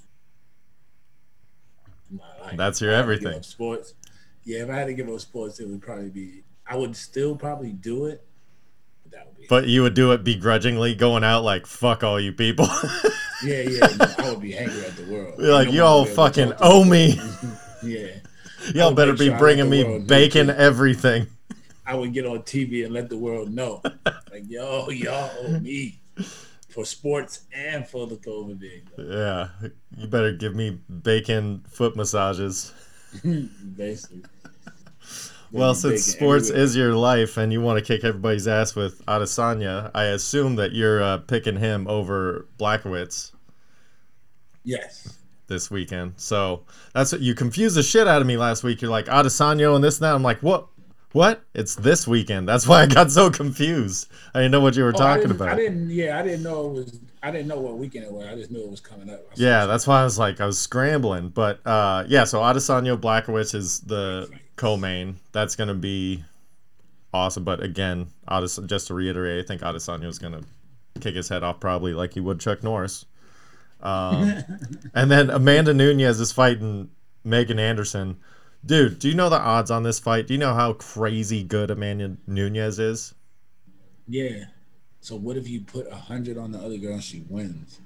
my 2.10 2.24
life. 2.42 2.58
That's 2.58 2.80
your 2.82 2.92
If 2.92 2.96
I 2.96 2.98
had 3.00 3.06
to 3.08 3.16
give 3.16 3.24
everything. 3.26 3.44
Sports. 3.44 3.94
Yeah, 4.46 4.64
if 4.64 4.70
I 4.70 4.76
had 4.76 4.88
to 4.88 4.94
give 4.94 5.10
up 5.10 5.20
sports, 5.20 5.60
it 5.60 5.68
would 5.68 5.82
probably 5.82 6.10
be. 6.10 6.44
I 6.66 6.76
would 6.78 6.96
still 6.96 7.36
probably 7.36 7.72
do 7.72 8.06
it. 8.06 8.26
But 9.04 9.12
that 9.12 9.26
would 9.28 9.38
be. 9.38 9.46
But 9.50 9.68
you 9.68 9.82
would 9.84 9.94
do 9.94 10.12
it 10.12 10.24
begrudgingly, 10.24 10.96
going 10.96 11.24
out 11.24 11.44
like 11.44 11.66
"fuck 11.66 12.04
all 12.04 12.20
you 12.20 12.32
people." 12.34 12.68
yeah, 13.44 13.62
yeah. 13.62 14.16
I 14.18 14.30
would 14.30 14.42
be 14.42 14.58
angry 14.58 14.86
at 14.86 14.96
the 14.96 15.06
world. 15.12 15.36
You're 15.38 15.54
like, 15.54 15.68
No 15.68 15.74
y'all 15.74 16.00
would 16.00 16.06
be 16.06 16.12
able 16.12 16.34
to 16.34 16.34
fucking 16.34 16.54
owe 16.62 16.84
me. 16.84 17.20
Yeah. 17.84 18.08
Y'all 18.74 18.94
better 18.94 19.12
be 19.12 19.28
sure 19.28 19.38
bringing 19.38 19.70
me 19.70 20.00
bacon 20.00 20.50
everything. 20.50 21.28
I 21.86 21.96
would 21.96 22.14
get 22.14 22.26
on 22.26 22.44
TV 22.44 22.86
and 22.86 22.94
let 22.94 23.10
the 23.10 23.18
world 23.18 23.52
know, 23.52 23.82
like, 24.32 24.44
yo, 24.48 24.90
y'all 24.90 25.30
owe 25.42 25.60
me 25.60 26.00
for 26.70 26.86
sports 26.86 27.42
and 27.54 27.86
for 27.86 28.08
the 28.08 28.16
COVID 28.16 28.62
thing. 28.62 28.88
Yeah, 28.98 29.50
you 29.98 30.08
better 30.08 30.32
give 30.32 30.56
me 30.56 30.80
bacon 31.02 31.66
foot 31.68 31.98
massages. 31.98 32.72
Basically. 33.22 34.24
Well, 35.52 35.76
since 35.76 36.06
sports 36.06 36.50
everywhere. 36.50 36.64
is 36.64 36.76
your 36.76 36.96
life 36.96 37.38
and 37.38 37.52
you 37.52 37.62
want 37.62 37.78
to 37.78 37.86
kick 37.86 38.04
everybody's 38.04 38.48
ass 38.48 38.76
with 38.76 39.06
Adesanya, 39.06 39.92
I 39.94 40.06
assume 40.06 40.56
that 40.56 40.72
you're 40.72 41.04
uh, 41.04 41.18
picking 41.20 41.58
him 41.58 41.86
over 41.88 42.48
Blachowicz 42.58 43.33
yes, 44.64 45.18
this 45.48 45.70
weekend. 45.72 46.14
So 46.18 46.64
that's 46.94 47.12
what 47.12 47.22
you 47.22 47.36
confused 47.36 47.76
the 47.76 47.84
shit 47.84 48.08
out 48.08 48.22
of 48.22 48.28
me 48.28 48.38
last 48.38 48.64
week. 48.64 48.82
You're 48.82 48.92
like 48.92 49.06
Adesanya 49.06 49.76
and 49.76 49.84
this 49.84 49.98
and 49.98 50.06
that. 50.06 50.16
I'm 50.16 50.24
like, 50.24 50.40
what? 50.40 50.68
What? 51.12 51.44
It's 51.54 51.76
this 51.76 52.08
weekend. 52.08 52.50
That's 52.50 52.68
why 52.68 52.82
I 52.82 52.86
got 52.88 53.12
so 53.12 53.30
confused. 53.30 54.08
I 54.34 54.40
didn't 54.40 54.52
know 54.52 54.62
what 54.62 54.76
you 54.76 54.82
were 54.84 54.90
Oh, 54.96 54.98
talking 54.98 55.32
I 55.32 55.36
about. 55.36 55.58
didn't. 55.58 55.92
Yeah, 55.92 56.18
I 56.18 56.24
didn't 56.24 56.42
know 56.42 56.66
it 56.68 56.74
was. 56.74 57.00
I 57.22 57.30
didn't 57.30 57.48
know 57.48 57.60
what 57.60 57.78
weekend 57.78 58.06
it 58.06 58.12
was. 58.12 58.26
I 58.26 58.34
just 58.36 58.50
knew 58.50 58.60
it 58.64 58.70
was 58.70 58.80
coming 58.82 59.10
up. 59.12 59.20
I 59.30 59.34
Yeah, 59.36 59.66
that's 59.68 59.86
why 59.86 60.02
I 60.02 60.04
was 60.04 60.18
like, 60.18 60.42
I 60.42 60.46
was 60.48 60.58
scrambling. 60.58 61.30
But 61.30 61.66
uh, 61.68 62.04
yeah, 62.08 62.24
so 62.24 62.40
Adesanya 62.40 63.00
Blachowicz 63.00 63.54
is 63.54 63.82
the 63.82 64.28
co-main. 64.56 65.18
That's 65.34 65.56
gonna 65.56 65.76
be 65.76 66.24
awesome. 67.14 67.44
But 67.44 67.62
again, 67.62 68.08
Ades- 68.30 68.60
just 68.66 68.88
to 68.88 68.96
reiterate, 68.96 69.44
I 69.44 69.48
think 69.48 69.62
Adesanya 69.62 70.08
is 70.08 70.18
gonna 70.18 70.42
kick 71.00 71.14
his 71.16 71.30
head 71.30 71.44
off 71.44 71.60
probably 71.60 71.94
like 71.94 72.14
he 72.16 72.22
would 72.22 72.40
Chuck 72.40 72.64
Norris. 72.64 73.06
Um, 73.84 74.44
and 74.96 75.12
then 75.12 75.30
Amanda 75.30 75.74
Nunes 75.74 76.20
is 76.20 76.32
fighting 76.32 76.90
Megan 77.24 77.60
Anderson. 77.60 78.18
Dude, 78.66 78.98
do 78.98 79.10
you 79.10 79.14
know 79.14 79.30
the 79.30 79.40
odds 79.40 79.70
on 79.70 79.84
this 79.84 80.00
fight? 80.00 80.26
Do 80.26 80.34
you 80.34 80.40
know 80.40 80.54
how 80.54 80.74
crazy 80.74 81.44
good 81.44 81.70
Amanda 81.70 82.16
Nunes 82.26 82.80
is? 82.80 83.14
Yeah. 84.08 84.46
So 85.02 85.18
what 85.18 85.36
if 85.36 85.50
you 85.50 85.62
put 85.62 85.86
a 85.92 85.96
hundred 85.96 86.38
on 86.38 86.54
the 86.54 86.60
other 86.60 86.78
girl 86.78 86.94
and 86.94 87.04
she 87.04 87.26
wins? 87.30 87.82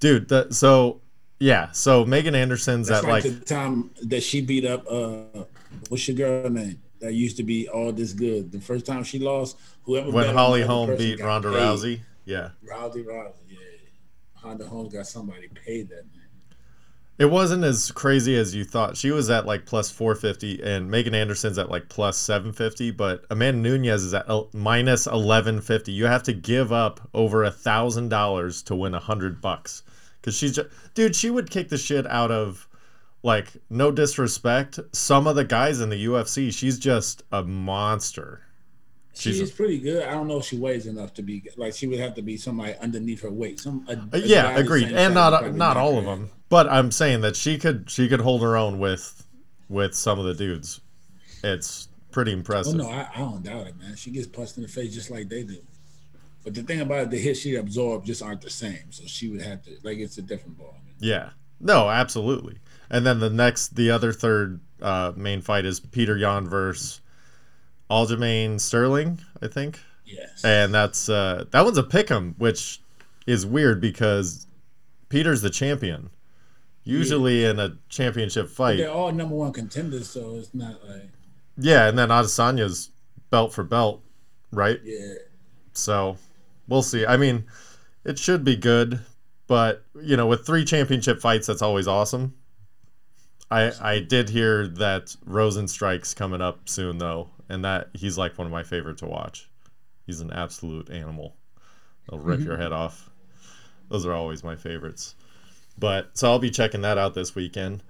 Dude, 0.00 0.28
the, 0.28 0.52
so 0.52 1.00
yeah, 1.38 1.70
so 1.70 2.04
Megan 2.04 2.34
Anderson's 2.34 2.88
That's 2.88 3.04
at 3.04 3.08
like, 3.08 3.24
like 3.24 3.38
the 3.38 3.44
time 3.44 3.90
that 4.02 4.22
she 4.24 4.40
beat 4.40 4.64
up. 4.64 4.84
uh 4.90 5.44
What's 5.88 6.08
your 6.08 6.16
girl 6.16 6.50
name? 6.50 6.80
That 7.00 7.14
used 7.14 7.36
to 7.36 7.44
be 7.44 7.68
all 7.68 7.92
this 7.92 8.12
good. 8.12 8.50
The 8.50 8.60
first 8.60 8.86
time 8.86 9.04
she 9.04 9.20
lost, 9.20 9.56
whoever 9.84 10.10
when 10.10 10.34
Holly 10.34 10.62
Holm 10.62 10.96
beat 10.96 11.20
Ronda 11.20 11.50
paid. 11.52 11.58
Rousey. 11.58 12.00
Yeah. 12.24 12.50
Rousey, 12.64 13.04
Rousey, 13.04 13.34
yeah. 13.48 13.58
Honda 14.42 14.66
Holmes 14.66 14.92
got 14.92 15.06
somebody 15.06 15.48
paid 15.48 15.88
that 15.90 16.04
man. 16.14 16.24
It 17.18 17.30
wasn't 17.30 17.64
as 17.64 17.90
crazy 17.90 18.36
as 18.36 18.54
you 18.54 18.64
thought. 18.64 18.96
She 18.96 19.10
was 19.10 19.28
at 19.28 19.44
like 19.44 19.66
plus 19.66 19.90
450 19.90 20.62
and 20.62 20.88
Megan 20.88 21.14
Anderson's 21.14 21.58
at 21.58 21.68
like 21.68 21.88
plus 21.88 22.16
750, 22.16 22.92
but 22.92 23.24
Amanda 23.30 23.60
Nunes 23.60 24.04
is 24.04 24.14
at 24.14 24.28
minus 24.54 25.06
1150. 25.06 25.90
You 25.90 26.06
have 26.06 26.22
to 26.22 26.32
give 26.32 26.72
up 26.72 27.08
over 27.12 27.42
a 27.42 27.50
thousand 27.50 28.10
dollars 28.10 28.62
to 28.64 28.76
win 28.76 28.94
a 28.94 29.00
hundred 29.00 29.40
bucks. 29.40 29.82
Cause 30.22 30.36
she's 30.36 30.54
just, 30.54 30.68
dude, 30.94 31.16
she 31.16 31.30
would 31.30 31.50
kick 31.50 31.68
the 31.68 31.78
shit 31.78 32.06
out 32.06 32.30
of 32.30 32.68
like 33.24 33.48
no 33.68 33.90
disrespect, 33.90 34.78
some 34.92 35.26
of 35.26 35.34
the 35.34 35.44
guys 35.44 35.80
in 35.80 35.88
the 35.88 36.06
UFC, 36.06 36.52
she's 36.52 36.78
just 36.78 37.24
a 37.32 37.42
monster. 37.42 38.42
She's 39.18 39.36
She's- 39.36 39.50
pretty 39.50 39.78
good. 39.78 40.04
I 40.04 40.12
don't 40.12 40.28
know 40.28 40.38
if 40.38 40.44
she 40.44 40.56
weighs 40.56 40.86
enough 40.86 41.12
to 41.14 41.22
be 41.22 41.42
like 41.56 41.74
she 41.74 41.86
would 41.88 41.98
have 41.98 42.14
to 42.14 42.22
be 42.22 42.36
somebody 42.36 42.74
underneath 42.76 43.22
her 43.22 43.30
weight. 43.32 43.58
Some 43.60 43.84
a, 43.88 43.92
Uh, 43.92 44.04
a 44.12 44.18
yeah, 44.20 44.42
guy 44.42 44.54
the 44.54 44.60
agreed. 44.60 44.92
And 44.92 45.14
not 45.14 45.54
not 45.54 45.76
all 45.76 45.94
her 45.94 45.98
of 45.98 46.04
them, 46.04 46.30
but 46.48 46.68
I'm 46.68 46.92
saying 46.92 47.22
that 47.22 47.34
she 47.34 47.58
could 47.58 47.90
she 47.90 48.08
could 48.08 48.20
hold 48.20 48.42
her 48.42 48.56
own 48.56 48.78
with 48.78 49.26
with 49.68 49.94
some 49.94 50.18
of 50.18 50.24
the 50.24 50.34
dudes. 50.34 50.80
It's 51.42 51.88
pretty 52.12 52.30
Oh 52.32 52.34
impressive. 52.34 52.74
no, 52.76 52.88
I, 52.88 53.08
I 53.14 53.18
don't 53.18 53.42
doubt 53.42 53.66
it, 53.66 53.78
man. 53.78 53.96
She 53.96 54.10
gets 54.10 54.26
punched 54.26 54.56
in 54.56 54.62
the 54.62 54.68
face 54.68 54.94
just 54.94 55.10
like 55.10 55.28
they 55.28 55.42
do. 55.42 55.58
But 56.44 56.54
the 56.54 56.62
thing 56.62 56.80
about 56.80 57.00
it, 57.02 57.10
the 57.10 57.18
hits 57.18 57.40
she 57.40 57.56
absorbed 57.56 58.06
just 58.06 58.22
aren't 58.22 58.40
the 58.40 58.50
same. 58.50 58.90
So 58.90 59.02
she 59.06 59.28
would 59.28 59.42
have 59.42 59.62
to 59.64 59.70
like 59.82 59.98
it's 59.98 60.18
a 60.18 60.22
different 60.22 60.56
ball. 60.58 60.76
Yeah. 61.00 61.30
No, 61.60 61.90
absolutely. 61.90 62.58
And 62.88 63.04
then 63.04 63.18
the 63.18 63.28
next, 63.30 63.74
the 63.74 63.90
other 63.90 64.12
third 64.12 64.60
uh, 64.80 65.12
main 65.16 65.40
fight 65.42 65.64
is 65.66 65.80
Peter 65.80 66.16
Yan 66.16 66.48
versus 66.48 67.00
Aljamain 67.90 68.60
Sterling, 68.60 69.20
I 69.42 69.48
think. 69.48 69.80
Yes. 70.04 70.44
And 70.44 70.72
that's 70.72 71.08
uh, 71.08 71.44
that 71.50 71.64
one's 71.64 71.78
a 71.78 71.82
pick'em, 71.82 72.34
which 72.38 72.80
is 73.26 73.44
weird 73.44 73.80
because 73.80 74.46
Peter's 75.08 75.42
the 75.42 75.50
champion. 75.50 76.10
Usually 76.84 77.44
in 77.44 77.58
a 77.58 77.76
championship 77.90 78.48
fight, 78.48 78.78
They're 78.78 78.90
all 78.90 79.12
number 79.12 79.34
one 79.34 79.52
contenders, 79.52 80.08
so 80.08 80.36
it's 80.36 80.54
not 80.54 80.82
like 80.88 81.10
yeah, 81.58 81.86
and 81.88 81.98
then 81.98 82.08
Adesanya's 82.08 82.90
belt 83.30 83.52
for 83.52 83.62
belt, 83.62 84.02
right? 84.52 84.80
yeah. 84.82 85.14
So 85.74 86.16
we'll 86.66 86.82
see. 86.82 87.04
I 87.04 87.18
mean, 87.18 87.44
it 88.04 88.18
should 88.18 88.42
be 88.42 88.56
good, 88.56 89.00
but 89.48 89.84
you 90.00 90.16
know, 90.16 90.26
with 90.26 90.46
three 90.46 90.64
championship 90.64 91.20
fights, 91.20 91.46
that's 91.46 91.60
always 91.60 91.86
awesome. 91.86 92.34
I 93.50 93.72
I 93.82 93.98
did 94.00 94.30
hear 94.30 94.66
that 94.66 95.14
Rozenstruik's 95.28 96.14
coming 96.14 96.40
up 96.40 96.70
soon 96.70 96.96
though, 96.96 97.28
and 97.48 97.64
that 97.64 97.88
he's 97.94 98.18
like 98.18 98.36
one 98.38 98.46
of 98.46 98.52
my 98.52 98.62
favorite 98.62 98.98
to 98.98 99.06
watch. 99.06 99.48
He's 100.06 100.20
an 100.20 100.32
absolute 100.32 100.90
animal. 100.90 101.36
They'll 102.08 102.20
rip 102.20 102.40
your 102.40 102.56
head 102.56 102.72
off. 102.72 103.10
Those 103.90 104.06
are 104.06 104.12
always 104.12 104.42
my 104.42 104.56
favorites. 104.56 105.14
But 105.78 106.16
so 106.16 106.30
I'll 106.30 106.38
be 106.38 106.50
checking 106.50 106.82
that 106.82 106.98
out 106.98 107.14
this 107.14 107.34
weekend. 107.34 107.82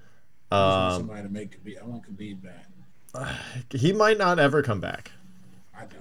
I 0.50 0.56
want 0.60 0.92
Um, 0.92 1.00
somebody 1.00 1.22
to 1.22 1.28
make 1.28 1.64
Khabib. 1.64 1.82
I 1.82 1.86
want 1.86 2.02
Khabib 2.04 2.42
back. 2.42 2.66
he 3.70 3.92
might 3.92 4.18
not 4.18 4.38
ever 4.38 4.62
come 4.62 4.80
back. 4.80 5.12
I 5.76 5.84
do. 5.86 5.96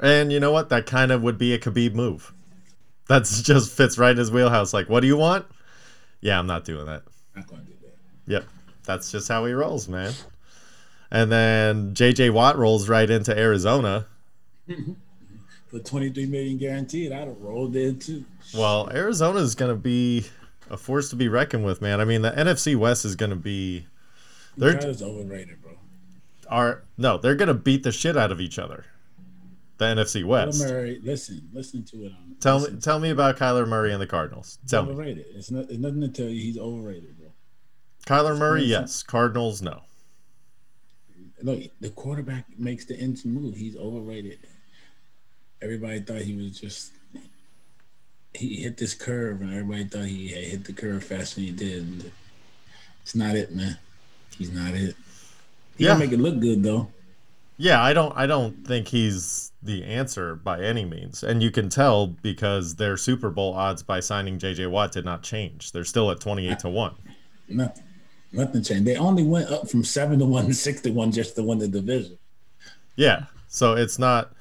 And 0.00 0.32
you 0.32 0.40
know 0.40 0.52
what? 0.52 0.68
That 0.70 0.86
kind 0.86 1.12
of 1.12 1.22
would 1.22 1.38
be 1.38 1.52
a 1.52 1.58
Khabib 1.58 1.94
move. 1.94 2.32
That's 3.08 3.42
just 3.42 3.72
fits 3.72 3.98
right 3.98 4.12
in 4.12 4.16
his 4.16 4.30
wheelhouse. 4.30 4.72
Like, 4.72 4.88
what 4.88 5.00
do 5.00 5.06
you 5.06 5.16
want? 5.16 5.46
Yeah, 6.20 6.38
I'm 6.38 6.46
not 6.46 6.64
doing 6.64 6.86
that. 6.86 7.02
Not 7.36 7.46
gonna 7.46 7.62
do 7.62 7.72
that. 7.82 7.96
Yep. 8.32 8.44
That's 8.84 9.10
just 9.12 9.28
how 9.28 9.44
he 9.44 9.52
rolls, 9.52 9.88
man. 9.88 10.12
And 11.10 11.30
then 11.32 11.94
JJ 11.94 12.32
Watt 12.32 12.56
rolls 12.56 12.88
right 12.88 13.08
into 13.10 13.36
Arizona. 13.36 14.06
For 15.68 15.78
23 15.78 16.26
million 16.26 16.58
guaranteed, 16.58 17.12
I'd 17.12 17.28
have 17.28 17.40
rolled 17.40 17.76
in 17.76 17.98
too. 17.98 18.24
Well, 18.54 18.88
Arizona 18.92 19.38
is 19.38 19.54
going 19.54 19.70
to 19.70 19.76
be 19.80 20.26
a 20.68 20.76
force 20.76 21.10
to 21.10 21.16
be 21.16 21.28
reckoned 21.28 21.64
with, 21.64 21.80
man. 21.80 22.00
I 22.00 22.04
mean, 22.04 22.22
the 22.22 22.32
NFC 22.32 22.74
West 22.76 23.04
is 23.04 23.14
going 23.14 23.30
to 23.30 23.36
be 23.36 23.86
they're 24.56 24.76
overrated, 24.78 25.62
bro. 25.62 25.72
are 26.48 26.82
no, 26.98 27.18
they're 27.18 27.36
going 27.36 27.48
to 27.48 27.54
beat 27.54 27.84
the 27.84 27.92
shit 27.92 28.16
out 28.16 28.32
of 28.32 28.40
each 28.40 28.58
other. 28.58 28.84
The 29.78 29.84
NFC 29.86 30.24
West. 30.24 30.60
Kyler. 30.60 30.68
Murray, 30.70 31.00
listen, 31.02 31.48
listen 31.52 31.84
to 31.84 32.04
it. 32.06 32.12
On, 32.12 32.36
Tell 32.40 32.60
me 32.60 32.76
tell 32.80 32.98
me 32.98 33.10
about 33.10 33.36
Kyler 33.38 33.66
Murray 33.66 33.92
and 33.92 34.00
the 34.02 34.06
Cardinals. 34.08 34.58
He's 34.62 34.70
Tell 34.72 34.84
me. 34.84 34.92
overrated. 34.92 35.26
It's 35.34 35.50
not. 35.52 35.70
It's 35.70 35.78
nothing 35.78 36.00
to 36.00 36.08
tell 36.08 36.26
you. 36.26 36.40
He's 36.40 36.58
overrated, 36.58 37.16
bro. 37.18 37.28
Kyler 38.06 38.36
Murray, 38.36 38.62
Listen. 38.62 38.82
yes. 38.82 39.02
Cardinals, 39.04 39.62
no. 39.62 39.82
Look, 41.42 41.62
the 41.80 41.90
quarterback 41.90 42.46
makes 42.58 42.84
the 42.84 42.98
ends 42.98 43.24
move. 43.24 43.56
He's 43.56 43.76
overrated. 43.76 44.38
Everybody 45.62 46.00
thought 46.00 46.22
he 46.22 46.34
was 46.36 46.58
just. 46.58 46.92
He 48.34 48.62
hit 48.62 48.76
this 48.76 48.94
curve, 48.94 49.40
and 49.40 49.50
everybody 49.52 49.84
thought 49.84 50.04
he 50.06 50.28
had 50.28 50.44
hit 50.44 50.64
the 50.64 50.72
curve 50.72 51.02
faster 51.02 51.36
than 51.36 51.44
he 51.44 51.50
did. 51.50 52.12
It's 53.02 53.14
not 53.14 53.34
it, 53.34 53.54
man. 53.54 53.76
He's 54.38 54.52
not 54.52 54.74
it. 54.74 54.94
He 55.76 55.84
Yeah. 55.84 55.96
make 55.96 56.12
it 56.12 56.20
look 56.20 56.38
good 56.38 56.62
though. 56.62 56.90
Yeah, 57.56 57.82
I 57.82 57.92
don't 57.92 58.16
I 58.16 58.26
don't 58.26 58.66
think 58.66 58.88
he's 58.88 59.52
the 59.62 59.84
answer 59.84 60.34
by 60.36 60.62
any 60.62 60.84
means. 60.84 61.22
And 61.22 61.42
you 61.42 61.50
can 61.50 61.68
tell 61.68 62.06
because 62.06 62.76
their 62.76 62.96
Super 62.96 63.28
Bowl 63.30 63.52
odds 63.52 63.82
by 63.82 64.00
signing 64.00 64.38
JJ 64.38 64.70
Watt 64.70 64.92
did 64.92 65.04
not 65.04 65.22
change. 65.22 65.72
They're 65.72 65.84
still 65.84 66.10
at 66.10 66.20
28 66.20 66.58
to 66.60 66.68
1. 66.70 66.94
Nothing. 67.48 67.84
Nothing 68.32 68.62
changed. 68.62 68.84
They 68.86 68.96
only 68.96 69.24
went 69.24 69.50
up 69.50 69.68
from 69.68 69.84
seven 69.84 70.18
to 70.20 70.24
one 70.24 70.46
to 70.46 70.54
six 70.66 70.80
to 70.82 70.90
one 70.90 71.12
just 71.12 71.34
to 71.36 71.42
win 71.42 71.58
the 71.58 71.68
division. 71.68 72.18
Yeah. 72.96 73.24
So 73.48 73.74
it's 73.74 73.98
not 73.98 74.32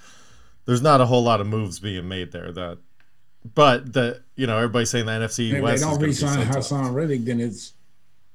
there's 0.66 0.82
not 0.82 1.02
a 1.02 1.06
whole 1.06 1.24
lot 1.24 1.42
of 1.42 1.48
moves 1.48 1.80
being 1.80 2.08
made 2.08 2.32
there 2.32 2.52
that 2.52 2.78
but 3.56 3.94
the 3.94 4.22
you 4.36 4.48
know, 4.48 4.58
everybody's 4.58 4.90
saying 4.90 5.06
the 5.06 5.12
NFC 5.12 5.48
If 5.48 5.54
they 5.54 5.62
West 5.62 5.76
is 5.76 5.82
don't 5.82 5.96
gonna 5.96 6.08
be 6.08 6.14
tough. 6.14 6.56
Haason 6.56 6.94
Reddick, 6.94 7.26
then 7.26 7.40
it's 7.40 7.74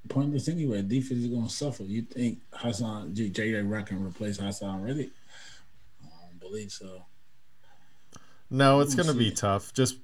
pointless 0.08 0.48
anyway. 0.48 0.82
Defense 0.82 1.20
is 1.20 1.26
going 1.28 1.44
to 1.46 1.52
suffer. 1.52 1.82
You 1.84 2.02
think 2.02 2.38
Hassan 2.52 3.14
J. 3.14 3.28
J. 3.28 3.54
Rock 3.62 3.86
can 3.86 4.04
replace 4.04 4.38
Haason 4.38 4.84
Reddick? 4.84 5.10
I 6.02 6.08
don't 6.26 6.40
believe 6.40 6.70
so. 6.70 7.04
No, 8.50 8.80
it's 8.80 8.94
going 8.94 9.08
to 9.08 9.14
be 9.14 9.30
tough. 9.30 9.72
Just 9.72 9.96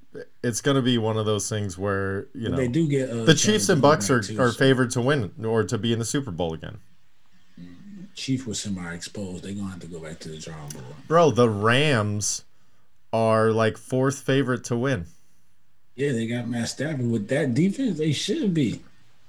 it's 0.42 0.60
going 0.60 0.74
to 0.74 0.82
be 0.82 0.98
one 0.98 1.16
of 1.16 1.26
those 1.26 1.48
things 1.48 1.78
where, 1.78 2.26
you 2.34 2.48
know, 2.48 2.56
they 2.56 2.68
do 2.68 2.88
get 2.88 3.10
uh, 3.10 3.24
the 3.24 3.34
Chiefs 3.34 3.68
and 3.68 3.80
Bucks 3.80 4.10
are, 4.10 4.20
too, 4.20 4.40
are 4.40 4.50
so 4.50 4.58
favored 4.58 4.90
to 4.92 5.00
win 5.00 5.32
or 5.44 5.62
to 5.64 5.78
be 5.78 5.92
in 5.92 5.98
the 5.98 6.04
Super 6.04 6.30
Bowl 6.30 6.52
again. 6.52 6.78
Chief 8.14 8.46
was 8.46 8.60
semi-exposed. 8.60 9.44
They're 9.44 9.52
gonna 9.52 9.70
have 9.70 9.80
to 9.80 9.86
go 9.86 10.00
back 10.00 10.18
to 10.20 10.28
the 10.28 10.38
drawing 10.38 10.68
board. 10.70 10.84
Bro, 11.06 11.30
the 11.32 11.48
Rams 11.48 12.44
are 13.12 13.52
like 13.52 13.78
fourth 13.78 14.20
favorite 14.20 14.64
to 14.64 14.76
win. 14.76 15.06
Yeah, 15.94 16.12
they 16.12 16.26
got 16.26 16.48
Matt 16.48 16.68
Stafford 16.68 17.10
with 17.10 17.28
that 17.28 17.54
defense. 17.54 17.98
They 17.98 18.12
should 18.12 18.52
be. 18.52 18.82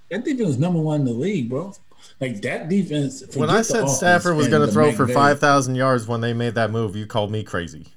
That 0.09 0.23
defense 0.23 0.49
is 0.49 0.59
number 0.59 0.79
one 0.79 1.01
in 1.01 1.05
the 1.05 1.13
league, 1.13 1.49
bro. 1.49 1.73
Like 2.19 2.41
that 2.41 2.69
defense. 2.69 3.23
When 3.35 3.49
I 3.49 3.61
said 3.61 3.87
Stafford 3.87 4.35
was 4.35 4.47
going 4.47 4.65
to 4.65 4.71
throw 4.71 4.91
for 4.91 5.05
McVay. 5.05 5.13
5,000 5.13 5.75
yards 5.75 6.07
when 6.07 6.21
they 6.21 6.33
made 6.33 6.55
that 6.55 6.71
move, 6.71 6.95
you 6.95 7.05
called 7.05 7.31
me 7.31 7.43
crazy. 7.43 7.87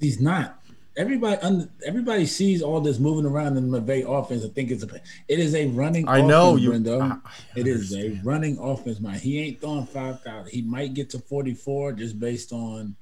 He's 0.00 0.20
not. 0.20 0.56
Everybody, 0.96 1.40
under, 1.40 1.68
everybody 1.86 2.26
sees 2.26 2.62
all 2.62 2.80
this 2.80 2.98
moving 2.98 3.24
around 3.24 3.56
in 3.56 3.70
the 3.70 3.80
McVay 3.80 4.04
offense 4.06 4.42
and 4.42 4.52
think 4.54 4.70
it's 4.70 4.82
a. 4.82 4.88
It 5.28 5.38
is 5.38 5.54
a 5.54 5.66
running. 5.68 6.08
I 6.08 6.20
know 6.20 6.50
offense, 6.54 6.62
you- 6.62 6.70
Brendo. 6.72 7.00
I- 7.02 7.28
I 7.28 7.58
it 7.60 7.66
is 7.66 7.94
a 7.94 8.20
running 8.24 8.58
offense, 8.58 8.98
man. 9.00 9.14
He 9.18 9.40
ain't 9.40 9.60
throwing 9.60 9.86
five 9.86 10.20
thousand. 10.22 10.50
He 10.50 10.62
might 10.62 10.92
get 10.94 11.10
to 11.10 11.18
forty 11.20 11.54
four 11.54 11.92
just 11.92 12.18
based 12.18 12.52
on 12.52 12.96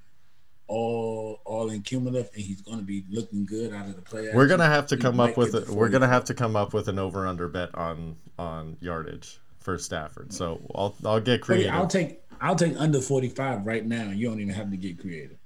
all 0.66 1.40
all 1.46 1.70
in 1.70 1.80
cumulative, 1.82 2.30
and 2.34 2.42
he's 2.44 2.60
going 2.60 2.78
to 2.78 2.84
be 2.84 3.04
looking 3.10 3.46
good 3.46 3.72
out 3.72 3.86
of 3.86 3.96
the 3.96 4.02
play. 4.02 4.28
We're 4.34 4.46
gonna 4.46 4.66
have 4.66 4.86
to 4.88 4.96
He 4.96 5.00
come 5.00 5.18
up 5.18 5.36
with 5.36 5.54
a, 5.54 5.72
we're 5.72 5.88
gonna 5.88 6.08
have 6.08 6.24
to 6.26 6.34
come 6.34 6.56
up 6.56 6.74
with 6.74 6.88
an 6.88 6.98
over 6.98 7.26
under 7.26 7.48
bet 7.48 7.74
on 7.74 8.16
on 8.38 8.76
yardage 8.80 9.40
for 9.60 9.78
Stafford. 9.78 10.32
So 10.32 10.60
I'll 10.74 10.94
I'll 11.04 11.20
get 11.20 11.40
creative. 11.40 11.72
I'll 11.72 11.86
take 11.86 12.20
I'll 12.40 12.54
take 12.56 12.78
under 12.78 13.00
forty 13.00 13.28
five 13.30 13.64
right 13.66 13.84
now. 13.84 14.10
You 14.10 14.28
don't 14.28 14.40
even 14.40 14.54
have 14.54 14.70
to 14.70 14.76
get 14.76 14.98
creative. 15.00 15.37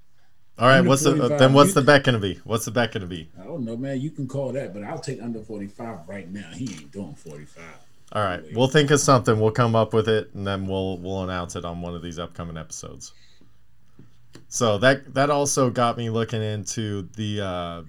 All 0.59 0.69
right, 0.69 0.83
what's 0.83 1.03
the 1.03 1.15
then 1.39 1.55
what's 1.55 1.73
the 1.75 1.83
bet 1.83 2.05
gonna 2.05 2.19
be? 2.19 2.39
What's 2.45 2.67
the 2.67 2.71
bet 2.71 2.93
gonna 2.93 3.07
be? 3.07 3.29
I 3.41 3.45
don't 3.45 3.65
know, 3.65 3.77
man. 3.77 4.01
You 4.01 4.11
can 4.11 4.29
call 4.29 4.53
that, 4.53 4.75
but 4.75 4.85
I'll 4.85 4.99
take 4.99 5.23
under 5.23 5.41
forty 5.41 5.67
five 5.67 6.07
right 6.07 6.31
now. 6.31 6.51
He 6.55 6.65
ain't 6.65 6.93
doing 6.93 7.15
forty 7.15 7.47
five. 7.47 7.65
All 8.13 8.23
right, 8.23 8.43
we'll 8.53 8.69
think 8.69 8.91
of 8.91 9.01
something. 9.01 9.41
We'll 9.41 9.53
come 9.53 9.75
up 9.75 9.95
with 9.95 10.09
it, 10.09 10.31
and 10.35 10.47
then 10.47 10.67
we'll 10.67 10.99
we'll 10.99 11.25
announce 11.25 11.57
it 11.57 11.65
on 11.65 11.81
one 11.81 11.95
of 11.95 12.03
these 12.03 12.19
upcoming 12.19 12.59
episodes. 12.59 13.15
So 14.49 14.77
that 14.79 15.15
that 15.15 15.31
also 15.31 15.71
got 15.71 15.97
me 15.97 16.11
looking 16.11 16.43
into 16.43 17.09
the 17.17 17.41
uh, 17.41 17.83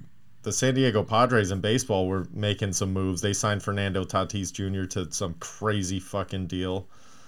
the 0.43 0.53
San 0.53 0.75
Diego 0.75 1.03
Padres 1.03 1.51
in 1.51 1.59
baseball. 1.59 2.07
Were 2.07 2.25
making 2.31 2.71
some 2.71 2.93
moves. 2.93 3.21
They 3.21 3.33
signed 3.33 3.61
Fernando 3.61 4.05
Tatis 4.05 4.53
Jr. 4.53 4.85
to 4.85 5.11
some 5.11 5.35
crazy 5.41 5.99
fucking 5.99 6.47
deal. 6.47 6.87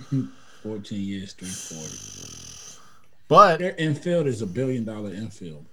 Fourteen 0.63 1.02
years, 1.02 1.34
three 1.34 1.50
forty. 1.50 2.44
But 3.27 3.59
Their 3.59 3.76
infield 3.76 4.28
is 4.28 4.41
a 4.41 4.47
billion 4.47 4.86
dollar 4.86 5.13
infield. 5.13 5.65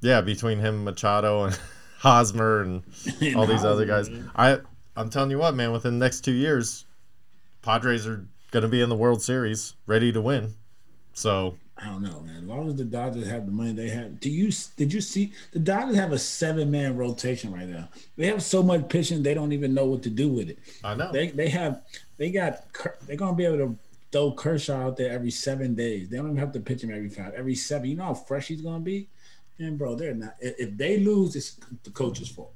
yeah, 0.00 0.20
between 0.20 0.58
him, 0.58 0.84
Machado, 0.84 1.44
and 1.44 1.58
Hosmer, 1.98 2.62
and 2.62 2.82
all 3.36 3.46
these 3.46 3.64
other 3.64 3.84
guys, 3.86 4.10
I 4.36 4.58
I'm 4.96 5.10
telling 5.10 5.30
you 5.30 5.38
what, 5.38 5.54
man. 5.54 5.72
Within 5.72 5.98
the 5.98 6.04
next 6.04 6.20
two 6.20 6.32
years, 6.32 6.84
Padres 7.62 8.06
are 8.06 8.24
gonna 8.50 8.68
be 8.68 8.80
in 8.82 8.88
the 8.88 8.96
World 8.96 9.22
Series, 9.22 9.74
ready 9.86 10.12
to 10.12 10.20
win. 10.20 10.54
So 11.14 11.56
I 11.76 11.86
don't 11.86 12.02
know, 12.02 12.20
man. 12.20 12.36
As 12.38 12.44
long 12.44 12.68
as 12.68 12.76
the 12.76 12.84
Dodgers 12.84 13.26
have 13.28 13.46
the 13.46 13.52
money 13.52 13.72
they 13.72 13.88
have, 13.88 14.20
do 14.20 14.30
you 14.30 14.52
did 14.76 14.92
you 14.92 15.00
see 15.00 15.32
the 15.52 15.58
Dodgers 15.58 15.96
have 15.96 16.12
a 16.12 16.18
seven 16.18 16.70
man 16.70 16.96
rotation 16.96 17.52
right 17.52 17.68
now? 17.68 17.88
They 18.16 18.26
have 18.26 18.42
so 18.42 18.62
much 18.62 18.88
pitching 18.88 19.22
they 19.22 19.34
don't 19.34 19.52
even 19.52 19.74
know 19.74 19.86
what 19.86 20.02
to 20.02 20.10
do 20.10 20.28
with 20.28 20.50
it. 20.50 20.58
I 20.84 20.94
know. 20.94 21.10
They 21.10 21.28
they 21.28 21.48
have 21.48 21.82
they 22.16 22.30
got 22.30 22.64
they're 23.06 23.16
gonna 23.16 23.36
be 23.36 23.44
able 23.46 23.58
to 23.58 23.76
throw 24.12 24.32
Kershaw 24.32 24.86
out 24.86 24.96
there 24.96 25.10
every 25.12 25.30
seven 25.30 25.74
days. 25.74 26.08
They 26.08 26.16
don't 26.16 26.26
even 26.26 26.38
have 26.38 26.52
to 26.52 26.60
pitch 26.60 26.82
him 26.82 26.90
every 26.92 27.08
five, 27.08 27.34
every 27.34 27.54
seven. 27.54 27.88
You 27.90 27.96
know 27.96 28.04
how 28.04 28.14
fresh 28.14 28.48
he's 28.48 28.62
gonna 28.62 28.80
be, 28.80 29.08
and 29.58 29.78
bro, 29.78 29.94
they're 29.94 30.14
not. 30.14 30.34
If 30.40 30.54
if 30.58 30.76
they 30.76 30.98
lose, 30.98 31.36
it's 31.36 31.58
the 31.84 31.90
coach's 31.90 32.28
fault. 32.28 32.52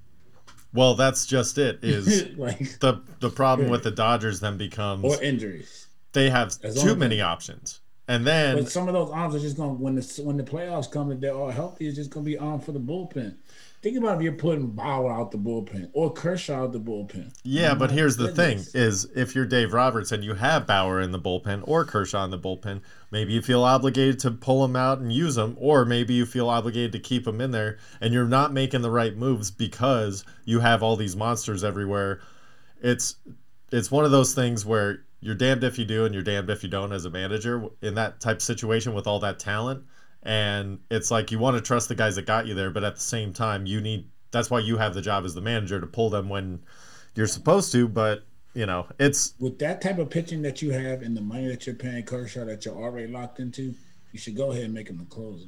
Well, 0.75 0.95
that's 0.95 1.27
just 1.27 1.59
it. 1.59 1.81
Is 1.83 2.29
like 2.37 2.79
the 2.81 3.03
the 3.21 3.31
problem 3.31 3.69
with 3.71 3.83
the 3.83 3.91
Dodgers 3.91 4.41
then 4.41 4.57
becomes 4.57 5.05
or 5.05 5.23
injuries. 5.23 5.89
they 6.13 6.31
have 6.31 6.59
too 6.61 6.97
many 6.97 7.21
options, 7.21 7.81
and 8.09 8.27
then 8.27 8.57
But 8.57 8.71
some 8.73 8.89
of 8.89 8.95
those 8.95 9.11
arms 9.11 9.35
are 9.35 9.41
just 9.41 9.57
gonna 9.57 9.75
when 9.75 9.95
the 9.95 10.23
when 10.25 10.37
the 10.37 10.45
playoffs 10.45 10.91
come 10.91 11.11
and 11.11 11.21
they're 11.21 11.35
all 11.35 11.51
healthy, 11.51 11.87
it's 11.87 11.97
just 11.97 12.11
going 12.11 12.25
to 12.25 12.31
be 12.31 12.39
on 12.39 12.61
for 12.61 12.73
the 12.73 12.81
bullpen. 12.81 13.37
Think 13.83 13.99
about 13.99 14.19
if 14.19 14.23
you're 14.23 14.35
putting 14.35 14.69
Bauer 14.69 15.13
out 15.13 15.33
the 15.33 15.39
bullpen 15.39 15.91
or 15.93 16.13
Kershaw 16.13 16.63
out 16.63 16.73
the 16.73 16.79
bullpen. 16.79 17.35
Yeah, 17.43 17.75
but 17.75 17.91
My 17.91 17.97
here's 17.97 18.17
the 18.17 18.33
thing: 18.33 18.65
is 18.75 19.07
if 19.17 19.35
you're 19.35 19.45
Dave 19.45 19.73
Roberts 19.73 20.13
and 20.13 20.23
you 20.23 20.35
have 20.35 20.69
Bauer 20.69 21.01
in 21.01 21.11
the 21.11 21.19
bullpen 21.19 21.65
or 21.67 21.85
Kershaw 21.85 22.25
in 22.25 22.31
the 22.31 22.39
bullpen, 22.39 22.83
maybe 23.11 23.33
you 23.33 23.43
feel 23.43 23.65
obligated 23.65 24.21
to 24.21 24.31
pull 24.31 24.65
him 24.65 24.77
out 24.77 25.01
and 25.01 25.13
use 25.13 25.37
him, 25.37 25.57
or 25.59 25.85
maybe 25.85 26.15
you 26.15 26.27
feel 26.27 26.49
obligated 26.49 26.93
to 26.93 27.01
keep 27.01 27.27
him 27.27 27.41
in 27.41 27.51
there, 27.51 27.79
and 28.01 28.15
you're 28.15 28.29
not 28.29 28.53
making 28.53 28.83
the 28.83 28.91
right 28.91 29.17
moves 29.17 29.51
because 29.51 30.25
you 30.45 30.61
have 30.61 30.85
all 30.85 30.95
these 30.95 31.17
monsters 31.17 31.65
everywhere. 31.65 32.21
It's 32.81 33.17
it's 33.73 33.91
one 33.91 34.05
of 34.05 34.13
those 34.13 34.33
things 34.33 34.65
where 34.65 35.05
you're 35.21 35.35
damned 35.35 35.65
if 35.65 35.77
you 35.77 35.85
do 35.85 36.05
and 36.05 36.15
you're 36.15 36.23
damned 36.23 36.51
if 36.51 36.63
you 36.63 36.69
don't 36.69 36.93
as 36.93 37.05
a 37.05 37.11
manager 37.11 37.69
in 37.81 37.95
that 37.95 38.21
type 38.21 38.37
of 38.37 38.43
situation 38.43 38.95
with 38.95 39.09
all 39.09 39.19
that 39.19 39.41
talent. 39.41 39.85
And 40.23 40.79
it's 40.91 41.11
like 41.11 41.33
you 41.33 41.39
want 41.39 41.57
to 41.57 41.63
trust 41.63 41.89
the 41.89 41.95
guys 41.95 42.17
that 42.17 42.27
got 42.27 42.47
you 42.47 42.55
there, 42.55 42.71
but 42.71 42.85
at 42.85 42.95
the 42.95 43.01
same 43.01 43.33
time, 43.33 43.67
you 43.67 43.81
need 43.81 44.09
that's 44.31 44.51
why 44.51 44.61
you 44.61 44.79
have 44.79 44.95
the 44.95 45.03
job 45.03 45.25
as 45.25 45.35
the 45.35 45.41
manager 45.41 45.81
to 45.81 45.87
pull 45.87 46.11
them 46.11 46.29
when 46.29 46.61
you're 47.15 47.27
supposed 47.27 47.73
to, 47.73 47.89
but 47.89 48.25
you 48.55 48.67
know, 48.67 48.87
it's 48.99 49.35
With 49.39 49.59
that 49.61 49.81
type 49.81 49.99
of 49.99 50.11
pitching 50.11 50.43
that 50.43 50.63
you 50.63 50.73
have 50.73 51.03
and 51.03 51.17
the 51.17 51.21
money 51.21 51.49
that 51.49 51.67
you're 51.67 51.75
paying 51.75 52.05
Kershaw 52.05 52.45
that 52.45 52.65
you're 52.65 52.77
already 52.77 53.07
locked 53.07 53.41
into, 53.41 53.75
you 54.13 54.19
should 54.19 54.37
go 54.37 54.53
ahead 54.53 54.65
and 54.65 54.75
make 54.75 54.89
him 54.89 54.99
the 54.99 55.05
closer. 55.07 55.47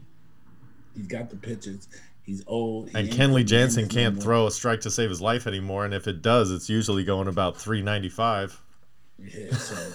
He's 0.97 1.07
got 1.07 1.29
the 1.31 1.37
pitches. 1.37 1.89
He's 2.25 2.43
old. 2.47 2.89
He 2.89 2.99
and 2.99 3.11
Kenley 3.11 3.45
Jansen 3.45 3.89
can't 3.89 4.14
more. 4.14 4.22
throw 4.22 4.47
a 4.47 4.51
strike 4.51 4.81
to 4.83 4.91
save 4.91 5.11
his 5.11 5.20
life 5.20 5.47
anymore, 5.47 5.85
and 5.85 5.93
if 5.93 6.09
it 6.09 6.22
does, 6.22 6.51
it's 6.51 6.70
usually 6.70 7.05
going 7.05 7.29
about 7.29 7.59
395. 7.59 8.61
Yeah, 9.18 9.53
so 9.55 9.93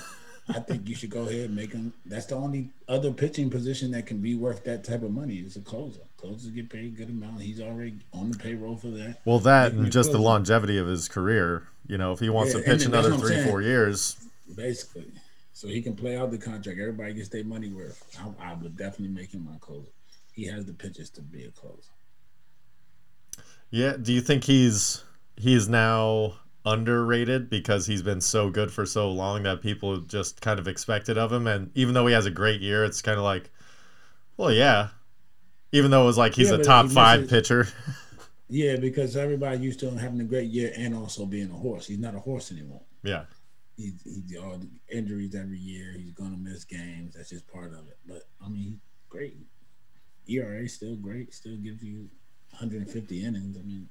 I 0.50 0.60
think 0.60 0.90
you 0.90 0.96
should 0.96 1.12
go 1.12 1.22
ahead 1.24 1.46
and 1.46 1.56
make 1.56 1.72
him. 1.74 1.94
That's 2.06 2.26
the 2.26 2.36
only 2.36 2.70
other 2.88 3.12
pitching 3.12 3.50
position 3.50 3.92
that 3.92 4.06
can 4.08 4.18
be 4.20 4.36
worth 4.36 4.64
that 4.64 4.84
type 4.84 5.04
of 5.04 5.12
money 5.12 5.36
is 5.36 5.56
a 5.56 5.62
closer. 5.62 6.02
Closers 6.18 6.52
get 6.52 6.70
paid 6.70 6.86
a 6.86 6.90
good 6.90 7.10
amount. 7.10 7.42
He's 7.42 7.62
already 7.62 7.96
on 8.14 8.32
the 8.32 8.38
payroll 8.38 8.76
for 8.76 8.88
that. 8.88 9.20
Well, 9.26 9.40
that 9.40 9.74
and 9.74 9.92
just 9.92 10.12
the 10.12 10.18
longevity 10.18 10.78
of 10.78 10.88
his 10.88 11.08
career. 11.08 11.68
You 11.88 11.98
know, 11.98 12.12
if 12.14 12.20
he 12.20 12.30
wants 12.30 12.54
Yeah, 12.54 12.60
to 12.62 12.66
pitch 12.66 12.86
another 12.86 13.16
three, 13.16 13.36
saying. 13.36 13.48
four 13.50 13.62
years, 13.62 14.18
Basically, 14.56 15.06
so 15.54 15.68
he 15.68 15.82
can 15.82 15.96
play 15.96 16.18
out 16.18 16.32
the 16.32 16.38
contract. 16.38 16.80
Everybody 16.80 17.14
gets 17.14 17.30
their 17.30 17.44
money 17.44 17.70
worth. 17.70 18.04
I, 18.20 18.52
I 18.52 18.54
would 18.56 18.76
definitely 18.76 19.16
make 19.16 19.34
him 19.34 19.46
my 19.46 19.58
closer. 19.60 19.90
He 20.34 20.46
has 20.48 20.66
the 20.66 20.74
pitches 20.74 21.10
to 21.12 21.22
be 21.22 21.46
a 21.46 21.52
closer. 21.52 21.92
yeah. 23.70 23.96
Do 24.02 24.12
you 24.14 24.22
think 24.22 24.44
he's 24.44 25.04
he's 25.38 25.70
now 25.70 26.34
underrated 26.66 27.50
because 27.50 27.86
he's 27.88 28.02
been 28.02 28.22
so 28.22 28.50
good 28.50 28.72
for 28.72 28.86
so 28.86 29.10
long 29.12 29.44
that 29.44 29.62
people 29.62 29.98
just 30.02 30.42
kind 30.42 30.60
of 30.60 30.68
expected 30.68 31.18
of 31.18 31.32
him? 31.32 31.48
And 31.48 31.72
even 31.76 31.94
though 31.94 32.08
he 32.08 32.14
has 32.14 32.26
a 32.26 32.32
great 32.32 32.62
year, 32.62 32.84
it's 32.84 33.02
kind 33.02 33.18
of 33.18 33.24
like, 33.24 33.50
well, 34.38 34.52
yeah. 34.52 34.90
Even 35.72 35.92
though 35.92 36.04
it 36.04 36.06
was 36.06 36.18
like 36.18 36.34
he's 36.34 36.50
Yeah, 36.50 36.58
a 36.58 36.64
top 36.64 36.88
he 36.88 36.94
five 36.94 37.22
misses- 37.22 37.32
pitcher. 37.32 37.68
Yeah, 38.52 38.78
because 38.78 39.16
everybody 39.16 39.60
used 39.60 39.80
to 39.82 39.88
him 39.88 39.96
having 39.96 40.20
a 40.22 40.24
great 40.24 40.50
year 40.50 40.74
and 40.76 40.96
also 40.96 41.24
being 41.28 41.52
a 41.52 41.56
horse. 41.56 41.86
He's 41.86 42.00
not 42.00 42.16
a 42.16 42.20
horse 42.20 42.52
anymore. 42.52 42.82
yeah. 43.04 43.26
He's, 43.78 44.02
he's 44.04 44.36
all 44.38 44.58
the 44.58 44.68
injuries 44.92 45.36
every 45.36 45.60
year. 45.60 45.94
He's 45.96 46.14
gonna 46.14 46.36
miss 46.36 46.64
games. 46.66 47.14
That's 47.16 47.30
just 47.30 47.48
part 47.48 47.74
of 47.74 47.88
it. 47.88 47.98
But 48.08 48.24
I 48.44 48.50
mean, 48.50 48.82
great. 49.08 49.38
ERA 50.28 50.68
still 50.68 50.96
great. 50.96 51.32
Still 51.32 51.58
gives 51.58 51.84
you 51.84 52.10
150 52.50 53.24
innings. 53.24 53.56
I 53.56 53.62
mean, 53.62 53.88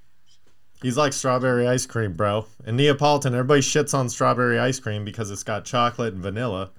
He's 0.81 0.97
like 0.97 1.13
strawberry 1.13 1.67
ice 1.67 1.87
cream, 1.87 2.13
bro. 2.13 2.47
And 2.65 2.77
Neapolitan, 2.77 3.35
everybody 3.35 3.61
shits 3.61 3.95
on 3.95 4.09
strawberry 4.09 4.59
ice 4.59 4.79
cream 4.79 5.05
because 5.05 5.31
it's 5.31 5.43
got 5.43 5.65
chocolate 5.65 6.15
and 6.15 6.23
vanilla. 6.23 6.71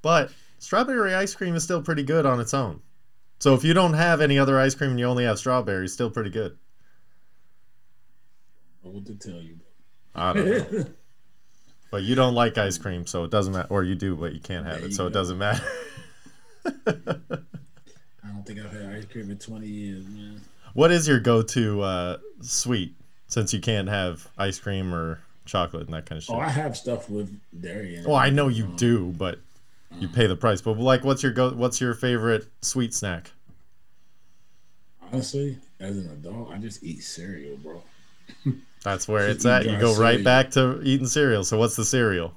But 0.00 0.30
strawberry 0.58 1.14
ice 1.14 1.34
cream 1.34 1.56
is 1.56 1.64
still 1.64 1.82
pretty 1.82 2.04
good 2.04 2.24
on 2.24 2.40
its 2.40 2.54
own. 2.54 2.80
So 3.40 3.54
if 3.54 3.64
you 3.64 3.74
don't 3.74 3.94
have 3.94 4.20
any 4.20 4.38
other 4.38 4.60
ice 4.60 4.74
cream 4.74 4.90
and 4.90 5.00
you 5.00 5.06
only 5.06 5.24
have 5.24 5.38
strawberries, 5.38 5.92
still 5.92 6.10
pretty 6.10 6.30
good. 6.30 6.56
what 8.82 9.06
to 9.06 9.14
tell 9.16 9.40
you? 9.40 9.58
I 10.14 10.32
don't 10.32 10.72
know. 10.72 10.84
but 11.90 12.02
you 12.02 12.14
don't 12.14 12.34
like 12.34 12.58
ice 12.58 12.78
cream, 12.78 13.06
so 13.06 13.24
it 13.24 13.30
doesn't 13.30 13.52
matter. 13.52 13.68
Or 13.70 13.82
you 13.82 13.96
do, 13.96 14.14
but 14.14 14.34
you 14.34 14.40
can't 14.40 14.66
have 14.66 14.80
There 14.80 14.88
it, 14.88 14.94
so 14.94 15.06
it 15.06 15.12
doesn't 15.12 15.38
matter. 15.38 15.64
I 16.64 16.92
don't 18.28 18.44
think 18.44 18.60
I've 18.60 18.72
had 18.72 18.94
ice 18.94 19.04
cream 19.06 19.30
in 19.30 19.38
20 19.38 19.66
years, 19.66 20.06
man. 20.06 20.40
what 20.74 20.92
is 20.92 21.08
your 21.08 21.18
go 21.18 21.42
to 21.42 21.82
uh, 21.82 22.16
sweet 22.40 22.94
since 23.28 23.54
you 23.54 23.60
can't 23.60 23.88
have 23.88 24.26
ice 24.36 24.58
cream 24.58 24.92
or 24.94 25.20
chocolate 25.46 25.84
and 25.84 25.94
that 25.94 26.06
kind 26.06 26.18
of 26.18 26.24
shit? 26.24 26.34
Oh, 26.34 26.40
I 26.40 26.48
have 26.48 26.76
stuff 26.76 27.08
with 27.08 27.38
dairy 27.58 27.94
in 27.96 28.02
it. 28.02 28.06
Well, 28.06 28.16
I 28.16 28.30
know 28.30 28.48
you 28.48 28.64
Um, 28.64 28.76
do, 28.76 29.14
but 29.16 29.38
you 29.98 30.08
pay 30.08 30.26
the 30.26 30.36
price. 30.36 30.60
But 30.60 30.78
like, 30.78 31.04
what's 31.04 31.22
your 31.22 31.32
go? 31.32 31.50
What's 31.50 31.80
your 31.80 31.94
favorite 31.94 32.46
sweet 32.62 32.92
snack? 32.92 33.30
Honestly, 35.12 35.56
as 35.80 35.96
an 35.96 36.10
adult, 36.10 36.50
I 36.50 36.58
just 36.58 36.82
eat 36.82 37.02
cereal, 37.02 37.56
bro. 37.56 37.82
That's 38.84 39.08
where 39.08 39.28
it's 39.28 39.44
at. 39.46 39.64
You 39.64 39.78
go 39.78 39.96
right 39.96 40.22
back 40.22 40.50
to 40.52 40.80
eating 40.82 41.06
cereal. 41.06 41.44
So 41.44 41.58
what's 41.58 41.76
the 41.76 41.84
cereal? 41.84 42.34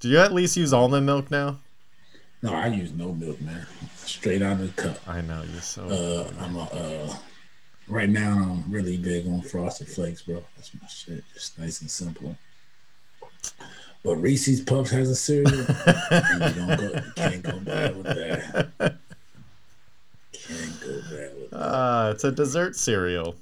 Do 0.00 0.08
you 0.08 0.18
at 0.18 0.32
least 0.32 0.56
use 0.56 0.72
almond 0.72 1.06
milk 1.06 1.30
now? 1.30 1.58
No, 2.42 2.54
I 2.54 2.68
use 2.68 2.92
no 2.92 3.12
milk, 3.12 3.40
man. 3.40 3.66
Straight 3.96 4.40
out 4.42 4.60
of 4.60 4.74
the 4.74 4.82
cup. 4.82 4.98
I 5.08 5.20
know 5.20 5.42
you're 5.50 5.60
so. 5.60 5.84
Uh, 5.86 6.42
I'm 6.42 6.56
a, 6.56 6.62
uh, 6.62 7.16
right 7.90 8.08
now 8.08 8.62
I'm 8.64 8.72
really 8.72 8.96
big 8.96 9.26
on 9.26 9.42
frosted 9.42 9.88
flakes, 9.88 10.22
bro. 10.22 10.42
That's 10.56 10.72
my 10.80 10.88
shit. 10.88 11.24
Just 11.34 11.58
nice 11.58 11.80
and 11.80 11.90
simple. 11.90 12.36
But 14.02 14.16
Reese's 14.16 14.60
Puffs 14.60 14.90
has 14.90 15.10
a 15.10 15.16
cereal. 15.16 15.50
you 15.50 15.64
don't 16.54 16.78
go, 16.78 17.02
you 17.04 17.12
can't 17.16 17.42
go 17.42 17.58
bad 17.60 17.96
with 17.96 18.06
that. 18.06 18.96
Can't 20.32 20.80
go 20.80 21.00
bad 21.10 21.34
with 21.36 21.50
that. 21.50 21.56
Uh, 21.56 22.10
it's 22.14 22.24
a 22.24 22.32
dessert 22.32 22.76
cereal. 22.76 23.34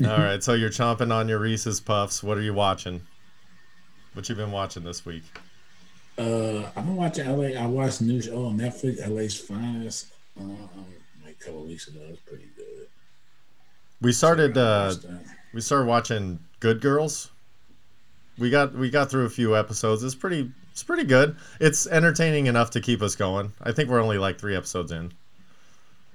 All 0.00 0.18
right, 0.18 0.42
so 0.42 0.54
you're 0.54 0.70
chomping 0.70 1.12
on 1.12 1.28
your 1.28 1.38
Reese's 1.38 1.78
Puffs. 1.78 2.24
What 2.24 2.36
are 2.36 2.42
you 2.42 2.54
watching? 2.54 3.00
What 4.14 4.28
you 4.28 4.34
been 4.34 4.50
watching 4.50 4.82
this 4.82 5.06
week? 5.06 5.22
Uh, 6.18 6.64
I've 6.76 6.84
been 6.84 6.96
watching 6.96 7.26
LA. 7.26 7.60
I 7.60 7.66
watched 7.66 8.00
new 8.00 8.20
show 8.20 8.46
on 8.46 8.58
Netflix, 8.58 9.06
LA's 9.08 9.38
Finest. 9.38 10.08
Um, 10.38 10.56
like 11.24 11.36
a 11.40 11.44
couple 11.44 11.62
of 11.62 11.68
weeks 11.68 11.86
ago, 11.86 12.00
it 12.02 12.10
was 12.10 12.18
pretty 12.20 12.48
good. 12.53 12.53
We 14.04 14.12
started. 14.12 14.56
Uh, 14.56 14.94
we 15.52 15.60
started 15.60 15.86
watching 15.86 16.38
Good 16.60 16.80
Girls. 16.80 17.30
We 18.38 18.50
got 18.50 18.74
we 18.74 18.90
got 18.90 19.10
through 19.10 19.24
a 19.24 19.30
few 19.30 19.56
episodes. 19.56 20.02
It's 20.04 20.14
pretty 20.14 20.50
it's 20.72 20.82
pretty 20.84 21.04
good. 21.04 21.36
It's 21.58 21.86
entertaining 21.86 22.46
enough 22.46 22.70
to 22.72 22.80
keep 22.80 23.00
us 23.00 23.16
going. 23.16 23.52
I 23.62 23.72
think 23.72 23.88
we're 23.88 24.02
only 24.02 24.18
like 24.18 24.38
three 24.38 24.54
episodes 24.56 24.92
in, 24.92 25.12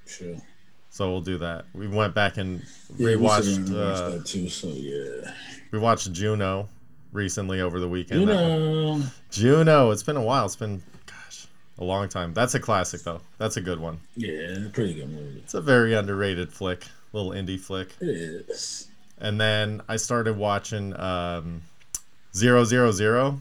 Sure. 0.06 0.36
so 0.92 1.10
we'll 1.10 1.22
do 1.22 1.38
that. 1.40 1.66
We 1.74 1.88
went 1.88 2.14
back 2.14 2.38
and 2.38 2.62
Yeah, 2.98 3.16
we 3.16 3.26
uh, 3.26 3.40
that 3.40 4.24
too. 4.26 4.50
So 4.50 4.68
yeah, 4.68 5.34
we 5.72 5.80
watched 5.80 6.12
Juno 6.14 6.70
recently 7.12 7.60
over 7.62 7.80
the 7.80 7.90
weekend. 7.90 8.22
you 8.22 8.26
That 8.28 8.36
one- 8.36 9.00
know, 9.00 9.06
Juno. 9.32 9.92
It's 9.92 10.04
been 10.04 10.18
a 10.18 10.22
while. 10.22 10.46
It's 10.46 10.56
been 10.58 10.84
gosh 11.08 11.48
a 11.80 11.84
long 11.84 12.08
time. 12.10 12.34
That's 12.36 12.54
a 12.54 12.60
classic 12.60 13.02
though. 13.02 13.22
That's 13.40 13.58
a 13.58 13.62
good 13.62 13.80
one. 13.80 14.00
yeah, 14.16 14.68
pretty 14.74 14.94
good 14.94 15.10
movie. 15.10 15.40
It's 15.40 15.54
a 15.56 15.62
very 15.62 15.94
underrated 15.96 16.52
flick, 16.52 16.86
little 17.14 17.32
indie 17.32 17.60
flick. 17.60 17.90
It 18.00 18.10
is. 18.10 18.90
And 19.20 19.40
then 19.40 19.82
I 19.88 19.98
started 19.98 20.38
watching 20.38 20.98
um, 21.00 21.62
Zero 22.36 22.64
Zero 22.64 22.92
Zero. 22.92 23.40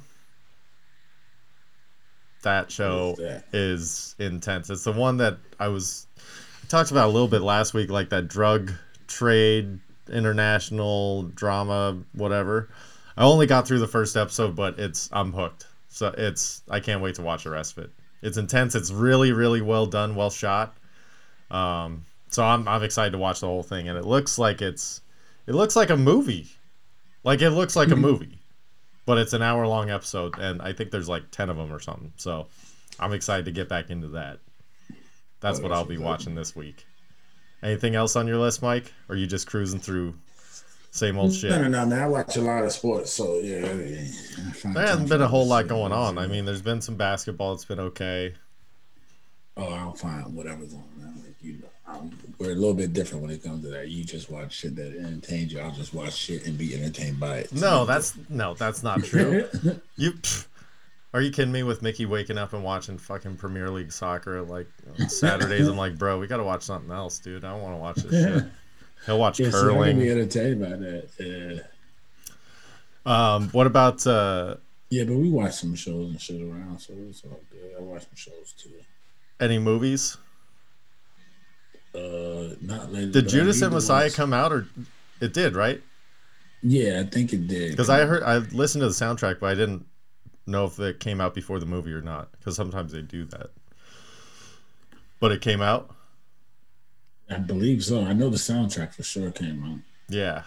That 2.42 2.70
show 2.70 3.10
is 3.12 3.18
that? 3.18 3.44
is 3.52 4.14
intense. 4.18 4.70
It's 4.70 4.84
the 4.84 4.92
one 4.92 5.16
that 5.18 5.38
I 5.58 5.68
was 5.68 6.06
I 6.62 6.66
talked 6.68 6.90
about 6.90 7.06
a 7.06 7.12
little 7.12 7.28
bit 7.28 7.42
last 7.42 7.74
week, 7.74 7.90
like 7.90 8.10
that 8.10 8.28
drug 8.28 8.72
trade, 9.06 9.78
international 10.10 11.24
drama, 11.34 11.98
whatever. 12.12 12.68
I 13.16 13.24
only 13.24 13.46
got 13.46 13.66
through 13.66 13.80
the 13.80 13.88
first 13.88 14.16
episode, 14.16 14.54
but 14.54 14.78
it's 14.78 15.08
I'm 15.12 15.32
hooked. 15.32 15.66
So 15.88 16.14
it's 16.16 16.62
I 16.70 16.80
can't 16.80 17.02
wait 17.02 17.16
to 17.16 17.22
watch 17.22 17.44
the 17.44 17.50
rest 17.50 17.76
of 17.76 17.84
it. 17.84 17.90
It's 18.22 18.36
intense. 18.36 18.74
It's 18.74 18.90
really 18.90 19.32
really 19.32 19.60
well 19.60 19.86
done, 19.86 20.14
well 20.14 20.30
shot. 20.30 20.76
Um, 21.50 22.04
so 22.30 22.44
I'm 22.44 22.68
I'm 22.68 22.82
excited 22.82 23.12
to 23.12 23.18
watch 23.18 23.40
the 23.40 23.46
whole 23.46 23.62
thing, 23.62 23.88
and 23.88 23.98
it 23.98 24.04
looks 24.04 24.38
like 24.38 24.62
it's 24.62 25.00
it 25.46 25.54
looks 25.54 25.74
like 25.74 25.90
a 25.90 25.96
movie. 25.96 26.48
Like 27.24 27.42
it 27.42 27.50
looks 27.50 27.74
like 27.74 27.88
a 27.88 27.92
mm-hmm. 27.92 28.02
movie. 28.02 28.38
But 29.06 29.16
it's 29.16 29.32
an 29.32 29.40
hour 29.40 29.66
long 29.66 29.88
episode 29.88 30.38
and 30.38 30.60
I 30.60 30.74
think 30.74 30.90
there's 30.90 31.08
like 31.08 31.30
10 31.30 31.48
of 31.48 31.56
them 31.56 31.72
or 31.72 31.80
something. 31.80 32.12
So 32.16 32.46
I'm 33.00 33.14
excited 33.14 33.46
to 33.46 33.52
get 33.52 33.68
back 33.68 33.88
into 33.88 34.08
that. 34.08 34.38
That's 35.40 35.58
Oh, 35.58 35.62
what 35.62 35.72
I'll 35.72 35.86
be 35.86 35.96
watching 35.96 36.34
this 36.34 36.54
week. 36.54 36.84
Anything 37.62 37.94
else 37.94 38.16
on 38.16 38.26
your 38.26 38.36
list, 38.36 38.62
Mike? 38.62 38.92
Or 39.08 39.14
are 39.14 39.18
you 39.18 39.26
just 39.26 39.46
cruising 39.46 39.80
through 39.80 40.14
same 40.90 41.16
old 41.18 41.32
shit? 41.32 41.50
No, 41.50 41.62
no, 41.62 41.68
no, 41.68 41.86
man. 41.86 42.02
I 42.02 42.08
watch 42.08 42.36
a 42.36 42.42
lot 42.42 42.64
of 42.64 42.72
sports, 42.72 43.10
so 43.10 43.38
yeah. 43.38 43.60
There 43.62 44.86
hasn't 44.86 45.08
been 45.08 45.22
a 45.22 45.28
whole 45.28 45.46
lot 45.46 45.68
going 45.68 45.92
on. 45.92 46.18
I 46.18 46.26
mean, 46.26 46.44
there's 46.44 46.62
been 46.62 46.82
some 46.82 46.96
basketball. 46.96 47.54
It's 47.54 47.64
been 47.64 47.80
okay. 47.80 48.34
oh, 49.56 49.72
I'll 49.72 49.94
find 49.94 50.34
whatever's 50.34 50.74
on. 50.74 50.84
Like 51.24 51.34
you, 51.40 51.54
know, 51.54 51.68
I'm 51.88 52.12
we're 52.38 52.52
a 52.52 52.54
little 52.54 52.74
bit 52.74 52.92
different 52.92 53.22
when 53.22 53.32
it 53.32 53.42
comes 53.42 53.64
to 53.64 53.70
that. 53.70 53.88
You 53.88 54.04
just 54.04 54.30
watch 54.30 54.52
shit 54.52 54.76
that 54.76 54.96
entertains 54.96 55.52
you. 55.52 55.60
I'll 55.60 55.72
just 55.72 55.94
watch 55.94 56.14
shit 56.14 56.46
and 56.46 56.56
be 56.56 56.74
entertained 56.74 57.18
by 57.18 57.38
it. 57.38 57.52
No, 57.52 57.84
that's 57.84 58.14
no, 58.28 58.54
that's 58.54 58.82
not 58.82 59.02
true. 59.02 59.48
you 59.96 60.12
pff, 60.12 60.46
are 61.14 61.20
you 61.20 61.30
kidding 61.30 61.52
me 61.52 61.62
with 61.62 61.82
Mickey 61.82 62.06
waking 62.06 62.38
up 62.38 62.52
and 62.52 62.62
watching 62.62 62.98
fucking 62.98 63.36
Premier 63.36 63.70
League 63.70 63.90
soccer 63.90 64.42
like 64.42 64.68
on 65.00 65.08
Saturdays? 65.08 65.66
I'm 65.66 65.76
like, 65.76 65.96
bro, 65.98 66.18
we 66.18 66.26
gotta 66.26 66.44
watch 66.44 66.62
something 66.62 66.92
else, 66.92 67.18
dude. 67.18 67.44
I 67.44 67.50
don't 67.50 67.62
want 67.62 67.74
to 67.74 67.78
watch 67.78 67.96
this 67.96 68.42
shit. 68.42 68.44
He'll 69.06 69.18
watch 69.18 69.40
yeah, 69.40 69.50
so 69.50 69.80
I 69.80 69.88
can 69.88 69.98
be 69.98 70.10
entertained 70.10 70.60
by 70.60 70.70
that. 70.70 71.08
Yeah. 71.18 71.62
Um, 73.06 73.48
what 73.50 73.66
about 73.66 74.06
uh, 74.06 74.56
Yeah, 74.90 75.04
but 75.04 75.16
we 75.16 75.30
watch 75.30 75.54
some 75.54 75.74
shows 75.74 76.10
and 76.10 76.20
shit 76.20 76.42
around, 76.42 76.78
so 76.80 76.92
it's 77.08 77.22
all 77.24 77.40
good. 77.50 77.74
I 77.78 77.80
watch 77.80 78.02
some 78.02 78.16
shows 78.16 78.52
too. 78.58 78.70
any 79.40 79.58
movies? 79.58 80.18
Uh, 81.94 82.54
not. 82.60 82.92
Did 82.92 83.28
Judas 83.28 83.62
and 83.62 83.72
Messiah 83.72 84.06
watch- 84.06 84.14
come 84.14 84.32
out, 84.32 84.52
or 84.52 84.66
it 85.20 85.32
did, 85.32 85.56
right? 85.56 85.82
Yeah, 86.62 87.00
I 87.00 87.08
think 87.08 87.32
it 87.32 87.46
did. 87.46 87.70
Because 87.70 87.88
I 87.88 88.04
heard 88.04 88.22
I 88.22 88.38
listened 88.38 88.82
to 88.82 88.88
the 88.88 88.92
soundtrack, 88.94 89.40
but 89.40 89.46
I 89.46 89.54
didn't 89.54 89.86
know 90.46 90.64
if 90.64 90.78
it 90.80 91.00
came 91.00 91.20
out 91.20 91.34
before 91.34 91.60
the 91.60 91.66
movie 91.66 91.92
or 91.92 92.02
not. 92.02 92.32
Because 92.32 92.56
sometimes 92.56 92.92
they 92.92 93.02
do 93.02 93.24
that. 93.26 93.50
But 95.20 95.32
it 95.32 95.40
came 95.40 95.60
out. 95.60 95.94
I 97.30 97.38
believe 97.38 97.84
so. 97.84 98.04
I 98.04 98.12
know 98.12 98.30
the 98.30 98.36
soundtrack 98.36 98.94
for 98.94 99.02
sure 99.02 99.30
came 99.30 99.62
out. 99.64 99.78
Yeah. 100.08 100.42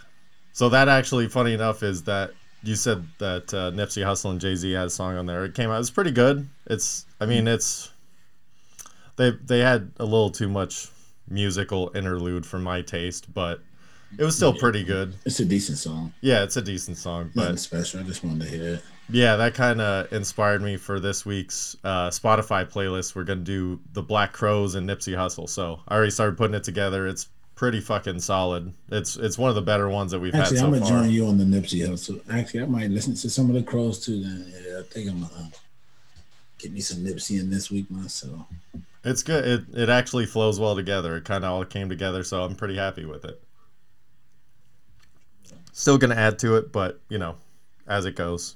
So 0.54 0.70
that 0.70 0.90
actually, 0.90 1.28
funny 1.28 1.54
enough, 1.54 1.84
is 1.84 2.04
that 2.04 2.32
you 2.64 2.76
said 2.76 3.06
that 3.20 3.54
uh, 3.54 3.72
Nipsey 3.72 4.04
Hussle 4.04 4.32
and 4.32 4.42
Jay 4.42 4.56
Z 4.56 4.72
had 4.72 4.88
a 4.88 4.90
song 4.90 5.18
on 5.18 5.26
there. 5.26 5.46
It 5.46 5.54
came 5.54 5.70
out. 5.70 5.80
It's 5.80 5.90
pretty 5.90 6.12
good. 6.12 6.50
It's. 6.68 7.06
I 7.20 7.26
mean, 7.26 7.48
it's. 7.48 7.92
They 9.16 9.32
they 9.32 9.60
had 9.60 9.92
a 9.98 10.04
little 10.06 10.32
too 10.32 10.50
much 10.50 10.90
musical 11.32 11.92
interlude 11.96 12.46
for 12.46 12.60
my 12.60 12.82
taste, 12.82 13.34
but 13.34 13.62
it 14.18 14.24
was 14.24 14.36
still 14.36 14.54
pretty 14.54 14.84
good. 14.84 15.14
It's 15.26 15.40
a 15.40 15.46
decent 15.46 15.78
song. 15.78 16.14
Yeah, 16.22 16.44
it's 16.44 16.58
a 16.58 16.62
decent 16.62 16.98
song, 16.98 17.32
Nothing 17.34 17.54
but 17.54 17.60
special. 17.60 18.00
I 18.02 18.04
just 18.04 18.24
wanted 18.24 18.42
to 18.44 18.50
hear 18.50 18.74
it. 18.76 18.84
yeah, 19.10 19.38
that 19.38 19.54
kind 19.54 19.80
of 19.82 20.12
inspired 20.12 20.62
me 20.62 20.76
for 20.78 21.00
this 21.00 21.26
week's 21.26 21.76
uh, 21.84 22.10
Spotify 22.10 22.70
playlist. 22.70 23.16
We're 23.16 23.24
gonna 23.24 23.42
do 23.42 23.80
the 23.94 24.02
Black 24.04 24.34
Crowes 24.34 24.76
and 24.76 24.88
Nipsey 24.90 25.16
Hussle. 25.16 25.48
So 25.50 25.80
I 25.88 25.96
already 25.96 26.12
started 26.12 26.38
putting 26.38 26.56
it 26.56 26.64
together. 26.64 27.08
It's 27.08 27.28
pretty 27.56 27.80
fucking 27.80 28.20
solid. 28.20 28.74
It's 28.90 29.16
it's 29.16 29.38
one 29.38 29.50
of 29.50 29.56
the 29.56 29.62
better 29.62 29.88
ones 29.88 30.12
that 30.12 30.20
we've 30.20 30.34
had. 30.34 30.42
Actually, 30.44 30.58
had 30.58 30.66
I'm 30.66 30.74
so 30.74 30.80
gonna 30.80 30.92
far. 30.92 31.02
join 31.04 31.12
you 31.12 31.28
on 31.28 31.38
the 31.38 31.46
Nipsey 31.46 31.88
Hussle. 31.88 32.20
Actually, 32.30 32.64
I 32.64 32.66
might 32.66 32.90
listen 32.92 33.16
to 33.16 33.30
some 33.30 33.50
of 33.50 33.56
the 33.56 33.64
Crowes 33.64 34.04
too. 34.04 34.22
Then 34.22 34.52
yeah, 34.68 34.80
I 34.80 34.84
think 34.84 35.10
I'm 35.10 35.22
gonna 35.22 35.34
uh, 35.34 35.48
get 36.62 36.72
me 36.72 36.80
some 36.80 37.00
Nipsey 37.00 37.40
in 37.40 37.50
this 37.50 37.72
week 37.72 37.90
myself. 37.90 38.46
It's 39.04 39.24
good. 39.24 39.46
It 39.46 39.64
it 39.74 39.90
actually 39.90 40.26
flows 40.26 40.60
well 40.60 40.76
together. 40.76 41.18
It 41.18 41.26
kind 41.26 41.44
of 41.44 41.52
all 41.52 41.66
came 41.66 41.90
together, 41.90 42.24
so 42.24 42.44
I'm 42.44 42.56
pretty 42.56 42.76
happy 42.76 43.06
with 43.06 43.26
it. 43.26 43.42
Still 45.72 45.98
gonna 45.98 46.16
add 46.16 46.38
to 46.40 46.58
it, 46.58 46.72
but 46.72 47.02
you 47.10 47.18
know, 47.18 47.36
as 47.88 48.06
it 48.06 48.16
goes. 48.16 48.56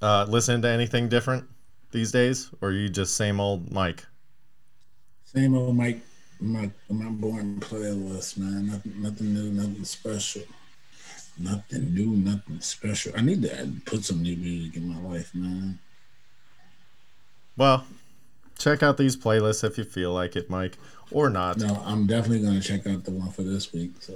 Uh, 0.00 0.24
listen 0.28 0.62
to 0.62 0.68
anything 0.68 1.08
different 1.08 1.44
these 1.90 2.12
days, 2.12 2.50
or 2.60 2.70
you 2.70 2.88
just 2.88 3.16
same 3.16 3.40
old 3.40 3.70
Mike? 3.72 4.06
Same 5.24 5.54
old 5.54 5.76
Mike, 5.76 6.00
my 6.40 6.70
my 6.88 7.10
boring 7.10 7.60
playlist, 7.60 8.38
man. 8.38 8.68
Nothing, 8.68 9.02
nothing 9.02 9.34
new, 9.34 9.50
nothing 9.50 9.84
special. 9.84 10.42
Nothing 11.40 11.94
new, 11.94 12.16
nothing 12.16 12.60
special. 12.60 13.12
I 13.16 13.20
need 13.20 13.42
to 13.42 13.72
put 13.84 14.04
some 14.04 14.22
new 14.22 14.36
music 14.36 14.76
in 14.76 14.88
my 14.88 14.98
life, 15.00 15.32
man. 15.34 15.78
Well, 17.58 17.84
check 18.56 18.82
out 18.82 18.96
these 18.96 19.16
playlists 19.16 19.64
if 19.64 19.76
you 19.76 19.84
feel 19.84 20.12
like 20.12 20.36
it, 20.36 20.48
Mike, 20.48 20.78
or 21.10 21.28
not. 21.28 21.58
No, 21.58 21.82
I'm 21.84 22.06
definitely 22.06 22.46
gonna 22.46 22.60
check 22.60 22.86
out 22.86 23.04
the 23.04 23.10
one 23.10 23.30
for 23.30 23.42
this 23.42 23.72
week. 23.72 23.92
So 24.00 24.14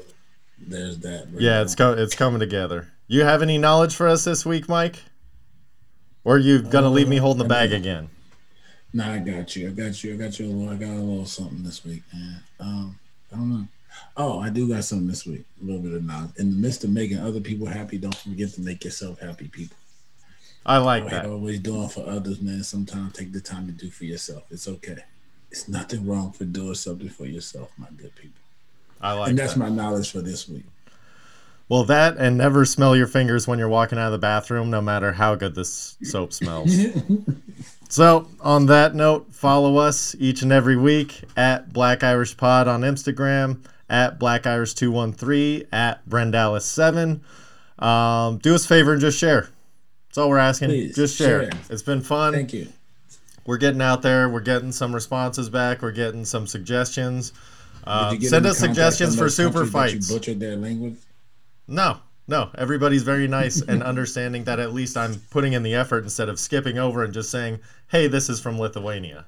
there's 0.59 0.99
that. 1.01 1.27
right 1.33 1.41
Yeah, 1.43 1.55
now. 1.57 1.63
it's 1.63 1.75
co- 1.75 1.93
it's 1.95 2.15
coming 2.15 2.41
together. 2.41 2.89
You 3.09 3.25
have 3.25 3.43
any 3.43 3.59
knowledge 3.59 3.95
for 3.95 4.09
us 4.09 4.25
this 4.25 4.47
week, 4.47 4.69
Mike? 4.69 5.03
Or 6.25 6.37
are 6.37 6.39
you 6.39 6.63
gonna 6.63 6.89
leave 6.89 7.09
me 7.09 7.17
holding 7.17 7.43
the 7.43 7.49
bag 7.49 7.73
again? 7.73 8.09
Nah, 8.95 9.15
I 9.15 9.19
got 9.19 9.57
you. 9.57 9.69
I 9.69 9.73
got 9.73 10.05
you. 10.05 10.15
I 10.15 10.17
got 10.17 10.39
you 10.39 10.47
a 10.47 10.49
little. 10.53 10.73
I 10.73 10.77
got 10.77 10.91
a 10.91 11.01
little 11.03 11.27
something 11.27 11.63
this 11.65 11.85
week, 11.85 12.03
man. 12.15 12.37
Um, 12.61 12.99
I 13.33 13.37
don't 13.37 13.51
know. 13.51 13.67
Oh, 14.17 14.39
I 14.39 14.51
do 14.51 14.69
got 14.69 14.85
something 14.85 15.09
this 15.09 15.27
week. 15.27 15.45
A 15.61 15.65
little 15.65 15.81
bit 15.83 15.95
of 15.95 16.05
knowledge. 16.05 16.31
In 16.37 16.51
the 16.51 16.57
midst 16.57 16.85
of 16.85 16.91
making 16.91 17.19
other 17.19 17.41
people 17.41 17.67
happy, 17.67 17.99
don't 17.99 18.15
forget 18.15 18.51
to 18.51 18.61
make 18.61 18.85
yourself 18.85 19.19
happy, 19.21 19.49
people. 19.49 19.77
I 20.65 20.79
like 20.79 21.09
that. 21.11 21.27
always 21.27 21.61
doing 21.61 21.89
for 21.89 22.09
others, 22.09 22.41
man. 22.41 22.63
Sometimes 22.63 23.13
take 23.13 23.33
the 23.33 23.41
time 23.41 23.67
to 23.67 23.73
do 23.73 23.91
for 23.91 24.05
yourself. 24.05 24.45
It's 24.51 24.69
okay. 24.69 24.99
It's 25.51 25.69
nothing 25.69 26.07
wrong 26.07 26.33
for 26.33 26.45
doing 26.45 26.75
something 26.75 27.09
for 27.09 27.27
yourself, 27.27 27.71
my 27.77 27.89
good 27.97 28.15
people. 28.15 28.41
I 29.01 29.13
like 29.15 29.31
and 29.31 29.39
that's 29.39 29.55
that. 29.55 29.59
my 29.59 29.69
knowledge 29.69 30.11
for 30.13 30.21
this 30.21 30.49
week. 30.49 30.65
Well, 31.69 31.85
that 31.85 32.17
and 32.19 32.37
never 32.37 32.65
smell 32.65 32.95
your 32.95 33.07
fingers 33.07 33.49
when 33.49 33.59
you're 33.59 33.69
walking 33.69 33.99
out 33.99 34.07
of 34.07 34.13
the 34.13 34.19
bathroom, 34.19 34.71
no 34.71 34.81
matter 34.81 35.13
how 35.13 35.35
good 35.35 35.55
this 35.55 35.97
soap 36.03 36.33
smells. 36.33 36.75
so, 37.89 38.29
on 38.41 38.67
that 38.67 38.95
note, 38.95 39.33
follow 39.35 39.79
us 39.79 40.15
each 40.19 40.43
and 40.43 40.53
every 40.53 40.77
week 40.77 41.23
at 41.37 41.73
Black 41.73 42.05
Irish 42.05 42.37
Pod 42.37 42.69
on 42.69 42.83
Instagram, 42.83 43.65
at 43.89 44.19
Black 44.19 44.47
Irish 44.47 44.75
213, 44.75 45.67
at 45.73 46.07
Brendalis7. 46.09 47.21
Um, 47.79 48.39
do 48.39 48.55
us 48.55 48.65
a 48.65 48.69
favor 48.69 48.93
and 48.93 49.01
just 49.01 49.19
share. 49.19 49.49
That's 50.13 50.19
all 50.19 50.29
we're 50.29 50.37
asking. 50.37 50.69
Please, 50.69 50.95
just 50.95 51.17
share. 51.17 51.51
share. 51.51 51.61
It's 51.71 51.83
been 51.83 52.03
fun. 52.03 52.35
Thank 52.35 52.53
you. 52.53 52.69
We're 53.47 53.57
getting 53.57 53.81
out 53.81 54.03
there. 54.03 54.29
We're 54.29 54.41
getting 54.41 54.71
some 54.71 54.95
responses 54.95 55.49
back. 55.49 55.81
We're 55.81 55.91
getting 55.91 56.27
some 56.27 56.47
suggestions. 56.47 57.33
Uh, 57.85 58.11
Did 58.11 58.17
you 58.17 58.21
get 58.21 58.29
send 58.29 58.45
us 58.45 58.59
suggestions 58.59 59.17
for 59.17 59.31
super 59.31 59.65
fights. 59.65 60.11
You 60.11 60.17
butchered 60.17 60.39
their 60.39 60.57
language. 60.57 60.97
No, 61.67 61.97
no. 62.29 62.51
Everybody's 62.59 63.05
very 63.05 63.27
nice 63.27 63.63
and 63.69 63.83
understanding 63.83 64.45
that 64.45 64.61
at 64.61 64.75
least 64.75 64.99
I'm 64.99 65.15
putting 65.31 65.55
in 65.55 65.63
the 65.63 65.75
effort 65.75 66.05
instead 66.05 66.29
of 66.29 66.39
skipping 66.39 66.77
over 66.77 67.05
and 67.05 67.15
just 67.15 67.31
saying, 67.31 67.61
hey, 67.89 68.07
this 68.07 68.29
is 68.29 68.39
from 68.39 68.59
Lithuania. 68.59 69.25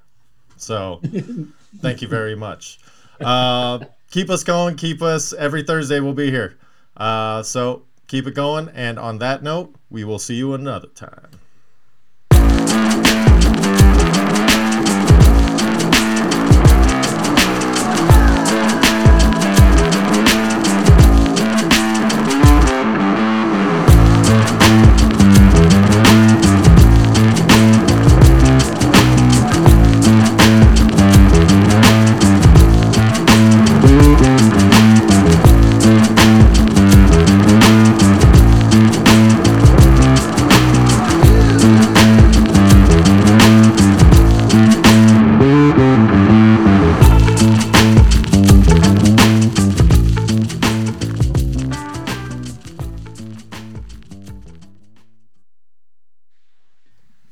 So 0.58 1.00
thank 1.80 2.02
you 2.02 2.08
very 2.08 2.34
much. 2.34 2.78
Uh, 3.22 3.86
keep 4.10 4.28
us 4.28 4.44
going. 4.44 4.76
Keep 4.76 5.00
us. 5.00 5.32
Every 5.32 5.62
Thursday 5.62 6.00
we'll 6.00 6.12
be 6.12 6.30
here. 6.30 6.58
Uh, 6.94 7.42
so 7.42 7.84
keep 8.14 8.28
it 8.28 8.34
going. 8.34 8.68
And 8.68 8.96
on 8.96 9.18
that 9.18 9.42
note, 9.42 9.74
we 9.90 10.04
will 10.04 10.20
see 10.20 10.36
you 10.36 10.54
another 10.54 10.86
time. 10.86 11.40